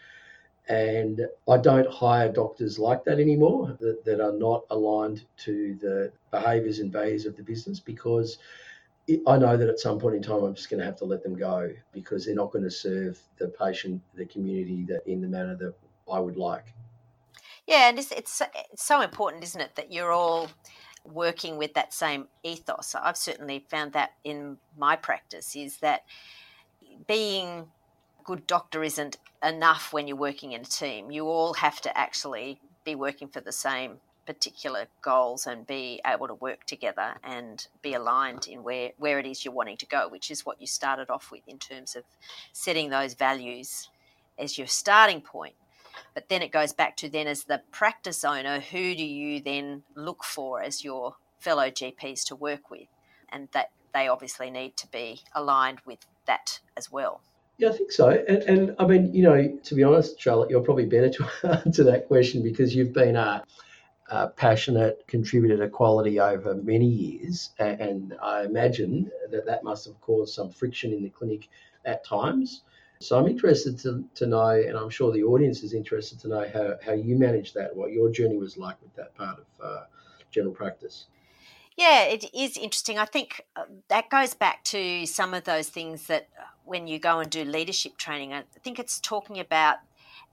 And 0.69 1.27
I 1.49 1.59
don't 1.59 1.89
hire 1.89 2.31
doctors 2.31 2.79
like 2.79 3.05
that 3.05 3.21
anymore 3.21 3.77
that, 3.81 4.05
that 4.05 4.21
are 4.21 4.33
not 4.33 4.65
aligned 4.71 5.25
to 5.39 5.75
the 5.81 6.13
behaviours 6.31 6.81
and 6.81 6.93
values 6.93 7.25
of 7.25 7.37
the 7.37 7.43
business 7.43 7.79
because 7.79 8.39
it, 9.07 9.21
I 9.29 9.39
know 9.39 9.57
that 9.57 9.69
at 9.69 9.79
some 9.79 10.01
point 10.01 10.17
in 10.17 10.23
time 10.23 10.43
I'm 10.43 10.55
just 10.55 10.69
going 10.69 10.81
to 10.81 10.87
have 10.87 10.97
to 10.97 11.05
let 11.05 11.23
them 11.23 11.37
go 11.37 11.71
because 11.93 12.27
they're 12.27 12.35
not 12.35 12.51
going 12.51 12.65
to 12.65 12.71
serve 12.71 13.21
the 13.39 13.49
patient, 13.49 14.03
the 14.15 14.27
community 14.27 14.85
that 14.89 15.07
in 15.07 15.21
the 15.21 15.29
manner 15.29 15.55
that 15.57 15.75
I 16.11 16.19
would 16.19 16.37
like. 16.37 16.73
Yeah, 17.67 17.89
and 17.89 17.99
it's, 17.99 18.13
it's, 18.13 18.43
it's 18.73 18.85
so 18.85 19.01
important, 19.01 19.45
isn't 19.45 19.61
it, 19.61 19.75
that 19.77 19.93
you're 19.93 20.13
all 20.13 20.49
working 21.13 21.57
with 21.57 21.75
that 21.75 21.93
same 21.93 22.29
ethos. 22.43 22.95
I've 22.95 23.17
certainly 23.17 23.65
found 23.69 23.93
that 23.93 24.13
in 24.25 24.59
my 24.77 24.97
practice 24.97 25.57
is 25.57 25.79
that 25.79 26.05
being 27.07 27.49
a 28.21 28.23
good 28.25 28.47
doctor 28.47 28.83
isn't 28.83 29.19
enough 29.43 29.93
when 29.93 30.09
you're 30.09 30.17
working 30.17 30.53
in 30.53 30.63
a 30.63 30.65
team. 30.65 31.11
You 31.11 31.27
all 31.27 31.55
have 31.55 31.81
to 31.83 31.97
actually 31.97 32.61
be 32.85 32.95
working 32.95 33.29
for 33.29 33.41
the 33.41 33.53
same 33.53 33.99
particular 34.27 34.87
goals 35.03 35.47
and 35.47 35.67
be 35.67 36.01
able 36.05 36.27
to 36.27 36.35
work 36.35 36.65
together 36.67 37.15
and 37.23 37.67
be 37.81 37.95
aligned 37.95 38.49
in 38.49 38.63
where, 38.63 38.91
where 38.99 39.19
it 39.19 39.27
is 39.27 39.45
you're 39.45 39.55
wanting 39.55 39.77
to 39.77 39.87
go, 39.87 40.09
which 40.09 40.31
is 40.31 40.45
what 40.45 40.61
you 40.61 40.67
started 40.67 41.09
off 41.09 41.31
with 41.31 41.43
in 41.47 41.59
terms 41.59 41.95
of 41.95 42.03
setting 42.53 42.91
those 42.91 43.15
values 43.15 43.89
as 44.39 44.59
your 44.59 44.67
starting 44.67 45.21
point. 45.21 45.55
But 46.17 46.31
then 46.31 46.41
it 46.41 46.51
goes 46.51 46.73
back 46.73 46.97
to 46.97 47.11
then 47.11 47.27
as 47.27 47.45
the 47.45 47.61
practice 47.71 48.25
owner, 48.25 48.59
who 48.59 48.95
do 48.95 49.05
you 49.05 49.39
then 49.39 49.83
look 49.95 50.25
for 50.25 50.63
as 50.63 50.83
your 50.83 51.17
fellow 51.41 51.69
GPs 51.69 52.25
to 52.29 52.35
work 52.35 52.71
with? 52.71 52.89
And 53.29 53.49
that 53.53 53.69
they 53.93 54.09
obviously 54.09 54.51
need 54.51 54.79
to 54.79 54.87
be 54.87 55.21
aligned 55.35 55.81
with 55.85 55.99
that 56.25 56.61
as 56.75 56.91
well. 56.91 57.21
Yeah, 57.59 57.69
I 57.69 57.73
think 57.73 57.93
so. 57.93 58.09
And, 58.09 58.43
and 58.45 58.77
I 58.79 58.87
mean, 58.87 59.13
you 59.13 59.25
know, 59.25 59.59
to 59.65 59.75
be 59.75 59.85
honest, 59.85 60.19
Charlotte, 60.19 60.49
you're 60.49 60.63
probably 60.63 60.87
better 60.87 61.11
to 61.11 61.29
answer 61.67 61.85
that 61.85 62.07
question 62.07 62.43
because 62.43 62.75
you've 62.75 62.95
been 62.95 63.17
a, 63.17 63.45
a 64.09 64.29
passionate 64.29 65.05
contributor 65.07 65.59
to 65.59 65.69
quality 65.69 66.19
over 66.19 66.55
many 66.55 66.87
years. 66.87 67.51
And 67.59 68.17
I 68.23 68.45
imagine 68.45 69.11
that 69.31 69.45
that 69.45 69.65
must 69.65 69.85
have 69.85 70.01
caused 70.01 70.33
some 70.33 70.49
friction 70.49 70.95
in 70.95 71.03
the 71.03 71.11
clinic 71.11 71.51
at 71.85 72.07
times. 72.07 72.63
So 73.01 73.19
I'm 73.19 73.29
interested 73.29 73.79
to, 73.81 74.05
to 74.15 74.27
know, 74.27 74.49
and 74.49 74.77
I'm 74.77 74.91
sure 74.91 75.13
the 75.13 75.23
audience 75.23 75.63
is 75.63 75.75
interested 75.75 76.19
to 76.21 76.29
know 76.29 76.49
how, 76.53 76.77
how 76.85 76.93
you 76.93 77.17
managed 77.17 77.55
that, 77.55 77.77
what 77.77 77.93
your 77.93 78.11
journey 78.11 78.37
was 78.39 78.57
like 78.57 78.77
with 78.83 78.95
that 78.97 79.15
part 79.15 79.39
of 79.39 79.47
uh, 79.63 79.85
general 80.31 80.55
practice. 80.55 81.07
Yeah, 81.77 82.05
it 82.05 82.25
is 82.35 82.57
interesting. 82.57 82.99
I 82.99 83.05
think 83.05 83.45
uh, 83.55 83.65
that 83.89 84.09
goes 84.09 84.33
back 84.33 84.65
to 84.65 85.05
some 85.05 85.35
of 85.35 85.45
those 85.45 85.69
things 85.69 86.07
that 86.07 86.29
uh, 86.39 86.45
when 86.65 86.87
you 86.87 86.99
go 86.99 87.21
and 87.21 87.31
do 87.31 87.45
leadership 87.45 87.99
training, 87.99 88.33
I 88.33 88.45
think 88.65 88.79
it's 88.79 88.99
talking 88.99 89.39
about, 89.39 89.77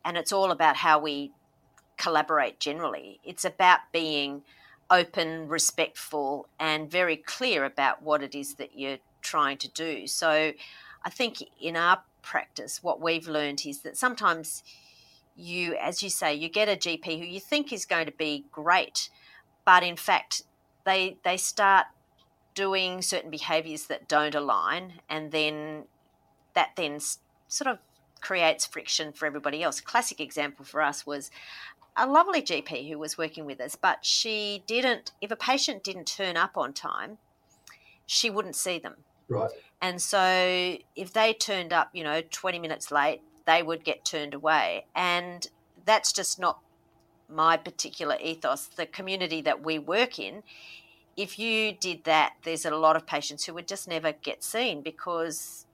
and 0.06 0.18
it's 0.18 0.32
all 0.32 0.52
about 0.52 0.78
how 0.78 1.00
we 1.00 1.32
collaborate 1.98 2.62
generally. 2.62 3.20
It's 3.26 3.44
about 3.44 3.80
being 3.92 4.44
open, 4.90 5.50
respectful, 5.50 6.48
and 6.60 6.90
very 6.90 7.18
clear 7.18 7.66
about 7.66 8.02
what 8.02 8.24
it 8.24 8.34
is 8.34 8.54
that 8.56 8.78
you're 8.78 9.00
trying 9.22 9.58
to 9.58 9.68
do. 9.68 10.08
So 10.08 10.54
I 11.04 11.10
think 11.10 11.44
in 11.60 11.76
our 11.76 12.04
practice, 12.24 12.82
what 12.82 13.00
we've 13.00 13.28
learned 13.28 13.66
is 13.66 13.82
that 13.82 13.98
sometimes 13.98 14.64
you, 15.36 15.76
as 15.76 16.02
you 16.02 16.10
say, 16.10 16.34
you 16.34 16.50
get 16.50 16.70
a 16.70 16.76
GP 16.76 17.20
who 17.20 17.26
you 17.26 17.40
think 17.40 17.72
is 17.72 17.86
going 17.86 18.08
to 18.08 18.12
be 18.12 18.46
great, 18.52 19.10
but 19.66 19.84
in 19.84 19.96
fact, 19.96 20.44
they 20.86 21.18
they 21.24 21.38
start 21.38 21.86
doing 22.56 23.02
certain 23.02 23.30
behaviors 23.30 23.88
that 23.88 24.08
don't 24.08 24.36
align 24.36 24.94
and 25.10 25.32
then 25.32 25.86
that 26.54 26.70
then 26.76 27.00
sort 27.48 27.68
of 27.68 27.80
creates 28.22 28.66
friction 28.66 29.12
for 29.12 29.26
everybody 29.26 29.64
else. 29.64 29.82
Classic 29.82 30.20
example 30.20 30.64
for 30.66 30.82
us 30.82 31.06
was 31.06 31.32
a 31.96 32.08
lovely 32.08 32.42
gp 32.42 32.90
who 32.90 32.98
was 32.98 33.20
working 33.20 33.46
with 33.46 33.62
us 33.62 33.76
but 33.76 34.04
she 34.04 34.64
didn't 34.66 35.12
if 35.22 35.30
a 35.30 35.36
patient 35.36 35.84
didn't 35.84 36.08
turn 36.08 36.36
up 36.36 36.58
on 36.58 36.74
time 36.74 37.20
she 38.08 38.30
wouldn't 38.30 38.56
see 38.56 38.80
them. 38.80 38.96
Right 39.30 39.52
and 39.84 40.02
so 40.02 40.78
if 40.96 41.14
they 41.14 41.34
turned 41.34 41.72
up 41.72 41.92
you 41.94 42.04
know 42.04 42.22
20 42.32 42.58
minutes 42.58 42.92
late 42.92 43.22
they 43.46 43.64
would 43.64 43.84
get 43.84 44.06
turned 44.06 44.34
away. 44.34 44.86
And 44.96 45.48
that's 45.86 46.12
just 46.12 46.40
not 46.40 46.60
my 47.30 47.58
particular 47.58 48.18
ethos, 48.22 48.66
the 48.66 48.86
community 48.86 49.42
that 49.42 49.64
we 49.64 49.80
work 49.80 50.20
in, 50.20 50.44
if 51.16 51.38
you 51.38 51.74
did 51.74 52.06
that, 52.06 52.34
there's 52.44 52.66
a 52.66 52.76
lot 52.76 52.96
of 52.96 53.06
patients 53.06 53.46
who 53.46 53.54
would 53.54 53.68
just 53.68 53.88
never 53.88 54.12
get 54.12 54.44
seen 54.44 54.82
because 54.82 55.66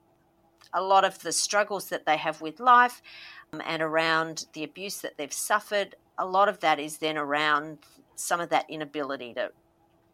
a 0.72 0.82
lot 0.82 1.04
of 1.04 1.20
the 1.20 1.32
struggles 1.32 1.88
that 1.88 2.06
they 2.06 2.16
have 2.16 2.40
with 2.40 2.60
life 2.60 3.02
um, 3.52 3.62
and 3.64 3.82
around 3.82 4.46
the 4.52 4.62
abuse 4.62 5.00
that 5.00 5.16
they've 5.16 5.32
suffered, 5.32 5.96
a 6.18 6.26
lot 6.26 6.48
of 6.48 6.60
that 6.60 6.78
is 6.78 6.98
then 6.98 7.16
around 7.16 7.78
some 8.16 8.40
of 8.40 8.50
that 8.50 8.66
inability 8.68 9.32
to 9.34 9.50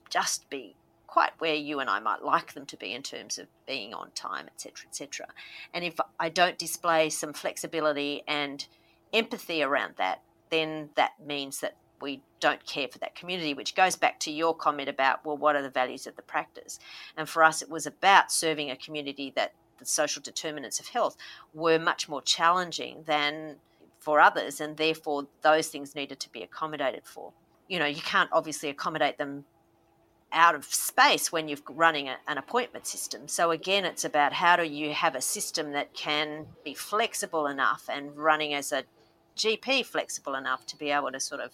just 0.09 0.49
be 0.49 0.77
quite 1.07 1.33
where 1.39 1.55
you 1.55 1.81
and 1.81 1.89
I 1.89 2.01
might 2.01 2.23
like 2.23 2.55
them 2.55 2.67
to 2.67 2.77
be 2.77 2.93
in 2.93 3.03
terms 3.03 3.39
of 3.39 3.47
being 3.67 3.95
on 3.95 4.11
time, 4.15 4.47
etc., 4.47 4.87
etc. 4.89 5.27
And 5.73 5.85
if 5.85 5.99
I 6.19 6.29
don't 6.29 6.59
display 6.59 7.11
some 7.11 7.33
flexibility 7.33 8.23
and 8.27 8.67
empathy 9.13 9.63
around 9.63 9.95
that, 9.99 10.23
then 10.51 10.91
that 10.95 11.13
means 11.25 11.61
that 11.61 11.77
we 12.01 12.21
don't 12.41 12.65
care 12.67 12.89
for 12.89 12.99
that 12.99 13.15
community, 13.15 13.55
which 13.55 13.75
goes 13.75 13.97
back 13.97 14.21
to 14.21 14.31
your 14.31 14.55
comment 14.55 14.89
about, 14.89 15.25
well, 15.25 15.37
what 15.37 15.57
are 15.57 15.63
the 15.63 15.71
values 15.71 16.07
of 16.07 16.17
the 16.17 16.23
practice? 16.23 16.79
And 17.17 17.29
for 17.29 17.43
us, 17.43 17.63
it 17.63 17.71
was 17.71 17.87
about 17.87 18.31
serving 18.31 18.71
a 18.71 18.77
community 18.77 19.33
that 19.35 19.53
the 19.79 19.87
social 19.87 20.23
determinants 20.23 20.81
of 20.81 20.89
health 20.89 21.17
were 21.55 21.79
much 21.79 22.09
more 22.09 22.23
challenging 22.23 23.05
than 23.07 23.57
for 23.99 24.21
others, 24.21 24.61
and 24.61 24.77
therefore 24.77 25.27
those 25.43 25.69
things 25.69 25.95
needed 25.95 26.21
to 26.21 26.31
be 26.31 26.43
accommodated 26.43 27.03
for. 27.05 27.33
You 27.69 27.79
know, 27.79 27.87
you 27.87 28.03
can't 28.03 28.31
obviously 28.33 28.69
accommodate 28.69 29.19
them 29.19 29.45
out 30.33 30.55
of 30.55 30.65
space 30.65 31.31
when 31.31 31.49
you're 31.49 31.59
running 31.69 32.09
a, 32.09 32.17
an 32.27 32.39
appointment 32.39 32.87
system. 32.87 33.29
So 33.29 33.51
again, 33.51 33.85
it's 33.85 34.05
about 34.05 34.33
how 34.33 34.57
do 34.57 34.65
you 34.65 34.93
have 34.93 35.15
a 35.15 35.21
system 35.21 35.73
that 35.73 35.95
can 35.95 36.47
be 36.65 36.75
flexible 36.75 37.47
enough 37.47 37.89
and 37.89 38.17
running 38.17 38.53
as 38.53 38.73
a 38.73 38.85
GP 39.37 39.85
flexible 39.87 40.35
enough 40.35 40.67
to 40.67 40.77
be 40.77 40.91
able 40.91 41.13
to 41.13 41.21
sort 41.21 41.41
of 41.41 41.53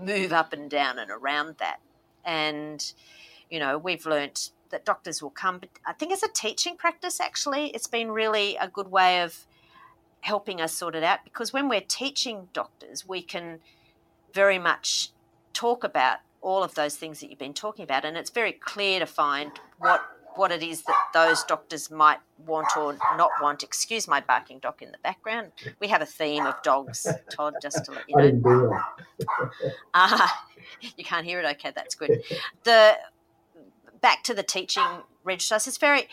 move 0.00 0.32
up 0.32 0.52
and 0.52 0.70
down 0.70 0.98
and 0.98 1.10
around 1.10 1.56
that. 1.58 1.80
And, 2.24 2.92
you 3.50 3.58
know, 3.58 3.78
we've 3.78 4.06
learnt 4.06 4.50
that 4.70 4.84
doctors 4.84 5.22
will 5.22 5.30
come, 5.30 5.58
but 5.58 5.68
I 5.86 5.92
think 5.92 6.12
as 6.12 6.22
a 6.22 6.28
teaching 6.28 6.76
practice, 6.76 7.20
actually, 7.20 7.68
it's 7.68 7.86
been 7.86 8.10
really 8.10 8.56
a 8.56 8.68
good 8.68 8.90
way 8.90 9.20
of 9.20 9.46
helping 10.20 10.60
us 10.60 10.72
sort 10.72 10.94
it 10.94 11.04
out 11.04 11.20
because 11.22 11.52
when 11.52 11.68
we're 11.68 11.82
teaching 11.82 12.48
doctors, 12.52 13.06
we 13.06 13.22
can 13.22 13.60
very 14.32 14.58
much 14.58 15.10
talk 15.52 15.84
about 15.84 16.18
all 16.44 16.62
of 16.62 16.74
those 16.74 16.96
things 16.96 17.20
that 17.20 17.30
you've 17.30 17.38
been 17.38 17.54
talking 17.54 17.82
about, 17.82 18.04
and 18.04 18.16
it's 18.16 18.30
very 18.30 18.52
clear 18.52 19.00
to 19.00 19.06
find 19.06 19.50
what 19.78 20.02
what 20.36 20.50
it 20.50 20.64
is 20.64 20.82
that 20.82 20.96
those 21.12 21.44
doctors 21.44 21.92
might 21.92 22.18
want 22.44 22.66
or 22.76 22.94
not 23.16 23.30
want. 23.40 23.62
Excuse 23.62 24.08
my 24.08 24.20
barking 24.20 24.58
dog 24.58 24.82
in 24.82 24.90
the 24.90 24.98
background. 24.98 25.52
We 25.80 25.86
have 25.88 26.02
a 26.02 26.06
theme 26.06 26.44
of 26.44 26.60
dogs, 26.64 27.06
Todd, 27.30 27.54
just 27.62 27.84
to 27.84 27.92
let 27.92 28.02
you 28.08 28.16
know. 28.16 28.80
uh, 29.94 30.28
you 30.96 31.04
can't 31.04 31.24
hear 31.24 31.40
it? 31.40 31.46
Okay, 31.52 31.70
that's 31.74 31.94
good. 31.94 32.22
The 32.64 32.96
Back 34.00 34.22
to 34.24 34.34
the 34.34 34.42
teaching 34.42 34.82
registrars, 35.22 35.66
it's 35.66 35.78
very 35.78 36.08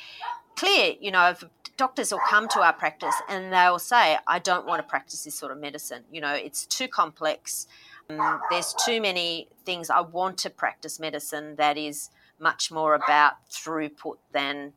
clear, 0.56 0.94
you 1.02 1.12
know, 1.12 1.32
if 1.32 1.44
doctors 1.76 2.12
will 2.12 2.22
come 2.30 2.48
to 2.48 2.62
our 2.62 2.72
practice 2.72 3.16
and 3.28 3.52
they'll 3.52 3.80
say, 3.80 4.18
I 4.28 4.40
don't 4.40 4.66
want 4.66 4.82
to 4.82 4.88
practice 4.88 5.24
this 5.24 5.36
sort 5.36 5.52
of 5.52 5.60
medicine. 5.60 6.04
You 6.12 6.22
know, 6.22 6.34
it's 6.34 6.66
too 6.66 6.88
complex. 6.88 7.68
Um, 8.10 8.42
there's 8.50 8.74
too 8.86 9.02
many 9.02 9.48
things. 9.66 9.90
I 9.90 10.02
want 10.02 10.38
to 10.40 10.50
practice 10.50 11.00
medicine 11.00 11.56
that 11.58 11.78
is– 11.78 12.10
much 12.42 12.72
more 12.72 12.96
about 12.96 13.34
throughput 13.50 14.18
than 14.34 14.74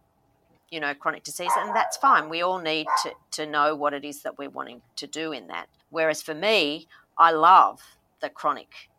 you 0.70 0.78
know 0.78 0.94
chronic 0.94 1.24
disease 1.24 1.50
and 1.56 1.74
that's 1.74 1.96
fine. 1.96 2.28
We 2.28 2.42
all 2.42 2.58
need 2.58 2.86
to, 3.02 3.12
to 3.32 3.46
know 3.46 3.74
what 3.74 3.94
it 3.94 4.04
is 4.04 4.22
that 4.22 4.38
we're 4.38 4.50
wanting 4.50 4.82
to 4.96 5.06
do 5.06 5.32
in 5.32 5.46
that. 5.48 5.66
Whereas 5.90 6.22
for 6.22 6.34
me 6.34 6.86
i 7.16 7.30
love 7.30 7.80
the 8.20 8.28
chronic 8.28 8.90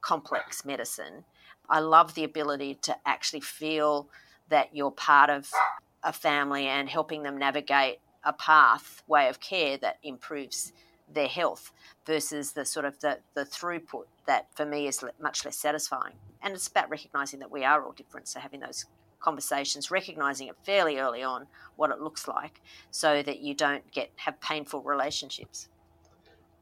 complex 0.00 0.64
medicine. 0.64 1.24
I 1.68 1.80
love 1.80 2.14
the 2.14 2.24
ability 2.24 2.74
to 2.82 2.96
actually 3.06 3.40
feel 3.40 4.08
that 4.50 4.76
you're 4.76 4.90
part 4.90 5.30
of 5.30 5.50
a 6.02 6.12
family 6.12 6.66
and 6.66 6.88
helping 6.88 7.22
them 7.22 7.38
navigate 7.38 8.00
a 8.22 8.34
path 8.34 9.02
way 9.06 9.28
of 9.28 9.40
care 9.40 9.78
that 9.78 9.98
improves 10.02 10.72
their 11.12 11.28
health 11.28 11.72
versus 12.06 12.52
the 12.52 12.64
sort 12.64 12.86
of 12.86 12.98
the, 13.00 13.18
the 13.34 13.44
throughput 13.44 14.04
that 14.26 14.48
for 14.54 14.64
me 14.64 14.86
is 14.86 15.04
much 15.20 15.44
less 15.44 15.56
satisfying. 15.56 16.14
And 16.42 16.54
it's 16.54 16.68
about 16.68 16.90
recognizing 16.90 17.40
that 17.40 17.50
we 17.50 17.64
are 17.64 17.84
all 17.84 17.92
different. 17.92 18.28
So 18.28 18.40
having 18.40 18.60
those 18.60 18.86
conversations, 19.20 19.90
recognizing 19.90 20.48
it 20.48 20.56
fairly 20.64 20.98
early 20.98 21.22
on 21.22 21.46
what 21.76 21.90
it 21.90 22.00
looks 22.00 22.28
like, 22.28 22.60
so 22.90 23.22
that 23.22 23.40
you 23.40 23.54
don't 23.54 23.90
get 23.90 24.10
have 24.16 24.38
painful 24.40 24.82
relationships. 24.82 25.68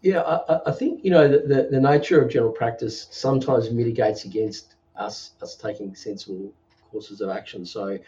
Yeah, 0.00 0.20
I, 0.20 0.60
I 0.66 0.72
think 0.72 1.04
you 1.04 1.10
know 1.10 1.28
the, 1.28 1.38
the, 1.38 1.68
the 1.72 1.80
nature 1.80 2.22
of 2.22 2.30
general 2.30 2.52
practice 2.52 3.08
sometimes 3.10 3.70
mitigates 3.70 4.24
against 4.24 4.76
us 4.96 5.32
us 5.42 5.56
taking 5.56 5.94
sensible 5.94 6.52
courses 6.90 7.20
of 7.20 7.30
action. 7.30 7.66
So, 7.66 7.98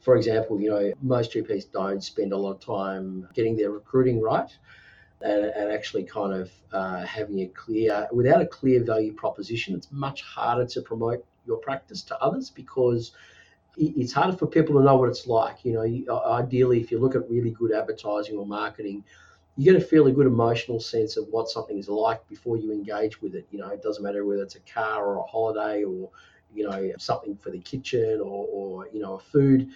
for 0.00 0.16
example, 0.16 0.60
you 0.60 0.70
know 0.70 0.92
most 1.02 1.32
GPs 1.32 1.70
don't 1.70 2.02
spend 2.02 2.32
a 2.32 2.36
lot 2.36 2.52
of 2.52 2.60
time 2.60 3.28
getting 3.34 3.56
their 3.56 3.70
recruiting 3.70 4.20
right 4.20 4.50
and, 5.22 5.44
and 5.44 5.72
actually 5.72 6.04
kind 6.04 6.32
of 6.32 6.50
uh, 6.72 7.04
having 7.04 7.40
a 7.40 7.46
clear, 7.46 8.08
without 8.12 8.40
a 8.40 8.46
clear 8.46 8.82
value 8.82 9.12
proposition, 9.12 9.74
it's 9.74 9.88
much 9.90 10.22
harder 10.22 10.66
to 10.66 10.82
promote 10.82 11.24
your 11.46 11.58
practice 11.58 12.02
to 12.02 12.18
others 12.20 12.50
because 12.50 13.12
it's 13.76 14.12
harder 14.12 14.36
for 14.36 14.46
people 14.46 14.76
to 14.76 14.84
know 14.84 14.96
what 14.96 15.08
it's 15.08 15.26
like. 15.26 15.64
You 15.64 15.72
know, 15.74 16.22
ideally, 16.26 16.80
if 16.80 16.90
you 16.90 16.98
look 16.98 17.14
at 17.14 17.28
really 17.30 17.50
good 17.50 17.72
advertising 17.72 18.36
or 18.36 18.46
marketing, 18.46 19.04
you 19.56 19.72
get 19.72 19.80
a 19.80 19.84
fairly 19.84 20.12
good 20.12 20.26
emotional 20.26 20.80
sense 20.80 21.16
of 21.16 21.26
what 21.28 21.48
something 21.48 21.78
is 21.78 21.88
like 21.88 22.26
before 22.28 22.56
you 22.56 22.72
engage 22.72 23.20
with 23.20 23.34
it. 23.34 23.46
You 23.50 23.58
know, 23.58 23.68
it 23.68 23.82
doesn't 23.82 24.02
matter 24.02 24.24
whether 24.24 24.42
it's 24.42 24.56
a 24.56 24.60
car 24.60 25.04
or 25.04 25.18
a 25.18 25.22
holiday 25.22 25.84
or, 25.84 26.10
you 26.54 26.68
know, 26.68 26.92
something 26.98 27.36
for 27.36 27.50
the 27.50 27.58
kitchen 27.58 28.20
or, 28.20 28.46
or 28.50 28.88
you 28.92 29.00
know, 29.00 29.14
a 29.14 29.18
food 29.18 29.70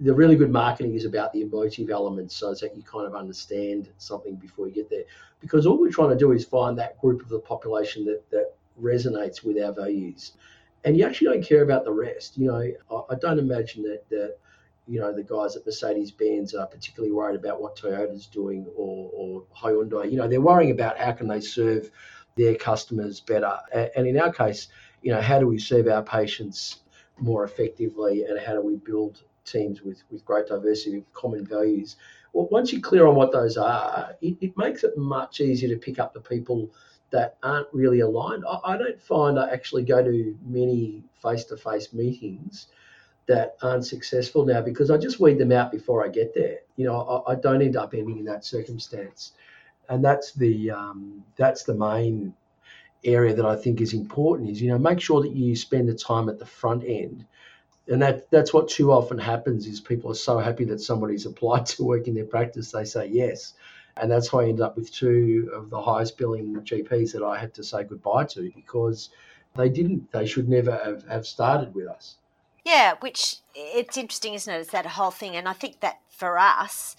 the 0.00 0.14
really 0.14 0.36
good 0.36 0.50
marketing 0.50 0.94
is 0.94 1.04
about 1.04 1.32
the 1.32 1.42
emotive 1.42 1.90
elements 1.90 2.36
so 2.36 2.54
that 2.54 2.76
you 2.76 2.82
kind 2.82 3.06
of 3.06 3.14
understand 3.14 3.90
something 3.98 4.36
before 4.36 4.68
you 4.68 4.74
get 4.74 4.90
there. 4.90 5.04
Because 5.40 5.66
all 5.66 5.78
we're 5.78 5.90
trying 5.90 6.10
to 6.10 6.16
do 6.16 6.32
is 6.32 6.44
find 6.44 6.78
that 6.78 6.98
group 7.00 7.22
of 7.22 7.28
the 7.28 7.38
population 7.38 8.04
that, 8.04 8.28
that 8.30 8.54
resonates 8.80 9.44
with 9.44 9.62
our 9.62 9.72
values. 9.72 10.32
And 10.84 10.96
you 10.96 11.06
actually 11.06 11.28
don't 11.28 11.44
care 11.44 11.62
about 11.62 11.84
the 11.84 11.92
rest. 11.92 12.36
You 12.36 12.46
know, 12.46 12.60
I, 12.90 13.12
I 13.12 13.16
don't 13.16 13.38
imagine 13.38 13.82
that, 13.84 14.08
that 14.10 14.36
you 14.86 15.00
know 15.00 15.14
the 15.14 15.22
guys 15.22 15.56
at 15.56 15.64
Mercedes 15.64 16.10
Benz 16.10 16.54
are 16.54 16.66
particularly 16.66 17.12
worried 17.12 17.36
about 17.36 17.60
what 17.60 17.76
Toyota's 17.76 18.26
doing 18.26 18.66
or, 18.76 19.10
or 19.14 19.44
Hyundai. 19.56 20.10
You 20.10 20.18
know, 20.18 20.28
they're 20.28 20.40
worrying 20.40 20.72
about 20.72 20.98
how 20.98 21.12
can 21.12 21.28
they 21.28 21.40
serve 21.40 21.90
their 22.36 22.54
customers 22.54 23.20
better. 23.20 23.58
And 23.96 24.06
in 24.06 24.18
our 24.18 24.32
case, 24.32 24.68
you 25.02 25.12
know, 25.12 25.20
how 25.20 25.38
do 25.38 25.46
we 25.46 25.58
serve 25.58 25.88
our 25.88 26.02
patients 26.02 26.80
more 27.18 27.44
effectively 27.44 28.24
and 28.24 28.38
how 28.38 28.54
do 28.54 28.60
we 28.60 28.76
build 28.76 29.22
teams 29.44 29.82
with, 29.82 30.02
with 30.10 30.24
great 30.24 30.46
diversity 30.46 30.98
of 30.98 31.12
common 31.12 31.46
values? 31.46 31.96
Well, 32.32 32.48
once 32.50 32.72
you're 32.72 32.80
clear 32.80 33.06
on 33.06 33.14
what 33.14 33.32
those 33.32 33.56
are, 33.56 34.14
it, 34.20 34.36
it 34.40 34.56
makes 34.56 34.84
it 34.84 34.96
much 34.96 35.40
easier 35.40 35.68
to 35.68 35.80
pick 35.80 35.98
up 35.98 36.12
the 36.12 36.20
people 36.20 36.70
that 37.10 37.36
aren't 37.42 37.68
really 37.72 38.00
aligned. 38.00 38.44
I, 38.48 38.58
I 38.64 38.76
don't 38.76 39.00
find 39.00 39.38
I 39.38 39.50
actually 39.50 39.84
go 39.84 40.02
to 40.02 40.36
many 40.44 41.04
face 41.22 41.44
to 41.44 41.56
face 41.56 41.92
meetings 41.92 42.66
that 43.26 43.56
aren't 43.62 43.86
successful 43.86 44.44
now 44.44 44.60
because 44.60 44.90
I 44.90 44.98
just 44.98 45.20
weed 45.20 45.38
them 45.38 45.52
out 45.52 45.72
before 45.72 46.04
I 46.04 46.08
get 46.08 46.34
there. 46.34 46.58
You 46.76 46.86
know, 46.86 47.24
I, 47.26 47.32
I 47.32 47.34
don't 47.36 47.62
end 47.62 47.76
up 47.76 47.94
ending 47.94 48.18
in 48.18 48.24
that 48.26 48.44
circumstance, 48.44 49.32
and 49.88 50.04
that's 50.04 50.32
the 50.32 50.70
um, 50.70 51.22
that's 51.36 51.62
the 51.62 51.74
main 51.74 52.34
area 53.04 53.34
that 53.34 53.46
I 53.46 53.56
think 53.56 53.80
is 53.80 53.94
important. 53.94 54.50
Is 54.50 54.60
you 54.60 54.68
know 54.68 54.78
make 54.78 55.00
sure 55.00 55.22
that 55.22 55.32
you 55.32 55.56
spend 55.56 55.88
the 55.88 55.94
time 55.94 56.28
at 56.28 56.38
the 56.38 56.46
front 56.46 56.84
end, 56.84 57.24
and 57.88 58.00
that 58.02 58.30
that's 58.30 58.52
what 58.52 58.68
too 58.68 58.92
often 58.92 59.18
happens. 59.18 59.66
Is 59.66 59.80
people 59.80 60.10
are 60.10 60.16
so 60.16 60.38
happy 60.38 60.64
that 60.66 60.80
somebody's 60.80 61.26
applied 61.32 61.66
to 61.66 61.84
work 61.84 62.08
in 62.08 62.14
their 62.14 62.24
practice, 62.24 62.72
they 62.72 62.84
say 62.84 63.06
yes. 63.06 63.54
And 63.96 64.10
that's 64.10 64.32
why 64.32 64.42
I 64.42 64.48
ended 64.48 64.62
up 64.62 64.76
with 64.76 64.92
two 64.92 65.50
of 65.54 65.70
the 65.70 65.80
highest 65.80 66.18
billing 66.18 66.54
GPs 66.56 67.12
that 67.12 67.22
I 67.22 67.38
had 67.38 67.54
to 67.54 67.62
say 67.62 67.84
goodbye 67.84 68.24
to 68.24 68.50
because 68.54 69.10
they 69.54 69.68
didn't, 69.68 70.10
they 70.10 70.26
should 70.26 70.48
never 70.48 70.72
have, 70.84 71.06
have 71.06 71.26
started 71.26 71.72
with 71.74 71.86
us. 71.86 72.16
Yeah, 72.64 72.94
which 73.00 73.36
it's 73.54 73.96
interesting, 73.96 74.34
isn't 74.34 74.52
it? 74.52 74.58
It's 74.58 74.72
that 74.72 74.86
whole 74.86 75.12
thing. 75.12 75.36
And 75.36 75.48
I 75.48 75.52
think 75.52 75.78
that 75.80 76.00
for 76.08 76.38
us, 76.38 76.96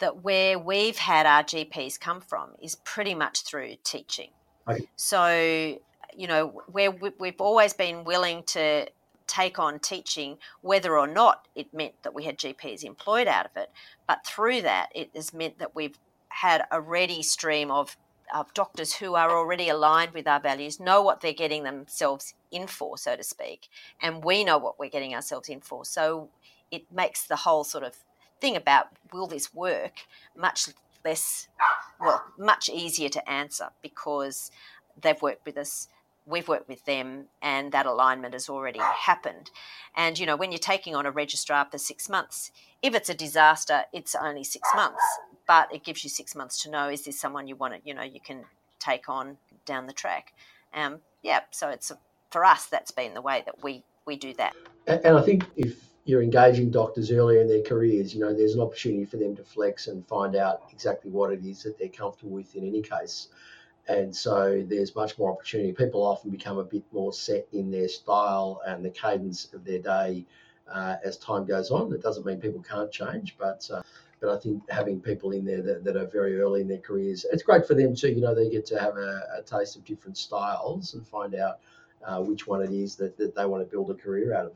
that 0.00 0.22
where 0.22 0.58
we've 0.58 0.98
had 0.98 1.26
our 1.26 1.42
GPs 1.42 1.98
come 1.98 2.20
from 2.20 2.50
is 2.60 2.74
pretty 2.74 3.14
much 3.14 3.42
through 3.42 3.76
teaching. 3.84 4.30
Okay. 4.68 4.88
So, 4.96 5.78
you 6.14 6.26
know, 6.26 6.62
where 6.66 6.90
we've 6.90 7.40
always 7.40 7.72
been 7.72 8.04
willing 8.04 8.42
to 8.48 8.86
take 9.30 9.58
on 9.58 9.78
teaching, 9.78 10.38
whether 10.60 10.98
or 10.98 11.06
not 11.06 11.46
it 11.54 11.72
meant 11.72 12.02
that 12.02 12.14
we 12.14 12.24
had 12.24 12.36
GPs 12.36 12.82
employed 12.82 13.28
out 13.28 13.46
of 13.46 13.56
it. 13.56 13.70
But 14.08 14.26
through 14.26 14.62
that, 14.62 14.88
it 14.94 15.10
has 15.14 15.32
meant 15.32 15.58
that 15.60 15.74
we've 15.74 15.98
had 16.28 16.64
a 16.70 16.80
ready 16.80 17.22
stream 17.22 17.70
of, 17.70 17.96
of 18.34 18.52
doctors 18.54 18.94
who 18.94 19.14
are 19.14 19.30
already 19.30 19.68
aligned 19.68 20.12
with 20.12 20.26
our 20.26 20.40
values, 20.40 20.80
know 20.80 21.00
what 21.00 21.20
they're 21.20 21.32
getting 21.32 21.62
themselves 21.62 22.34
in 22.50 22.66
for, 22.66 22.98
so 22.98 23.14
to 23.14 23.22
speak, 23.22 23.68
and 24.02 24.24
we 24.24 24.42
know 24.42 24.58
what 24.58 24.78
we're 24.78 24.90
getting 24.90 25.14
ourselves 25.14 25.48
in 25.48 25.60
for. 25.60 25.84
So 25.84 26.28
it 26.70 26.90
makes 26.92 27.24
the 27.24 27.36
whole 27.36 27.64
sort 27.64 27.84
of 27.84 27.94
thing 28.40 28.56
about 28.56 28.88
will 29.12 29.26
this 29.26 29.54
work 29.54 30.06
much 30.36 30.70
less, 31.04 31.48
well, 32.00 32.24
much 32.36 32.68
easier 32.68 33.08
to 33.08 33.30
answer 33.30 33.68
because 33.80 34.50
they've 35.00 35.22
worked 35.22 35.46
with 35.46 35.56
us 35.56 35.88
we've 36.30 36.48
worked 36.48 36.68
with 36.68 36.84
them 36.84 37.26
and 37.42 37.72
that 37.72 37.86
alignment 37.86 38.34
has 38.34 38.48
already 38.48 38.78
happened. 38.78 39.50
And, 39.96 40.18
you 40.18 40.26
know, 40.26 40.36
when 40.36 40.52
you're 40.52 40.58
taking 40.58 40.94
on 40.94 41.06
a 41.06 41.10
registrar 41.10 41.66
for 41.70 41.78
six 41.78 42.08
months, 42.08 42.52
if 42.82 42.94
it's 42.94 43.08
a 43.08 43.14
disaster, 43.14 43.82
it's 43.92 44.14
only 44.14 44.44
six 44.44 44.68
months, 44.74 45.02
but 45.46 45.72
it 45.74 45.84
gives 45.84 46.04
you 46.04 46.10
six 46.10 46.34
months 46.34 46.62
to 46.62 46.70
know 46.70 46.88
is 46.88 47.04
this 47.04 47.20
someone 47.20 47.48
you 47.48 47.56
want 47.56 47.74
to, 47.74 47.80
you 47.84 47.94
know, 47.94 48.02
you 48.02 48.20
can 48.20 48.44
take 48.78 49.08
on 49.08 49.36
down 49.66 49.86
the 49.86 49.92
track. 49.92 50.32
Um, 50.72 51.00
yeah, 51.22 51.40
so 51.50 51.68
it's 51.68 51.90
a, 51.90 51.98
for 52.30 52.44
us, 52.44 52.66
that's 52.66 52.90
been 52.90 53.14
the 53.14 53.22
way 53.22 53.42
that 53.44 53.62
we, 53.62 53.82
we 54.06 54.16
do 54.16 54.32
that. 54.34 54.54
And, 54.86 55.18
I 55.18 55.22
think 55.22 55.44
if 55.56 55.90
you're 56.04 56.22
engaging 56.22 56.70
doctors 56.70 57.10
earlier 57.10 57.40
in 57.40 57.48
their 57.48 57.62
careers, 57.62 58.14
you 58.14 58.20
know, 58.20 58.32
there's 58.32 58.54
an 58.54 58.60
opportunity 58.60 59.04
for 59.04 59.16
them 59.16 59.36
to 59.36 59.42
flex 59.42 59.88
and 59.88 60.06
find 60.06 60.36
out 60.36 60.62
exactly 60.72 61.10
what 61.10 61.32
it 61.32 61.44
is 61.44 61.62
that 61.64 61.78
they're 61.78 61.88
comfortable 61.88 62.32
with 62.32 62.54
in 62.54 62.66
any 62.66 62.82
case 62.82 63.28
and 63.88 64.14
so 64.14 64.64
there's 64.66 64.94
much 64.94 65.18
more 65.18 65.32
opportunity. 65.32 65.72
People 65.72 66.02
often 66.02 66.30
become 66.30 66.58
a 66.58 66.64
bit 66.64 66.84
more 66.92 67.12
set 67.12 67.46
in 67.52 67.70
their 67.70 67.88
style 67.88 68.60
and 68.66 68.84
the 68.84 68.90
cadence 68.90 69.52
of 69.52 69.64
their 69.64 69.80
day 69.80 70.26
uh, 70.70 70.96
as 71.04 71.16
time 71.16 71.44
goes 71.44 71.70
on. 71.70 71.92
It 71.92 72.02
doesn't 72.02 72.24
mean 72.24 72.40
people 72.40 72.62
can't 72.62 72.90
change, 72.92 73.36
but 73.38 73.68
uh, 73.72 73.82
but 74.20 74.28
I 74.28 74.38
think 74.38 74.68
having 74.70 75.00
people 75.00 75.32
in 75.32 75.44
there 75.46 75.62
that, 75.62 75.82
that 75.84 75.96
are 75.96 76.06
very 76.06 76.38
early 76.40 76.60
in 76.60 76.68
their 76.68 76.78
careers, 76.78 77.24
it's 77.32 77.42
great 77.42 77.66
for 77.66 77.74
them 77.74 77.96
too. 77.96 78.10
You 78.10 78.20
know, 78.20 78.34
they 78.34 78.50
get 78.50 78.66
to 78.66 78.78
have 78.78 78.96
a, 78.96 79.22
a 79.38 79.42
taste 79.42 79.76
of 79.76 79.84
different 79.84 80.18
styles 80.18 80.92
and 80.94 81.06
find 81.06 81.34
out 81.34 81.60
uh, 82.04 82.20
which 82.20 82.46
one 82.46 82.62
it 82.62 82.70
is 82.70 82.96
that, 82.96 83.16
that 83.16 83.34
they 83.34 83.46
want 83.46 83.62
to 83.64 83.70
build 83.70 83.90
a 83.90 83.94
career 83.94 84.34
out 84.34 84.46
of. 84.46 84.52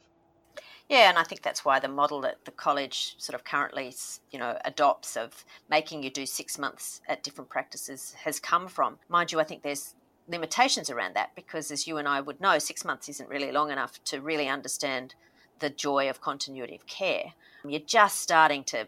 Yeah, 0.89 1.09
and 1.09 1.19
I 1.19 1.23
think 1.23 1.43
that's 1.43 1.65
why 1.65 1.79
the 1.79 1.89
model 1.89 2.21
that 2.23 2.45
the 2.45 2.51
college 2.51 3.15
sort 3.19 3.35
of 3.35 3.45
currently, 3.45 3.95
you 4.31 4.39
know, 4.39 4.59
adopts 4.65 5.17
of 5.17 5.45
making 5.71 6.03
you 6.03 6.11
do 6.11 6.27
six 6.27 6.59
months 6.59 7.01
at 7.09 7.23
different 7.23 7.49
practices 7.49 8.15
has 8.23 8.39
come 8.39 8.69
from. 8.69 8.99
Mind 9.09 9.33
you, 9.33 9.41
I 9.41 9.45
think 9.45 9.63
there's 9.63 9.95
limitations 10.29 10.91
around 10.91 11.15
that 11.17 11.35
because, 11.35 11.71
as 11.71 11.87
you 11.87 11.97
and 11.97 12.07
I 12.07 12.21
would 12.21 12.41
know, 12.41 12.59
six 12.59 12.85
months 12.85 13.09
isn't 13.09 13.29
really 13.31 13.51
long 13.51 13.71
enough 13.71 14.03
to 14.05 14.21
really 14.21 14.49
understand 14.49 15.15
the 15.59 15.71
joy 15.71 16.11
of 16.11 16.21
continuity 16.21 16.75
of 16.75 16.87
care. 16.87 17.33
You're 17.67 17.81
just 17.81 18.21
starting 18.21 18.63
to 18.65 18.87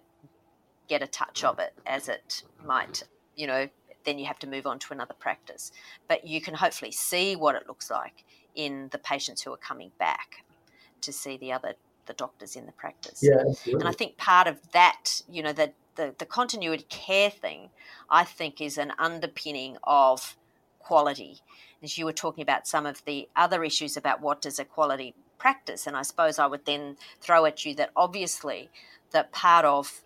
get 0.89 1.03
a 1.03 1.07
touch 1.07 1.45
of 1.45 1.59
it 1.59 1.73
as 1.87 2.09
it 2.09 2.43
might, 2.65 3.05
you 3.35 3.47
know, 3.47 3.69
then 4.05 4.19
you 4.19 4.27
have 4.27 4.39
to 4.41 4.47
move 4.47 4.67
on 4.67 4.79
to 4.81 4.93
another 4.93 5.15
practice. 5.15 5.73
But 6.09 6.27
you 6.27 6.43
can 6.43 6.55
hopefully 6.55 6.93
see 6.93 7.37
what 7.37 7.55
it 7.55 7.67
looks 7.67 7.91
like 7.91 8.25
in 8.55 8.89
the 8.93 8.99
patients 8.99 9.43
who 9.43 9.53
are 9.53 9.59
coming 9.59 9.91
back 9.99 10.45
to 11.01 11.13
see 11.13 11.37
the 11.37 11.53
other 11.53 11.75
the 12.07 12.15
doctors 12.15 12.57
in 12.57 12.67
the 12.67 12.73
practice. 12.73 13.21
Yeah, 13.23 13.43
absolutely. 13.49 13.81
and 13.81 13.89
I 13.89 13.93
think 13.93 14.17
part 14.17 14.47
of 14.47 14.59
that, 14.73 15.23
you 15.29 15.43
know, 15.43 15.53
the, 15.53 15.73
the 15.97 16.15
the 16.19 16.27
continuity 16.27 16.87
care 16.89 17.31
thing, 17.31 17.71
I 18.11 18.25
think, 18.25 18.61
is 18.61 18.79
an 18.79 18.93
underpinning 18.99 19.77
of 19.85 20.37
quality. 20.79 21.41
As 21.83 21.99
you 21.99 22.05
were 22.05 22.13
talking 22.13 22.43
about 22.43 22.67
some 22.67 22.87
of 22.87 23.05
the 23.05 23.29
other 23.37 23.63
issues 23.63 23.97
about 23.97 24.21
what 24.21 24.41
does 24.41 24.59
a 24.59 24.65
quality 24.65 25.15
practice, 25.39 25.87
and 25.87 25.97
I 25.97 26.03
suppose 26.03 26.39
I 26.39 26.47
would 26.47 26.65
then 26.65 26.97
throw 27.21 27.45
at 27.45 27.65
you 27.65 27.75
that 27.75 27.91
obviously 27.95 28.71
that 29.13 29.33
part 29.33 29.65
of 29.65 30.03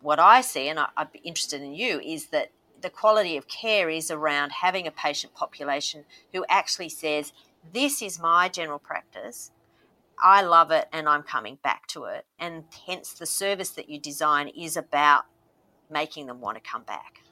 what 0.00 0.18
I 0.18 0.40
see, 0.40 0.68
and 0.68 0.78
I, 0.78 0.88
I'd 0.96 1.12
be 1.12 1.20
interested 1.20 1.60
in 1.62 1.74
you, 1.74 2.00
is 2.00 2.26
that 2.26 2.50
the 2.80 2.90
quality 2.90 3.36
of 3.36 3.48
care 3.48 3.90
is 3.90 4.10
around 4.10 4.52
having 4.52 4.86
a 4.86 4.90
patient 4.90 5.34
population 5.34 6.04
who 6.32 6.44
actually 6.48 6.88
says, 6.88 7.32
This 7.72 8.02
is 8.02 8.18
my 8.18 8.48
general 8.48 8.78
practice. 8.78 9.50
I 10.22 10.42
love 10.42 10.70
it 10.70 10.88
and 10.92 11.08
I'm 11.08 11.22
coming 11.22 11.58
back 11.62 11.86
to 11.88 12.04
it. 12.04 12.26
And 12.38 12.64
hence 12.86 13.12
the 13.12 13.26
service 13.26 13.70
that 13.70 13.88
you 13.88 14.00
design 14.00 14.48
is 14.48 14.76
about 14.76 15.24
making 15.90 16.26
them 16.26 16.40
want 16.40 16.62
to 16.62 16.70
come 16.70 16.82
back. 16.82 17.22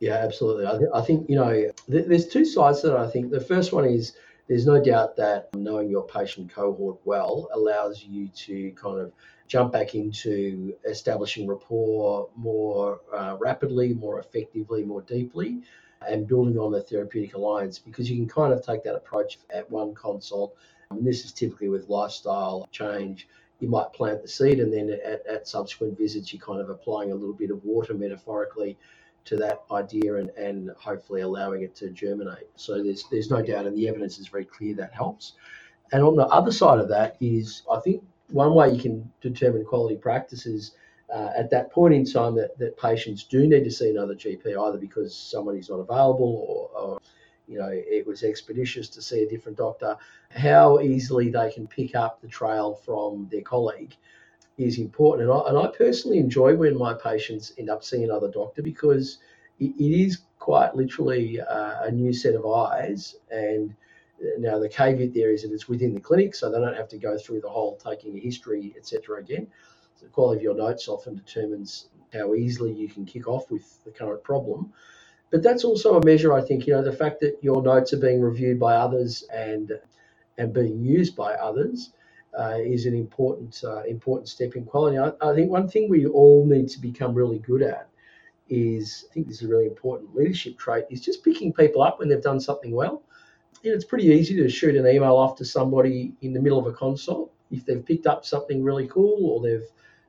Yeah, 0.00 0.14
absolutely. 0.14 0.66
I, 0.66 0.78
th- 0.78 0.90
I 0.94 1.00
think, 1.00 1.28
you 1.28 1.36
know, 1.36 1.52
th- 1.90 2.06
there's 2.06 2.28
two 2.28 2.44
sides 2.44 2.82
to 2.82 2.88
that. 2.88 2.98
I 2.98 3.08
think 3.08 3.30
the 3.30 3.40
first 3.40 3.72
one 3.72 3.84
is 3.84 4.12
there's 4.48 4.66
no 4.66 4.82
doubt 4.82 5.16
that 5.16 5.48
knowing 5.54 5.88
your 5.88 6.06
patient 6.06 6.52
cohort 6.52 6.98
well 7.04 7.48
allows 7.52 8.04
you 8.04 8.28
to 8.28 8.72
kind 8.72 9.00
of 9.00 9.12
jump 9.48 9.72
back 9.72 9.94
into 9.94 10.74
establishing 10.88 11.46
rapport 11.46 12.28
more 12.36 13.00
uh, 13.14 13.36
rapidly, 13.40 13.94
more 13.94 14.20
effectively, 14.20 14.84
more 14.84 15.02
deeply, 15.02 15.62
and 16.06 16.26
building 16.26 16.58
on 16.58 16.72
the 16.72 16.82
therapeutic 16.82 17.34
alliance 17.34 17.78
because 17.78 18.10
you 18.10 18.16
can 18.16 18.28
kind 18.28 18.52
of 18.52 18.64
take 18.64 18.84
that 18.84 18.94
approach 18.94 19.38
at 19.50 19.68
one 19.70 19.94
consult 19.94 20.56
and 20.90 21.06
this 21.06 21.24
is 21.24 21.32
typically 21.32 21.68
with 21.68 21.88
lifestyle 21.88 22.68
change. 22.70 23.28
You 23.60 23.68
might 23.68 23.92
plant 23.92 24.22
the 24.22 24.28
seed, 24.28 24.60
and 24.60 24.72
then 24.72 24.90
at, 25.04 25.26
at 25.26 25.48
subsequent 25.48 25.96
visits, 25.96 26.32
you're 26.32 26.42
kind 26.42 26.60
of 26.60 26.68
applying 26.68 27.12
a 27.12 27.14
little 27.14 27.34
bit 27.34 27.50
of 27.50 27.64
water 27.64 27.94
metaphorically 27.94 28.76
to 29.24 29.36
that 29.36 29.62
idea 29.72 30.16
and, 30.16 30.30
and 30.30 30.70
hopefully 30.78 31.22
allowing 31.22 31.62
it 31.62 31.74
to 31.76 31.90
germinate. 31.90 32.48
So 32.56 32.82
there's 32.82 33.04
there's 33.10 33.30
no 33.30 33.42
doubt, 33.42 33.66
and 33.66 33.76
the 33.76 33.88
evidence 33.88 34.18
is 34.18 34.28
very 34.28 34.44
clear 34.44 34.74
that 34.76 34.92
helps. 34.92 35.32
And 35.92 36.02
on 36.02 36.16
the 36.16 36.26
other 36.26 36.52
side 36.52 36.78
of 36.78 36.88
that 36.88 37.16
is, 37.20 37.62
I 37.70 37.80
think 37.80 38.02
one 38.28 38.54
way 38.54 38.72
you 38.72 38.80
can 38.80 39.10
determine 39.20 39.64
quality 39.64 39.96
practices 39.96 40.72
uh, 41.14 41.30
at 41.36 41.50
that 41.50 41.70
point 41.70 41.94
in 41.94 42.04
time 42.04 42.34
that, 42.34 42.58
that 42.58 42.76
patients 42.76 43.24
do 43.24 43.46
need 43.46 43.64
to 43.64 43.70
see 43.70 43.90
another 43.90 44.14
GP, 44.14 44.58
either 44.58 44.78
because 44.78 45.16
somebody's 45.16 45.70
not 45.70 45.78
available 45.78 46.70
or, 46.74 46.80
or 46.80 46.98
you 47.48 47.58
know, 47.58 47.70
it 47.70 48.06
was 48.06 48.22
expeditious 48.22 48.88
to 48.88 49.02
see 49.02 49.22
a 49.22 49.28
different 49.28 49.58
doctor. 49.58 49.96
How 50.30 50.80
easily 50.80 51.30
they 51.30 51.50
can 51.50 51.66
pick 51.66 51.94
up 51.94 52.20
the 52.20 52.28
trail 52.28 52.74
from 52.74 53.28
their 53.30 53.42
colleague 53.42 53.94
is 54.58 54.78
important. 54.78 55.28
And 55.28 55.38
I, 55.38 55.48
and 55.48 55.58
I 55.58 55.76
personally 55.76 56.18
enjoy 56.18 56.56
when 56.56 56.76
my 56.76 56.94
patients 56.94 57.52
end 57.58 57.70
up 57.70 57.84
seeing 57.84 58.04
another 58.04 58.30
doctor 58.30 58.62
because 58.62 59.18
it, 59.60 59.72
it 59.78 60.00
is 60.00 60.22
quite 60.38 60.74
literally 60.74 61.40
uh, 61.40 61.84
a 61.84 61.90
new 61.90 62.12
set 62.12 62.34
of 62.34 62.46
eyes. 62.46 63.16
And 63.30 63.74
now 64.38 64.58
the 64.58 64.68
caveat 64.68 65.14
there 65.14 65.30
is 65.30 65.42
that 65.42 65.52
it's 65.52 65.68
within 65.68 65.94
the 65.94 66.00
clinic, 66.00 66.34
so 66.34 66.50
they 66.50 66.58
don't 66.58 66.76
have 66.76 66.88
to 66.88 66.98
go 66.98 67.18
through 67.18 67.42
the 67.42 67.48
whole 67.48 67.76
taking 67.76 68.16
a 68.16 68.20
history, 68.20 68.74
etc. 68.76 69.18
again. 69.20 69.46
the 70.00 70.08
quality 70.08 70.38
of 70.38 70.42
your 70.42 70.54
notes 70.54 70.88
often 70.88 71.16
determines 71.16 71.88
how 72.12 72.34
easily 72.34 72.72
you 72.72 72.88
can 72.88 73.04
kick 73.04 73.28
off 73.28 73.50
with 73.50 73.84
the 73.84 73.90
current 73.90 74.22
problem. 74.22 74.72
But 75.30 75.42
that's 75.42 75.64
also 75.64 75.98
a 75.98 76.04
measure, 76.04 76.32
I 76.32 76.40
think, 76.40 76.66
you 76.66 76.72
know, 76.72 76.82
the 76.82 76.92
fact 76.92 77.20
that 77.20 77.38
your 77.42 77.62
notes 77.62 77.92
are 77.92 77.98
being 77.98 78.20
reviewed 78.20 78.60
by 78.60 78.76
others 78.76 79.24
and 79.32 79.72
and 80.38 80.52
being 80.52 80.84
used 80.84 81.16
by 81.16 81.32
others 81.34 81.92
uh, 82.38 82.58
is 82.62 82.84
an 82.84 82.94
important 82.94 83.60
uh, 83.64 83.82
important 83.84 84.28
step 84.28 84.54
in 84.54 84.64
quality. 84.64 84.98
I, 84.98 85.12
I, 85.20 85.34
think 85.34 85.50
one 85.50 85.68
thing 85.68 85.88
we 85.88 86.06
all 86.06 86.44
need 86.44 86.68
to 86.68 86.80
become 86.80 87.14
really 87.14 87.38
good 87.38 87.62
at 87.62 87.88
is 88.48 89.06
I 89.10 89.14
think 89.14 89.26
this 89.28 89.42
is 89.42 89.48
a 89.48 89.48
really 89.48 89.66
important 89.66 90.14
leadership 90.14 90.58
trait 90.58 90.84
is 90.90 91.00
just 91.00 91.24
picking 91.24 91.52
people 91.52 91.82
up 91.82 91.98
when 91.98 92.08
they've 92.08 92.22
done 92.22 92.40
something 92.40 92.72
well. 92.72 93.02
You 93.62 93.70
know, 93.70 93.76
it's 93.76 93.86
pretty 93.86 94.08
easy 94.08 94.36
to 94.36 94.48
shoot 94.48 94.76
an 94.76 94.86
email 94.86 95.16
off 95.16 95.36
to 95.36 95.44
somebody 95.44 96.12
in 96.20 96.32
the 96.34 96.40
middle 96.40 96.58
of 96.58 96.66
a 96.66 96.72
consult 96.72 97.32
if 97.50 97.64
they've 97.64 97.84
picked 97.84 98.06
up 98.06 98.24
something 98.24 98.62
really 98.62 98.86
cool 98.86 99.30
or 99.30 99.40
they've 99.40 99.66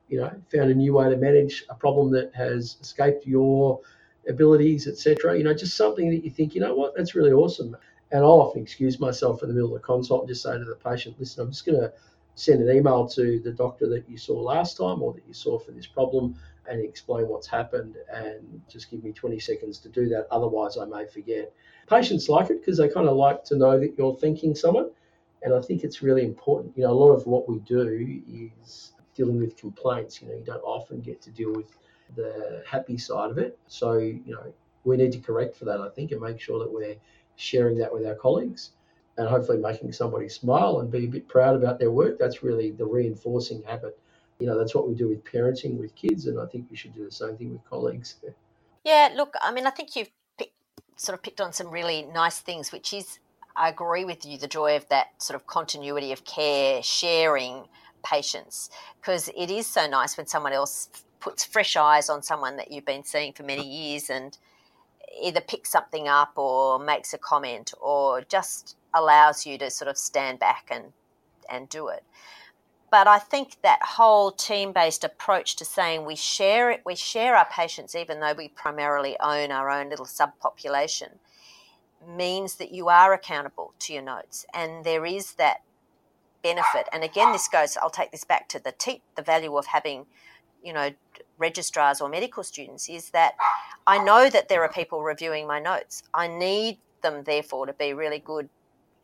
you 0.08 0.18
know 0.20 0.30
found 0.52 0.70
a 0.70 0.74
new 0.74 0.94
way 0.94 1.08
to 1.08 1.16
manage 1.16 1.64
a 1.70 1.74
problem 1.74 2.10
that 2.12 2.34
has 2.34 2.76
escaped 2.80 3.26
your 3.26 3.80
abilities, 4.28 4.86
etc. 4.86 5.36
You 5.36 5.44
know, 5.44 5.54
just 5.54 5.76
something 5.76 6.10
that 6.10 6.24
you 6.24 6.30
think, 6.30 6.54
you 6.54 6.60
know 6.60 6.74
what, 6.74 6.94
that's 6.96 7.14
really 7.14 7.32
awesome. 7.32 7.76
And 8.10 8.22
I'll 8.22 8.40
often 8.40 8.62
excuse 8.62 9.00
myself 9.00 9.42
in 9.42 9.48
the 9.48 9.54
middle 9.54 9.74
of 9.74 9.80
the 9.80 9.86
consult 9.86 10.22
and 10.22 10.28
just 10.28 10.42
say 10.42 10.56
to 10.56 10.64
the 10.64 10.74
patient, 10.76 11.18
listen, 11.18 11.44
I'm 11.44 11.50
just 11.50 11.66
going 11.66 11.80
to 11.80 11.92
send 12.34 12.62
an 12.66 12.74
email 12.74 13.06
to 13.08 13.40
the 13.40 13.52
doctor 13.52 13.88
that 13.88 14.08
you 14.08 14.16
saw 14.16 14.40
last 14.40 14.76
time 14.76 15.02
or 15.02 15.12
that 15.12 15.26
you 15.26 15.34
saw 15.34 15.58
for 15.58 15.72
this 15.72 15.86
problem 15.86 16.36
and 16.70 16.82
explain 16.82 17.28
what's 17.28 17.46
happened 17.46 17.96
and 18.12 18.62
just 18.68 18.90
give 18.90 19.02
me 19.02 19.12
20 19.12 19.38
seconds 19.38 19.78
to 19.78 19.88
do 19.88 20.08
that. 20.08 20.26
Otherwise, 20.30 20.78
I 20.78 20.84
may 20.84 21.06
forget. 21.06 21.52
Patients 21.88 22.28
like 22.28 22.50
it 22.50 22.60
because 22.60 22.78
they 22.78 22.88
kind 22.88 23.08
of 23.08 23.16
like 23.16 23.44
to 23.44 23.56
know 23.56 23.78
that 23.80 23.94
you're 23.98 24.14
thinking 24.14 24.54
someone. 24.54 24.90
And 25.42 25.54
I 25.54 25.60
think 25.60 25.84
it's 25.84 26.02
really 26.02 26.24
important. 26.24 26.76
You 26.76 26.84
know, 26.84 26.90
a 26.90 26.92
lot 26.92 27.12
of 27.12 27.26
what 27.26 27.48
we 27.48 27.58
do 27.60 28.20
is 28.28 28.92
dealing 29.14 29.38
with 29.38 29.56
complaints. 29.56 30.20
You 30.20 30.28
know, 30.28 30.34
you 30.34 30.44
don't 30.44 30.62
often 30.62 31.00
get 31.00 31.20
to 31.22 31.30
deal 31.30 31.52
with 31.52 31.66
the 32.16 32.62
happy 32.66 32.98
side 32.98 33.30
of 33.30 33.38
it. 33.38 33.58
So, 33.66 33.98
you 33.98 34.22
know, 34.26 34.52
we 34.84 34.96
need 34.96 35.12
to 35.12 35.18
correct 35.18 35.56
for 35.56 35.64
that, 35.66 35.80
I 35.80 35.88
think, 35.90 36.12
and 36.12 36.20
make 36.20 36.40
sure 36.40 36.58
that 36.58 36.72
we're 36.72 36.96
sharing 37.36 37.78
that 37.78 37.92
with 37.92 38.06
our 38.06 38.14
colleagues 38.14 38.70
and 39.16 39.28
hopefully 39.28 39.58
making 39.58 39.92
somebody 39.92 40.28
smile 40.28 40.80
and 40.80 40.90
be 40.90 41.04
a 41.04 41.08
bit 41.08 41.28
proud 41.28 41.56
about 41.56 41.78
their 41.78 41.90
work. 41.90 42.18
That's 42.18 42.42
really 42.42 42.70
the 42.70 42.86
reinforcing 42.86 43.62
habit. 43.64 43.98
You 44.38 44.46
know, 44.46 44.56
that's 44.56 44.74
what 44.74 44.88
we 44.88 44.94
do 44.94 45.08
with 45.08 45.24
parenting 45.24 45.76
with 45.76 45.94
kids, 45.96 46.26
and 46.26 46.38
I 46.40 46.46
think 46.46 46.66
we 46.70 46.76
should 46.76 46.94
do 46.94 47.04
the 47.04 47.10
same 47.10 47.36
thing 47.36 47.52
with 47.52 47.64
colleagues. 47.68 48.16
Yeah, 48.84 49.10
look, 49.14 49.34
I 49.42 49.52
mean, 49.52 49.66
I 49.66 49.70
think 49.70 49.96
you've 49.96 50.08
picked, 50.38 50.54
sort 50.96 51.18
of 51.18 51.22
picked 51.22 51.42
on 51.42 51.52
some 51.52 51.68
really 51.70 52.02
nice 52.14 52.38
things, 52.38 52.72
which 52.72 52.94
is, 52.94 53.18
I 53.54 53.68
agree 53.68 54.06
with 54.06 54.24
you, 54.24 54.38
the 54.38 54.46
joy 54.46 54.76
of 54.76 54.88
that 54.88 55.20
sort 55.20 55.34
of 55.34 55.46
continuity 55.46 56.10
of 56.12 56.24
care, 56.24 56.82
sharing 56.82 57.64
patients, 58.02 58.70
because 58.98 59.28
it 59.36 59.50
is 59.50 59.66
so 59.66 59.86
nice 59.88 60.16
when 60.16 60.26
someone 60.26 60.54
else 60.54 60.88
puts 61.20 61.44
fresh 61.44 61.76
eyes 61.76 62.08
on 62.08 62.22
someone 62.22 62.56
that 62.56 62.70
you've 62.70 62.84
been 62.84 63.04
seeing 63.04 63.32
for 63.32 63.42
many 63.42 63.66
years 63.66 64.10
and 64.10 64.38
either 65.22 65.40
picks 65.40 65.70
something 65.70 66.08
up 66.08 66.32
or 66.36 66.78
makes 66.78 67.14
a 67.14 67.18
comment 67.18 67.72
or 67.80 68.20
just 68.22 68.76
allows 68.94 69.46
you 69.46 69.58
to 69.58 69.70
sort 69.70 69.88
of 69.88 69.96
stand 69.96 70.38
back 70.38 70.68
and 70.70 70.92
and 71.50 71.68
do 71.68 71.88
it. 71.88 72.04
But 72.90 73.06
I 73.06 73.18
think 73.18 73.56
that 73.62 73.80
whole 73.82 74.32
team-based 74.32 75.04
approach 75.04 75.56
to 75.56 75.64
saying 75.64 76.04
we 76.04 76.16
share 76.16 76.70
it, 76.70 76.82
we 76.86 76.94
share 76.94 77.36
our 77.36 77.46
patients, 77.50 77.94
even 77.94 78.20
though 78.20 78.32
we 78.32 78.48
primarily 78.48 79.16
own 79.20 79.50
our 79.50 79.70
own 79.70 79.90
little 79.90 80.06
subpopulation, 80.06 81.18
means 82.06 82.54
that 82.56 82.72
you 82.72 82.88
are 82.88 83.12
accountable 83.12 83.74
to 83.80 83.92
your 83.92 84.02
notes, 84.02 84.46
and 84.54 84.84
there 84.84 85.04
is 85.04 85.32
that 85.34 85.62
benefit. 86.42 86.88
And 86.92 87.04
again, 87.04 87.32
this 87.32 87.48
goes. 87.48 87.76
I'll 87.76 87.90
take 87.90 88.10
this 88.10 88.24
back 88.24 88.48
to 88.50 88.58
the 88.58 88.72
te- 88.72 89.02
the 89.16 89.22
value 89.22 89.56
of 89.56 89.66
having, 89.66 90.06
you 90.62 90.72
know, 90.72 90.90
registrars 91.38 92.00
or 92.00 92.08
medical 92.08 92.42
students 92.42 92.88
is 92.88 93.10
that 93.10 93.34
I 93.86 94.02
know 94.02 94.28
that 94.28 94.48
there 94.48 94.62
are 94.62 94.68
people 94.68 95.02
reviewing 95.02 95.46
my 95.46 95.60
notes. 95.60 96.02
I 96.12 96.28
need 96.28 96.78
them, 97.02 97.24
therefore, 97.24 97.66
to 97.66 97.72
be 97.72 97.92
really 97.92 98.18
good 98.18 98.48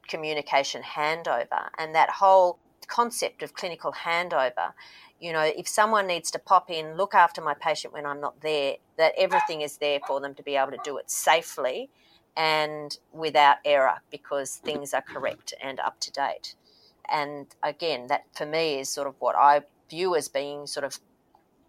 communication 0.08 0.82
handover. 0.82 1.68
And 1.78 1.94
that 1.94 2.10
whole 2.10 2.58
concept 2.86 3.42
of 3.42 3.54
clinical 3.54 3.92
handover, 3.92 4.72
you 5.20 5.32
know, 5.32 5.42
if 5.42 5.66
someone 5.66 6.06
needs 6.06 6.30
to 6.32 6.38
pop 6.38 6.70
in, 6.70 6.96
look 6.96 7.14
after 7.14 7.40
my 7.40 7.54
patient 7.54 7.94
when 7.94 8.04
I'm 8.04 8.20
not 8.20 8.40
there, 8.40 8.76
that 8.98 9.14
everything 9.16 9.62
is 9.62 9.78
there 9.78 10.00
for 10.06 10.20
them 10.20 10.34
to 10.34 10.42
be 10.42 10.56
able 10.56 10.72
to 10.72 10.78
do 10.84 10.98
it 10.98 11.10
safely 11.10 11.88
and 12.36 12.98
without 13.12 13.58
error 13.64 14.00
because 14.10 14.56
things 14.56 14.92
are 14.92 15.02
correct 15.02 15.54
and 15.62 15.78
up 15.80 16.00
to 16.00 16.10
date. 16.10 16.56
And 17.10 17.46
again, 17.62 18.08
that 18.08 18.24
for 18.34 18.46
me 18.46 18.80
is 18.80 18.88
sort 18.88 19.06
of 19.06 19.14
what 19.18 19.36
I 19.36 19.62
view 19.88 20.16
as 20.16 20.28
being 20.28 20.66
sort 20.66 20.84
of 20.84 20.98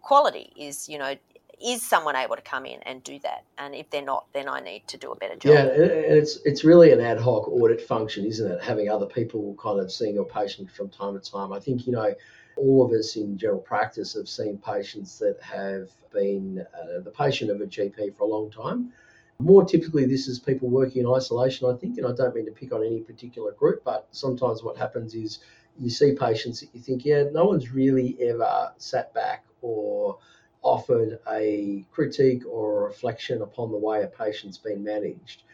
quality 0.06 0.52
is, 0.56 0.88
you 0.88 0.98
know, 0.98 1.16
is 1.60 1.82
someone 1.82 2.14
able 2.14 2.36
to 2.36 2.42
come 2.42 2.64
in 2.64 2.80
and 2.82 3.02
do 3.02 3.18
that? 3.20 3.42
And 3.58 3.74
if 3.74 3.90
they're 3.90 4.04
not, 4.04 4.26
then 4.32 4.48
I 4.48 4.60
need 4.60 4.86
to 4.88 4.96
do 4.96 5.10
a 5.10 5.16
better 5.16 5.34
job. 5.34 5.52
Yeah, 5.52 5.64
it's 5.64 6.38
it's 6.44 6.62
really 6.62 6.92
an 6.92 7.00
ad 7.00 7.18
hoc 7.18 7.48
audit 7.48 7.80
function, 7.80 8.24
isn't 8.24 8.52
it? 8.52 8.62
Having 8.62 8.88
other 8.88 9.06
people 9.06 9.56
kind 9.60 9.80
of 9.80 9.90
seeing 9.90 10.14
your 10.14 10.26
patient 10.26 10.70
from 10.70 10.90
time 10.90 11.18
to 11.18 11.30
time. 11.30 11.52
I 11.52 11.58
think 11.58 11.86
you 11.86 11.92
know 11.92 12.14
all 12.56 12.84
of 12.84 12.92
us 12.92 13.16
in 13.16 13.36
general 13.36 13.58
practice 13.58 14.14
have 14.14 14.28
seen 14.28 14.58
patients 14.58 15.18
that 15.18 15.38
have 15.42 15.90
been 16.12 16.64
uh, 16.74 17.00
the 17.00 17.10
patient 17.10 17.50
of 17.50 17.60
a 17.60 17.66
GP 17.66 18.16
for 18.16 18.24
a 18.24 18.28
long 18.28 18.50
time. 18.50 18.92
More 19.38 19.64
typically, 19.64 20.06
this 20.06 20.28
is 20.28 20.38
people 20.38 20.68
working 20.68 21.02
in 21.02 21.08
isolation, 21.10 21.68
I 21.68 21.76
think, 21.76 21.98
and 21.98 22.06
I 22.06 22.12
don't 22.12 22.34
mean 22.34 22.46
to 22.46 22.52
pick 22.52 22.72
on 22.72 22.82
any 22.82 23.00
particular 23.00 23.52
group, 23.52 23.82
but 23.84 24.06
sometimes 24.12 24.62
what 24.62 24.78
happens 24.78 25.14
is 25.14 25.40
you 25.78 25.90
see 25.90 26.14
patients 26.14 26.60
that 26.60 26.70
you 26.72 26.80
think, 26.80 27.04
yeah, 27.04 27.24
no 27.32 27.44
one's 27.44 27.70
really 27.70 28.16
ever 28.20 28.72
sat 28.78 29.12
back 29.12 29.45
or 29.62 30.18
offered 30.62 31.18
a 31.30 31.84
critique 31.92 32.42
or 32.46 32.80
a 32.80 32.84
reflection 32.84 33.42
upon 33.42 33.70
the 33.70 33.76
way 33.76 34.02
a 34.02 34.06
patient's 34.06 34.58
been 34.58 34.82
managed. 34.82 35.44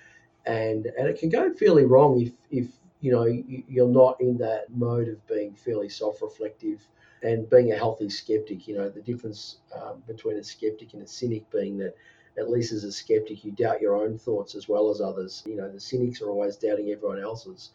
And, 0.46 0.86
and 0.86 1.06
it 1.06 1.18
can 1.18 1.28
go 1.28 1.52
fairly 1.52 1.84
wrong 1.84 2.20
if, 2.20 2.32
if 2.50 2.68
you 3.00 3.12
know 3.12 3.24
you're 3.24 3.88
not 3.88 4.20
in 4.20 4.38
that 4.38 4.66
mode 4.70 5.08
of 5.08 5.26
being 5.26 5.54
fairly 5.54 5.88
self-reflective 5.88 6.80
and 7.22 7.50
being 7.50 7.72
a 7.72 7.76
healthy 7.76 8.08
skeptic. 8.08 8.66
You 8.66 8.76
know 8.76 8.88
the 8.88 9.02
difference 9.02 9.58
um, 9.74 10.02
between 10.06 10.38
a 10.38 10.44
skeptic 10.44 10.94
and 10.94 11.02
a 11.02 11.06
cynic 11.06 11.48
being 11.50 11.78
that 11.78 11.94
at 12.38 12.48
least 12.48 12.72
as 12.72 12.84
a 12.84 12.92
skeptic 12.92 13.44
you 13.44 13.52
doubt 13.52 13.80
your 13.80 13.96
own 13.96 14.18
thoughts 14.18 14.54
as 14.54 14.68
well 14.68 14.90
as 14.90 15.00
others. 15.00 15.42
You 15.46 15.56
know 15.56 15.68
the 15.70 15.80
cynics 15.80 16.22
are 16.22 16.30
always 16.30 16.56
doubting 16.56 16.90
everyone 16.90 17.20
else's. 17.20 17.70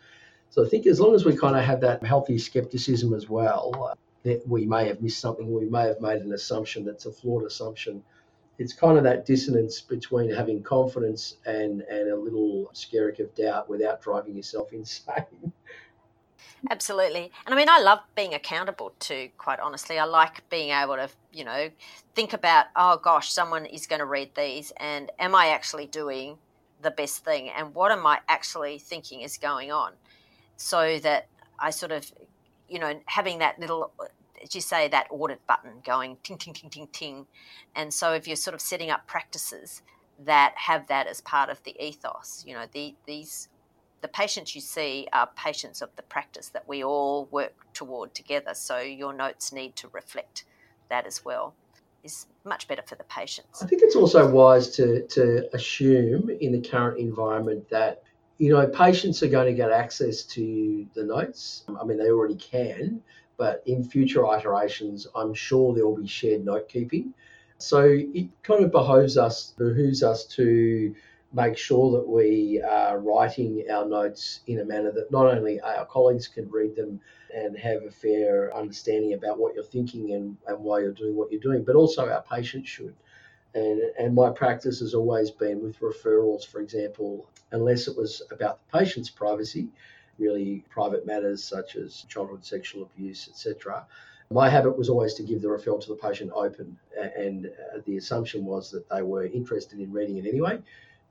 So 0.50 0.66
I 0.66 0.70
think 0.70 0.88
as 0.88 1.00
long 1.00 1.14
as 1.14 1.26
we 1.26 1.36
kind 1.36 1.58
of 1.58 1.64
have 1.64 1.82
that 1.82 2.04
healthy 2.04 2.38
skepticism 2.38 3.14
as 3.14 3.30
well, 3.30 3.98
that 4.24 4.48
we 4.48 4.66
may 4.66 4.88
have 4.88 5.02
missed 5.02 5.20
something, 5.20 5.52
we 5.52 5.70
may 5.70 5.88
have 5.88 6.02
made 6.02 6.22
an 6.22 6.34
assumption 6.34 6.86
that's 6.86 7.06
a 7.06 7.12
flawed 7.12 7.44
assumption. 7.44 8.04
It's 8.60 8.74
kind 8.74 8.98
of 8.98 9.04
that 9.04 9.26
dissonance 9.26 9.82
between 9.82 10.32
having 10.32 10.64
confidence 10.64 11.38
and, 11.46 11.82
and 11.82 12.10
a 12.12 12.16
little 12.16 12.72
skerrick 12.74 13.20
of 13.20 13.34
doubt 13.36 13.70
without 13.70 14.02
driving 14.02 14.36
yourself 14.36 14.74
insane. 14.74 15.54
Absolutely. 16.70 17.32
And 17.46 17.54
I 17.54 17.58
mean, 17.58 17.70
I 17.70 17.80
love 17.80 18.00
being 18.16 18.34
accountable 18.34 18.94
too, 19.00 19.30
quite 19.38 19.60
honestly. 19.60 20.00
I 20.00 20.06
like 20.06 20.48
being 20.50 20.72
able 20.72 20.96
to, 20.96 21.10
you 21.32 21.44
know, 21.44 21.70
think 22.16 22.34
about, 22.34 22.66
oh 22.76 23.00
gosh, 23.02 23.32
someone 23.32 23.66
is 23.66 23.86
going 23.86 24.00
to 24.00 24.06
read 24.06 24.32
these, 24.36 24.74
and 24.78 25.12
am 25.20 25.36
I 25.36 25.48
actually 25.50 25.86
doing 25.86 26.38
the 26.82 26.92
best 26.92 27.24
thing? 27.24 27.50
And 27.50 27.76
what 27.76 27.92
am 27.92 28.06
I 28.06 28.20
actually 28.28 28.80
thinking 28.80 29.22
is 29.22 29.38
going 29.38 29.72
on? 29.72 29.94
So 30.58 31.00
that 31.00 31.28
I 31.60 31.70
sort 31.70 31.92
of, 31.92 32.12
you 32.70 32.80
know, 32.80 33.00
having 33.06 33.40
that 33.40 33.60
little 33.60 33.92
as 34.44 34.56
you 34.56 34.62
say, 34.62 34.88
that 34.88 35.08
audit 35.10 35.46
button 35.48 35.72
going 35.86 36.18
ting, 36.24 36.38
ting, 36.38 36.54
ting, 36.54 36.70
ting, 36.70 36.88
ting. 36.92 37.26
And 37.76 37.94
so 37.94 38.14
if 38.14 38.28
you're 38.28 38.36
sort 38.36 38.54
of 38.54 38.62
setting 38.62 38.90
up 38.90 39.08
practices 39.08 39.82
that 40.26 40.54
have 40.56 40.88
that 40.88 41.08
as 41.08 41.22
part 41.22 41.50
of 41.50 41.62
the 41.64 41.76
ethos, 41.84 42.44
you 42.46 42.54
know, 42.54 42.66
the, 42.72 42.96
these, 43.06 43.50
the 44.02 44.08
patients 44.08 44.56
you 44.56 44.62
see 44.62 45.08
are 45.14 45.30
patients 45.36 45.82
of 45.82 45.90
the 45.96 46.04
practice 46.04 46.50
that 46.50 46.68
we 46.68 46.84
all 46.84 47.28
work 47.32 47.54
toward 47.74 48.14
together. 48.14 48.54
So 48.54 48.80
your 48.80 49.14
notes 49.14 49.52
need 49.52 49.76
to 49.78 49.88
reflect 49.90 50.46
that 50.90 51.06
as 51.06 51.24
well. 51.24 51.54
Is 52.04 52.28
much 52.46 52.68
better 52.68 52.84
for 52.84 52.96
the 52.96 53.04
patients. 53.06 53.62
I 53.62 53.66
think 53.66 53.82
it's 53.82 53.96
also 53.96 54.30
wise 54.30 54.70
to, 54.76 55.06
to 55.08 55.50
assume 55.54 56.30
in 56.30 56.52
the 56.54 56.62
current 56.62 57.00
environment 57.00 57.68
that 57.70 58.04
you 58.38 58.52
know 58.52 58.68
patients 58.68 59.24
are 59.24 59.28
going 59.28 59.48
to 59.48 59.54
get 59.54 59.72
access 59.72 60.24
to 60.24 60.86
the 60.94 61.04
notes. 61.04 61.64
I 61.80 61.84
mean, 61.84 61.98
they 61.98 62.10
already 62.10 62.36
can, 62.36 63.02
but 63.38 63.64
in 63.66 63.84
future 63.84 64.26
iterations, 64.26 65.08
I'm 65.16 65.34
sure 65.34 65.74
there 65.74 65.88
will 65.88 65.98
be 65.98 66.08
shared 66.08 66.46
note 66.46 66.70
keeping. 66.70 67.14
So 67.58 67.82
it 67.90 68.28
kind 68.44 68.64
of 68.64 68.72
behoves 68.72 69.18
us, 69.18 69.54
behooves 69.58 70.04
us 70.04 70.26
to 70.36 70.94
make 71.34 71.58
sure 71.58 71.92
that 71.92 72.08
we 72.08 72.62
are 72.62 73.00
writing 73.00 73.66
our 73.72 73.86
notes 73.86 74.42
in 74.48 74.60
a 74.60 74.66
manner 74.66 74.92
that 74.92 75.12
not 75.12 75.26
only 75.26 75.60
our 75.62 75.86
colleagues 75.86 76.28
can 76.28 76.50
read 76.50 76.76
them 76.76 77.00
and 77.36 77.58
have 77.58 77.84
a 77.84 77.92
fair 77.92 78.56
understanding 78.56 79.14
about 79.14 79.38
what 79.38 79.54
you're 79.54 79.64
thinking 79.64 80.14
and, 80.14 80.38
and 80.48 80.60
why 80.60 80.80
you're 80.80 80.94
doing 80.94 81.16
what 81.16 81.32
you're 81.32 81.42
doing, 81.42 81.64
but 81.64 81.76
also 81.76 82.10
our 82.10 82.24
patients 82.24 82.70
should. 82.70 82.96
And, 83.56 83.82
and 84.00 84.16
my 84.16 84.30
practice 84.30 84.80
has 84.80 84.94
always 84.94 85.32
been 85.32 85.62
with 85.62 85.80
referrals, 85.80 86.46
for 86.46 86.62
example, 86.62 87.28
unless 87.52 87.88
it 87.88 87.98
was 87.98 88.22
about 88.32 88.60
the 88.60 88.80
patient's 88.80 89.10
privacy, 89.10 89.70
really 90.20 90.66
private 90.70 91.06
matters 91.06 91.44
such 91.44 91.76
as 91.76 92.06
childhood 92.10 92.44
sexual 92.44 92.84
abuse, 92.84 93.28
etc. 93.30 93.86
My 94.30 94.50
habit 94.50 94.78
was 94.78 94.90
always 94.90 95.14
to 95.16 95.24
give 95.24 95.42
the 95.42 95.48
referral 95.48 95.82
to 95.82 95.88
the 95.88 95.96
patient 95.96 96.32
open, 96.34 96.78
and 97.18 97.48
uh, 97.48 97.80
the 97.86 97.98
assumption 97.98 98.46
was 98.46 98.70
that 98.72 98.90
they 98.90 99.02
were 99.02 99.26
interested 99.26 99.80
in 99.80 99.92
reading 99.92 100.18
it 100.18 100.26
anyway. 100.26 100.60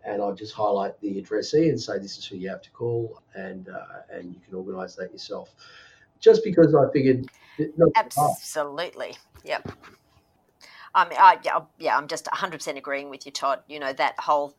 And 0.04 0.22
I'd 0.22 0.36
just 0.36 0.54
highlight 0.54 1.00
the 1.00 1.18
addressee 1.18 1.68
and 1.68 1.80
say 1.80 1.98
this 1.98 2.18
is 2.18 2.26
who 2.26 2.36
you 2.36 2.48
have 2.50 2.62
to 2.62 2.70
call, 2.70 3.22
and 3.34 3.68
uh, 3.68 4.02
and 4.10 4.32
you 4.32 4.40
can 4.40 4.54
organise 4.54 4.94
that 4.96 5.10
yourself. 5.12 5.54
Just 6.20 6.44
because 6.44 6.74
I 6.74 6.90
figured, 6.92 7.26
absolutely, 7.96 9.16
yep. 9.44 9.66
I 10.96 11.06
mean, 11.06 11.18
I, 11.20 11.38
yeah, 11.78 11.96
I'm 11.96 12.08
just 12.08 12.24
100% 12.24 12.78
agreeing 12.78 13.10
with 13.10 13.26
you, 13.26 13.32
Todd. 13.32 13.60
You 13.68 13.78
know, 13.78 13.92
that 13.92 14.18
whole, 14.18 14.56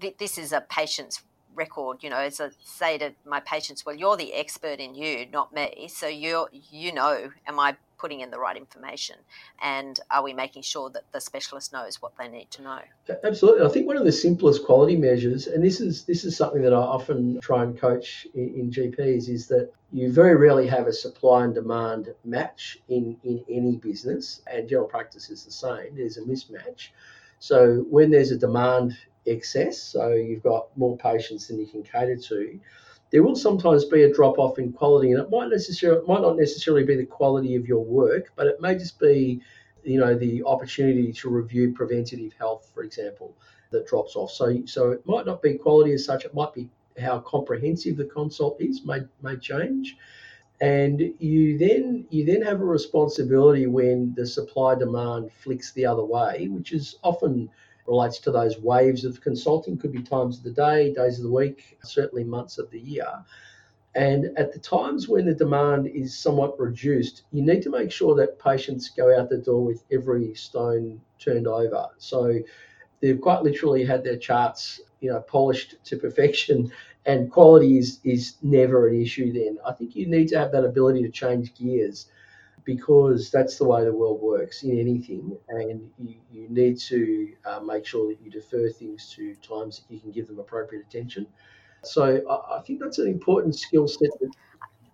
this 0.00 0.38
is 0.38 0.52
a 0.52 0.60
patient's 0.60 1.22
record, 1.54 2.02
you 2.02 2.10
know, 2.10 2.16
as 2.16 2.40
I 2.40 2.48
say 2.62 2.98
to 2.98 3.12
my 3.24 3.40
patients, 3.40 3.86
well, 3.86 3.94
you're 3.94 4.16
the 4.16 4.34
expert 4.34 4.80
in 4.80 4.94
you, 4.94 5.26
not 5.32 5.52
me. 5.52 5.88
So 5.88 6.06
you 6.06 6.48
you 6.52 6.92
know, 6.92 7.30
am 7.46 7.60
I 7.60 7.76
putting 7.98 8.20
in 8.20 8.30
the 8.30 8.38
right 8.38 8.56
information, 8.56 9.16
and 9.62 9.98
are 10.10 10.22
we 10.22 10.34
making 10.34 10.62
sure 10.62 10.90
that 10.90 11.04
the 11.12 11.20
specialist 11.20 11.72
knows 11.72 12.02
what 12.02 12.12
they 12.18 12.28
need 12.28 12.50
to 12.50 12.62
know? 12.62 12.80
Absolutely, 13.22 13.64
I 13.64 13.68
think 13.70 13.86
one 13.86 13.96
of 13.96 14.04
the 14.04 14.12
simplest 14.12 14.64
quality 14.64 14.96
measures, 14.96 15.46
and 15.46 15.64
this 15.64 15.80
is 15.80 16.04
this 16.04 16.24
is 16.24 16.36
something 16.36 16.62
that 16.62 16.74
I 16.74 16.78
often 16.78 17.40
try 17.40 17.62
and 17.62 17.78
coach 17.78 18.26
in, 18.34 18.54
in 18.54 18.70
GPs, 18.70 19.28
is 19.28 19.46
that 19.48 19.70
you 19.92 20.12
very 20.12 20.36
rarely 20.36 20.66
have 20.66 20.86
a 20.86 20.92
supply 20.92 21.44
and 21.44 21.54
demand 21.54 22.12
match 22.24 22.78
in 22.88 23.16
in 23.24 23.44
any 23.48 23.76
business, 23.76 24.42
and 24.46 24.68
general 24.68 24.88
practice 24.88 25.30
is 25.30 25.44
the 25.44 25.52
same. 25.52 25.96
There's 25.96 26.16
a 26.16 26.22
mismatch. 26.22 26.88
So 27.38 27.84
when 27.90 28.10
there's 28.10 28.30
a 28.30 28.38
demand 28.38 28.96
excess, 29.26 29.80
so 29.80 30.12
you've 30.12 30.42
got 30.42 30.76
more 30.76 30.96
patients 30.96 31.48
than 31.48 31.58
you 31.58 31.66
can 31.66 31.82
cater 31.82 32.16
to, 32.16 32.60
there 33.10 33.22
will 33.22 33.36
sometimes 33.36 33.84
be 33.84 34.02
a 34.02 34.12
drop 34.12 34.38
off 34.38 34.58
in 34.58 34.72
quality, 34.72 35.12
and 35.12 35.20
it 35.20 35.30
might 35.30 35.48
necessarily 35.48 36.06
might 36.06 36.22
not 36.22 36.36
necessarily 36.36 36.84
be 36.84 36.96
the 36.96 37.06
quality 37.06 37.54
of 37.54 37.66
your 37.66 37.84
work, 37.84 38.32
but 38.36 38.46
it 38.46 38.60
may 38.60 38.74
just 38.74 38.98
be, 38.98 39.40
you 39.84 39.98
know, 39.98 40.16
the 40.16 40.42
opportunity 40.44 41.12
to 41.12 41.28
review 41.28 41.72
preventative 41.72 42.32
health, 42.32 42.70
for 42.74 42.82
example, 42.82 43.36
that 43.70 43.86
drops 43.86 44.16
off. 44.16 44.30
So 44.30 44.64
so 44.66 44.90
it 44.90 45.06
might 45.06 45.26
not 45.26 45.42
be 45.42 45.54
quality 45.54 45.92
as 45.92 46.04
such; 46.04 46.24
it 46.24 46.34
might 46.34 46.52
be 46.54 46.68
how 46.98 47.20
comprehensive 47.20 47.96
the 47.96 48.04
consult 48.06 48.60
is 48.60 48.84
may 48.84 49.02
may 49.22 49.36
change. 49.36 49.96
And 50.60 51.00
you 51.18 51.58
then 51.58 52.06
you 52.10 52.24
then 52.24 52.42
have 52.42 52.60
a 52.60 52.64
responsibility 52.64 53.66
when 53.66 54.14
the 54.14 54.26
supply 54.26 54.74
demand 54.74 55.32
flicks 55.32 55.72
the 55.72 55.86
other 55.86 56.04
way, 56.04 56.48
which 56.48 56.72
is 56.72 56.96
often 57.02 57.50
relates 57.86 58.18
to 58.20 58.30
those 58.30 58.58
waves 58.58 59.04
of 59.04 59.20
consulting. 59.20 59.76
Could 59.76 59.92
be 59.92 60.02
times 60.02 60.38
of 60.38 60.44
the 60.44 60.50
day, 60.50 60.92
days 60.92 61.18
of 61.18 61.24
the 61.24 61.30
week, 61.30 61.78
certainly 61.82 62.24
months 62.24 62.58
of 62.58 62.70
the 62.70 62.80
year. 62.80 63.24
And 63.94 64.36
at 64.36 64.52
the 64.52 64.58
times 64.58 65.08
when 65.08 65.24
the 65.24 65.34
demand 65.34 65.86
is 65.86 66.18
somewhat 66.18 66.58
reduced, 66.58 67.22
you 67.30 67.42
need 67.42 67.62
to 67.62 67.70
make 67.70 67.92
sure 67.92 68.16
that 68.16 68.40
patients 68.40 68.88
go 68.88 69.16
out 69.16 69.28
the 69.28 69.38
door 69.38 69.64
with 69.64 69.84
every 69.92 70.34
stone 70.34 71.00
turned 71.18 71.46
over. 71.46 71.88
So 71.98 72.40
they've 73.00 73.20
quite 73.20 73.42
literally 73.42 73.84
had 73.84 74.02
their 74.02 74.16
charts, 74.16 74.80
you 75.00 75.10
know, 75.10 75.20
polished 75.20 75.76
to 75.84 75.96
perfection, 75.96 76.72
and 77.06 77.30
quality 77.30 77.78
is 77.78 78.00
is 78.02 78.36
never 78.42 78.88
an 78.88 79.00
issue. 79.00 79.32
Then 79.32 79.58
I 79.64 79.72
think 79.72 79.94
you 79.94 80.06
need 80.06 80.28
to 80.28 80.38
have 80.38 80.50
that 80.52 80.64
ability 80.64 81.02
to 81.02 81.10
change 81.10 81.54
gears 81.54 82.06
because 82.64 83.30
that's 83.30 83.58
the 83.58 83.64
way 83.64 83.84
the 83.84 83.92
world 83.92 84.20
works 84.20 84.62
in 84.62 84.78
anything, 84.78 85.36
and 85.48 85.90
you, 85.98 86.16
you 86.32 86.48
need 86.48 86.78
to 86.78 87.32
uh, 87.44 87.60
make 87.60 87.84
sure 87.84 88.08
that 88.08 88.20
you 88.22 88.30
defer 88.30 88.68
things 88.70 89.12
to 89.14 89.34
times 89.36 89.80
that 89.80 89.94
you 89.94 90.00
can 90.00 90.10
give 90.10 90.26
them 90.26 90.38
appropriate 90.38 90.84
attention. 90.86 91.26
So 91.82 92.22
I, 92.28 92.58
I 92.58 92.62
think 92.62 92.80
that's 92.80 92.98
an 92.98 93.08
important 93.08 93.54
skill 93.54 93.86
set. 93.86 94.08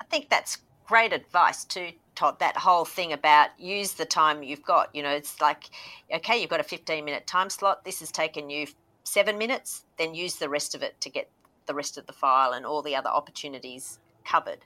I 0.00 0.04
think 0.04 0.28
that's 0.28 0.58
great 0.86 1.12
advice 1.12 1.64
too, 1.64 1.90
Todd. 2.16 2.40
That 2.40 2.56
whole 2.56 2.84
thing 2.84 3.12
about 3.12 3.50
use 3.58 3.92
the 3.92 4.04
time 4.04 4.42
you've 4.42 4.64
got. 4.64 4.94
You 4.94 5.04
know, 5.04 5.10
it's 5.10 5.40
like, 5.40 5.70
okay, 6.12 6.40
you've 6.40 6.50
got 6.50 6.60
a 6.60 6.64
15 6.64 7.04
minute 7.04 7.26
time 7.26 7.50
slot. 7.50 7.84
This 7.84 8.00
has 8.00 8.10
taken 8.10 8.50
you 8.50 8.66
seven 9.04 9.38
minutes. 9.38 9.84
Then 9.96 10.14
use 10.14 10.36
the 10.36 10.48
rest 10.48 10.74
of 10.74 10.82
it 10.82 11.00
to 11.02 11.08
get 11.08 11.30
the 11.66 11.74
rest 11.74 11.96
of 11.96 12.06
the 12.06 12.12
file 12.12 12.52
and 12.52 12.66
all 12.66 12.82
the 12.82 12.96
other 12.96 13.10
opportunities 13.10 14.00
covered. 14.24 14.64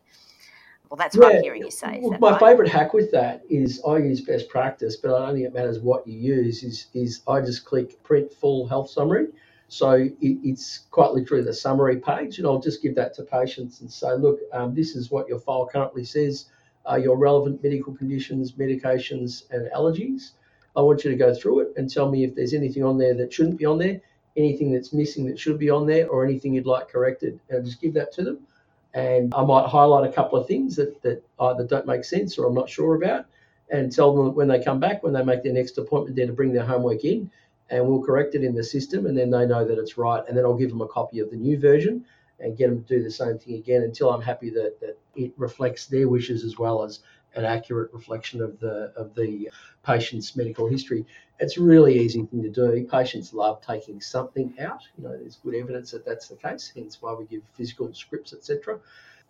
Well, 0.91 0.97
that's 0.97 1.17
what 1.17 1.33
yeah. 1.33 1.39
I'm 1.39 1.43
hearing 1.43 1.63
you 1.63 1.71
say. 1.71 1.99
Well, 2.03 2.19
my 2.21 2.33
right? 2.33 2.41
favourite 2.41 2.71
hack 2.71 2.93
with 2.93 3.11
that 3.13 3.43
is 3.49 3.83
I 3.87 3.99
use 3.99 4.21
best 4.21 4.49
practice, 4.49 4.97
but 4.97 5.15
I 5.15 5.27
don't 5.27 5.35
think 5.35 5.47
it 5.47 5.55
matters 5.55 5.81
what 5.81 6.07
you 6.07 6.19
use. 6.19 6.63
Is 6.63 6.87
is 6.95 7.23
I 7.27 7.41
just 7.41 7.65
click 7.65 8.03
print 8.03 8.33
full 8.33 8.69
health 8.69 8.91
summary. 8.91 9.29
So 9.69 9.93
it, 9.93 10.15
it's 10.21 10.81
quite 10.91 11.13
literally 11.13 11.43
the 11.43 11.55
summary 11.55 11.97
page, 11.97 12.39
and 12.39 12.47
I'll 12.47 12.61
just 12.61 12.83
give 12.83 12.95
that 12.97 13.15
to 13.15 13.23
patients 13.23 13.81
and 13.81 13.91
say, 13.91 14.15
look, 14.15 14.39
um, 14.53 14.75
this 14.75 14.95
is 14.95 15.11
what 15.11 15.27
your 15.27 15.41
file 15.41 15.67
currently 15.67 16.05
says. 16.05 16.47
Uh, 16.89 16.97
your 16.97 17.17
relevant 17.17 17.63
medical 17.63 17.95
conditions, 17.95 18.53
medications, 18.53 19.51
and 19.51 19.71
allergies. 19.73 20.33
I 20.77 20.83
want 20.83 21.03
you 21.03 21.11
to 21.11 21.17
go 21.17 21.35
through 21.35 21.61
it 21.61 21.73
and 21.77 21.91
tell 21.91 22.11
me 22.11 22.25
if 22.25 22.35
there's 22.35 22.53
anything 22.53 22.85
on 22.85 22.99
there 22.99 23.15
that 23.15 23.33
shouldn't 23.33 23.59
be 23.59 23.65
on 23.65 23.79
there, 23.79 24.01
anything 24.37 24.71
that's 24.71 24.93
missing 24.93 25.25
that 25.27 25.41
should 25.41 25.59
be 25.59 25.71
on 25.71 25.87
there, 25.87 26.09
or 26.09 26.25
anything 26.25 26.55
you'd 26.55 26.67
like 26.67 26.89
corrected. 26.89 27.41
And 27.49 27.59
I'll 27.59 27.65
just 27.65 27.81
give 27.81 27.95
that 27.95 28.13
to 28.13 28.23
them 28.23 28.47
and 28.95 29.35
I 29.35 29.45
might 29.45 29.67
highlight 29.67 30.09
a 30.09 30.13
couple 30.13 30.39
of 30.39 30.47
things 30.47 30.77
that, 30.77 31.03
that 31.03 31.23
uh, 31.39 31.49
either 31.49 31.65
don't 31.65 31.87
make 31.87 32.05
sense 32.05 32.39
or 32.39 32.47
I'm 32.47 32.55
not 32.55 32.71
sure 32.71 32.95
about 32.95 33.27
and 33.71 33.91
tell 33.91 34.15
them 34.15 34.35
when 34.35 34.47
they 34.47 34.63
come 34.63 34.79
back, 34.79 35.03
when 35.03 35.13
they 35.13 35.25
make 35.25 35.43
their 35.43 35.53
next 35.53 35.77
appointment, 35.79 36.17
there 36.17 36.27
to 36.27 36.33
bring 36.33 36.53
their 36.53 36.65
homework 36.65 37.05
in 37.05 37.31
and 37.71 37.87
we'll 37.87 38.03
correct 38.03 38.37
it 38.37 38.45
in 38.45 38.55
the 38.55 38.63
system 38.63 39.07
and 39.07 39.19
then 39.19 39.31
they 39.31 39.47
know 39.47 39.65
that 39.65 39.79
it's 39.79 39.99
right. 39.99 40.23
And 40.29 40.37
then 40.37 40.45
I'll 40.45 40.57
give 40.57 40.71
them 40.71 40.81
a 40.81 40.87
copy 40.87 41.19
of 41.19 41.31
the 41.31 41.37
new 41.37 41.59
version 41.59 42.05
and 42.39 42.57
get 42.57 42.69
them 42.69 42.85
to 42.85 42.99
do 42.99 43.03
the 43.03 43.11
same 43.11 43.39
thing 43.39 43.55
again 43.55 43.83
until 43.83 44.11
I'm 44.11 44.23
happy 44.23 44.51
that, 44.51 44.79
that 44.81 44.97
it 45.17 45.33
reflects 45.37 45.87
their 45.87 46.09
wishes 46.09 46.45
as 46.45 46.57
well 46.57 46.85
as 46.85 47.01
an 47.37 47.45
accurate 47.45 47.93
reflection 47.93 48.43
of 48.43 48.59
the 48.61 48.93
of 48.97 49.15
the 49.15 49.51
patient's 49.85 50.37
medical 50.37 50.69
history. 50.69 51.05
It's 51.41 51.57
a 51.59 51.63
really 51.63 51.99
easy 51.99 52.25
thing 52.25 52.43
to 52.43 52.51
do. 52.51 52.87
Patients 52.91 53.35
love 53.35 53.61
taking 53.61 54.01
something 54.01 54.55
out. 54.61 54.81
You 54.97 55.05
know, 55.05 55.17
there's 55.17 55.37
good 55.37 55.55
evidence 55.55 55.91
that 55.91 56.05
that's 56.05 56.29
the 56.29 56.37
case. 56.37 56.73
Hence 56.75 57.01
why 57.01 57.13
we 57.13 57.25
give 57.27 57.43
physical 57.55 57.93
scripts, 57.93 58.33
etc. 58.33 58.79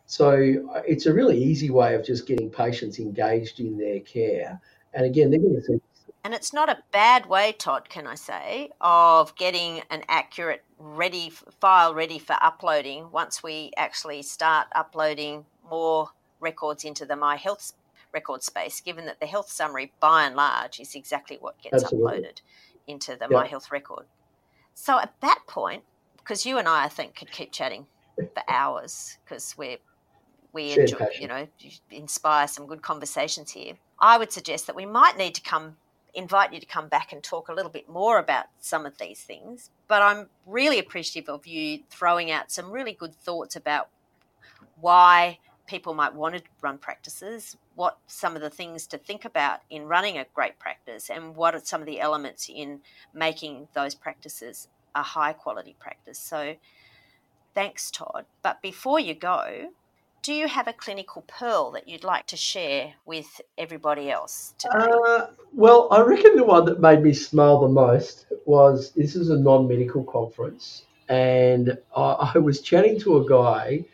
So 0.07 0.33
uh, 0.75 0.83
it's 0.87 1.07
a 1.07 1.15
really 1.15 1.43
easy 1.43 1.71
way 1.71 1.95
of 1.95 2.05
just 2.05 2.27
getting 2.27 2.51
patients 2.51 2.99
engaged 2.99 3.61
in 3.61 3.79
their 3.79 4.01
care. 4.01 4.61
And 4.93 5.07
again, 5.07 5.31
they're 5.31 5.41
going 5.41 5.55
to 5.55 5.63
see. 5.63 5.81
And 6.25 6.33
it's 6.33 6.55
not 6.55 6.71
a 6.71 6.79
bad 6.91 7.27
way, 7.27 7.53
Todd, 7.53 7.89
can 7.91 8.07
I 8.07 8.15
say, 8.15 8.71
of 8.81 9.35
getting 9.37 9.83
an 9.91 10.05
accurate 10.09 10.65
ready 10.79 11.31
file 11.31 11.95
ready 11.95 12.19
for 12.19 12.37
uploading 12.41 13.11
once 13.11 13.43
we 13.43 13.73
actually 13.77 14.23
start 14.23 14.69
uploading 14.75 15.45
more 15.69 16.09
records 16.41 16.85
into 16.85 17.05
the 17.05 17.17
My 17.17 17.37
Health 17.37 17.73
record 18.15 18.43
space, 18.43 18.81
given 18.81 19.05
that 19.07 19.21
the 19.21 19.27
health 19.27 19.51
summary, 19.51 19.93
by 20.01 20.25
and 20.25 20.37
large, 20.37 20.81
is 20.81 20.95
exactly 20.95 21.37
what 21.41 21.61
gets 21.61 21.83
Absolutely. 21.83 22.21
uploaded 22.21 22.41
into 22.87 23.17
the 23.17 23.29
My 23.29 23.47
Health 23.47 23.71
record. 23.71 24.07
So 24.75 24.99
at 24.99 25.15
that 25.21 25.41
point, 25.47 25.83
because 26.17 26.47
you 26.47 26.59
and 26.59 26.69
I, 26.69 26.85
I 26.85 26.89
think, 26.89 27.17
could 27.17 27.31
keep 27.31 27.53
chatting 27.53 27.87
for 28.17 28.43
hours 28.49 29.19
because 29.25 29.55
we're 29.59 29.79
we 30.53 30.71
Shared 30.71 30.91
enjoy, 30.91 30.99
passion. 30.99 31.23
you 31.23 31.29
know, 31.29 31.49
inspire 31.91 32.47
some 32.47 32.67
good 32.67 32.81
conversations 32.81 33.51
here. 33.51 33.75
I 33.99 34.19
would 34.19 34.33
suggest 34.33 34.67
that 34.69 34.77
we 34.77 34.87
might 34.87 35.19
need 35.19 35.35
to 35.35 35.43
come 35.43 35.77
invite 36.15 36.53
you 36.53 36.61
to 36.61 36.67
come 36.67 36.87
back 36.89 37.13
and 37.13 37.23
talk 37.23 37.49
a 37.49 37.53
little 37.53 37.71
bit 37.71 37.89
more 37.89 38.19
about 38.19 38.47
some 38.61 38.87
of 38.87 38.97
these 38.99 39.21
things. 39.21 39.71
But 39.89 40.01
I'm 40.01 40.29
really 40.47 40.79
appreciative 40.79 41.29
of 41.29 41.45
you 41.47 41.81
throwing 41.91 42.31
out 42.31 42.53
some 42.53 42.71
really 42.71 42.93
good 42.93 43.15
thoughts 43.15 43.57
about 43.57 43.89
why 44.81 45.41
people 45.67 45.95
might 45.95 46.15
want 46.15 46.37
to 46.37 46.43
run 46.61 46.79
practices, 46.79 47.57
what 47.75 47.99
some 48.07 48.37
of 48.37 48.43
the 48.43 48.51
things 48.51 48.87
to 48.89 48.99
think 48.99 49.25
about 49.25 49.61
in 49.71 49.85
running 49.85 50.19
a 50.19 50.27
great 50.35 50.59
practice, 50.59 51.11
and 51.11 51.35
what 51.37 51.55
are 51.55 51.61
some 51.65 51.81
of 51.81 51.87
the 51.87 52.01
elements 52.01 52.51
in 52.55 52.81
making 53.13 53.69
those 53.75 53.95
practices 53.95 54.69
a 54.95 55.03
high 55.03 55.33
quality 55.33 55.75
practice. 55.79 56.19
So, 56.19 56.55
thanks, 57.55 57.91
Todd. 57.91 58.27
But 58.43 58.63
before 58.63 59.01
you 59.01 59.15
go, 59.15 59.71
do 60.23 60.33
you 60.33 60.49
have 60.49 60.69
a 60.69 60.73
clinical 60.73 61.23
pearl 61.27 61.71
that 61.73 61.87
you'd 61.87 62.03
like 62.03 62.27
to 62.29 62.37
share 62.37 62.95
with 63.05 63.43
everybody 63.59 64.11
else? 64.11 64.55
Uh, 64.71 65.27
well, 65.53 65.89
I 65.91 66.01
reckon 66.01 66.37
the 66.37 66.45
one 66.45 66.65
that 66.65 66.81
made 66.81 67.03
me 67.03 67.13
smile 67.13 67.61
the 67.61 67.69
most 67.69 68.27
was 68.47 68.91
this 68.93 69.17
is 69.17 69.29
a 69.29 69.37
non 69.37 69.69
medical 69.69 70.03
conference, 70.05 70.85
and 71.09 71.77
I, 71.95 72.33
I 72.35 72.39
was 72.39 72.63
chatting 72.63 72.99
to 73.01 73.19
a 73.19 73.29
guy, 73.29 73.85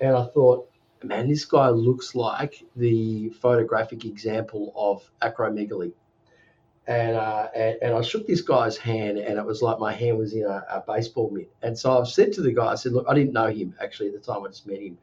and 0.00 0.16
I 0.16 0.24
thought, 0.26 0.68
man, 1.08 1.28
this 1.28 1.44
guy 1.44 1.68
looks 1.68 2.14
like 2.14 2.64
the 2.76 3.30
photographic 3.30 4.04
example 4.04 4.72
of 4.76 5.10
acromegaly. 5.22 5.92
And, 6.86 7.16
uh, 7.16 7.48
and, 7.54 7.78
and 7.82 7.94
I 7.94 8.02
shook 8.02 8.26
this 8.26 8.42
guy's 8.42 8.76
hand, 8.76 9.18
and 9.18 9.38
it 9.38 9.44
was 9.44 9.60
like 9.60 9.80
my 9.80 9.92
hand 9.92 10.18
was 10.18 10.34
in 10.34 10.44
a, 10.44 10.64
a 10.70 10.84
baseball 10.86 11.30
mitt. 11.30 11.50
And 11.62 11.76
so 11.76 12.00
I 12.00 12.04
said 12.04 12.32
to 12.34 12.42
the 12.42 12.52
guy, 12.52 12.66
I 12.66 12.74
said, 12.76 12.92
look, 12.92 13.06
I 13.08 13.14
didn't 13.14 13.32
know 13.32 13.48
him 13.48 13.74
actually 13.82 14.08
at 14.08 14.14
the 14.14 14.20
time. 14.20 14.44
I 14.44 14.48
just 14.48 14.66
met 14.66 14.80
him, 14.80 14.96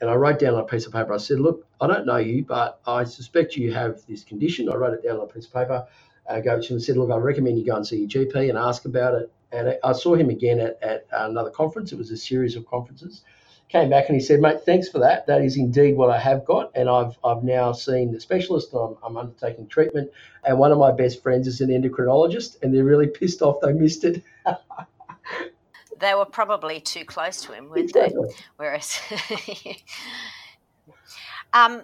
and 0.00 0.08
I 0.08 0.14
wrote 0.14 0.38
down 0.38 0.54
on 0.54 0.60
a 0.60 0.64
piece 0.64 0.86
of 0.86 0.92
paper. 0.92 1.12
I 1.12 1.18
said, 1.18 1.40
look, 1.40 1.66
I 1.80 1.86
don't 1.86 2.06
know 2.06 2.16
you, 2.16 2.44
but 2.44 2.80
I 2.86 3.04
suspect 3.04 3.56
you 3.56 3.72
have 3.74 4.06
this 4.06 4.24
condition. 4.24 4.70
I 4.70 4.76
wrote 4.76 4.94
it 4.94 5.02
down 5.02 5.18
on 5.18 5.24
a 5.24 5.32
piece 5.32 5.46
of 5.46 5.52
paper. 5.52 5.86
I 6.30 6.40
gave 6.40 6.58
it 6.58 6.62
to 6.62 6.68
him 6.68 6.76
and 6.76 6.82
said, 6.82 6.96
look, 6.96 7.10
I 7.10 7.16
recommend 7.16 7.58
you 7.58 7.64
go 7.64 7.76
and 7.76 7.86
see 7.86 8.04
your 8.04 8.08
GP 8.08 8.48
and 8.48 8.58
ask 8.58 8.84
about 8.84 9.14
it. 9.14 9.32
And 9.50 9.78
I 9.82 9.92
saw 9.92 10.14
him 10.14 10.28
again 10.28 10.60
at, 10.60 10.78
at 10.82 11.06
another 11.10 11.50
conference. 11.50 11.92
It 11.92 11.98
was 11.98 12.10
a 12.10 12.16
series 12.18 12.54
of 12.54 12.66
conferences 12.66 13.22
came 13.68 13.90
back 13.90 14.08
and 14.08 14.14
he 14.14 14.20
said, 14.20 14.40
"Mate, 14.40 14.62
thanks 14.64 14.88
for 14.88 14.98
that. 15.00 15.26
That 15.26 15.42
is 15.42 15.56
indeed 15.56 15.96
what 15.96 16.10
I 16.10 16.18
have 16.18 16.44
got, 16.44 16.70
and 16.74 16.88
I've 16.88 17.18
I've 17.22 17.42
now 17.42 17.72
seen 17.72 18.12
the 18.12 18.20
specialist. 18.20 18.72
I'm, 18.72 18.96
I'm 19.02 19.16
undertaking 19.16 19.68
treatment, 19.68 20.10
and 20.44 20.58
one 20.58 20.72
of 20.72 20.78
my 20.78 20.92
best 20.92 21.22
friends 21.22 21.46
is 21.46 21.60
an 21.60 21.68
endocrinologist, 21.68 22.62
and 22.62 22.74
they're 22.74 22.84
really 22.84 23.06
pissed 23.06 23.42
off 23.42 23.60
they 23.62 23.72
missed 23.72 24.04
it." 24.04 24.22
they 26.00 26.14
were 26.14 26.24
probably 26.24 26.80
too 26.80 27.04
close 27.04 27.42
to 27.42 27.52
him, 27.52 27.68
weren't 27.68 27.80
exactly. 27.80 28.28
they? 28.28 28.34
Whereas, 28.56 29.00
um, 31.52 31.82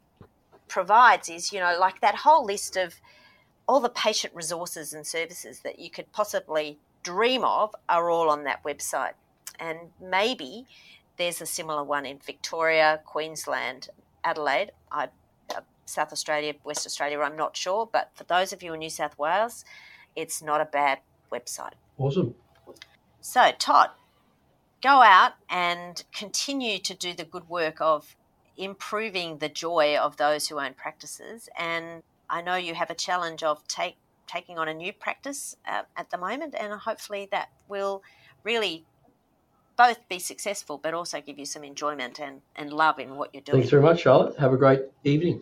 provides 0.69 1.27
is, 1.27 1.51
you 1.51 1.59
know, 1.59 1.75
like 1.77 1.99
that 1.99 2.15
whole 2.15 2.45
list 2.45 2.77
of 2.77 2.95
all 3.72 3.80
the 3.80 3.88
patient 3.88 4.36
resources 4.36 4.93
and 4.93 5.07
services 5.07 5.61
that 5.61 5.80
you 5.80 5.89
could 5.89 6.11
possibly 6.11 6.78
dream 7.03 7.41
of 7.41 7.74
are 7.88 8.09
all 8.09 8.30
on 8.30 8.43
that 8.43 8.61
website. 8.65 9.13
And 9.61 9.80
maybe 10.01 10.65
there's 11.15 11.39
a 11.39 11.45
similar 11.45 11.82
one 11.82 12.05
in 12.05 12.19
Victoria, 12.19 12.99
Queensland, 13.05 13.88
Adelaide, 14.26 14.74
I, 14.91 15.07
uh, 15.55 15.61
South 15.86 16.11
Australia, 16.11 16.53
West 16.65 16.86
Australia, 16.86 17.22
I'm 17.22 17.38
not 17.38 17.55
sure. 17.55 17.88
But 17.89 18.11
for 18.13 18.26
those 18.26 18.51
of 18.51 18.61
you 18.61 18.74
in 18.74 18.80
New 18.80 18.89
South 18.89 19.17
Wales, 19.17 19.63
it's 20.17 20.41
not 20.41 20.59
a 20.59 20.65
bad 20.65 20.99
website. 21.32 21.76
Awesome. 21.97 22.36
So, 23.22 23.51
Todd, 23.57 23.91
go 24.84 25.01
out 25.01 25.36
and 25.49 26.03
continue 26.13 26.78
to 26.80 26.93
do 26.93 27.13
the 27.13 27.24
good 27.24 27.47
work 27.47 27.80
of 27.80 28.17
improving 28.57 29.38
the 29.38 29.47
joy 29.47 29.95
of 29.95 30.17
those 30.17 30.49
who 30.49 30.59
own 30.59 30.74
practices 30.74 31.47
and 31.57 32.03
I 32.32 32.41
know 32.41 32.55
you 32.55 32.73
have 32.73 32.89
a 32.89 32.95
challenge 32.95 33.43
of 33.43 33.67
take, 33.67 33.97
taking 34.25 34.57
on 34.57 34.67
a 34.67 34.73
new 34.73 34.93
practice 34.93 35.57
uh, 35.67 35.84
at 35.97 36.09
the 36.09 36.17
moment, 36.17 36.55
and 36.57 36.73
hopefully 36.73 37.27
that 37.32 37.49
will 37.67 38.01
really 38.43 38.86
both 39.77 40.07
be 40.09 40.19
successful 40.19 40.79
but 40.82 40.93
also 40.93 41.21
give 41.21 41.38
you 41.38 41.45
some 41.45 41.63
enjoyment 41.63 42.19
and, 42.19 42.41
and 42.55 42.71
love 42.71 42.99
in 42.99 43.15
what 43.15 43.29
you're 43.34 43.41
doing. 43.41 43.59
Thanks 43.59 43.69
very 43.69 43.82
much, 43.82 44.01
Charlotte. 44.01 44.38
Have 44.38 44.53
a 44.53 44.57
great 44.57 44.82
evening. 45.03 45.41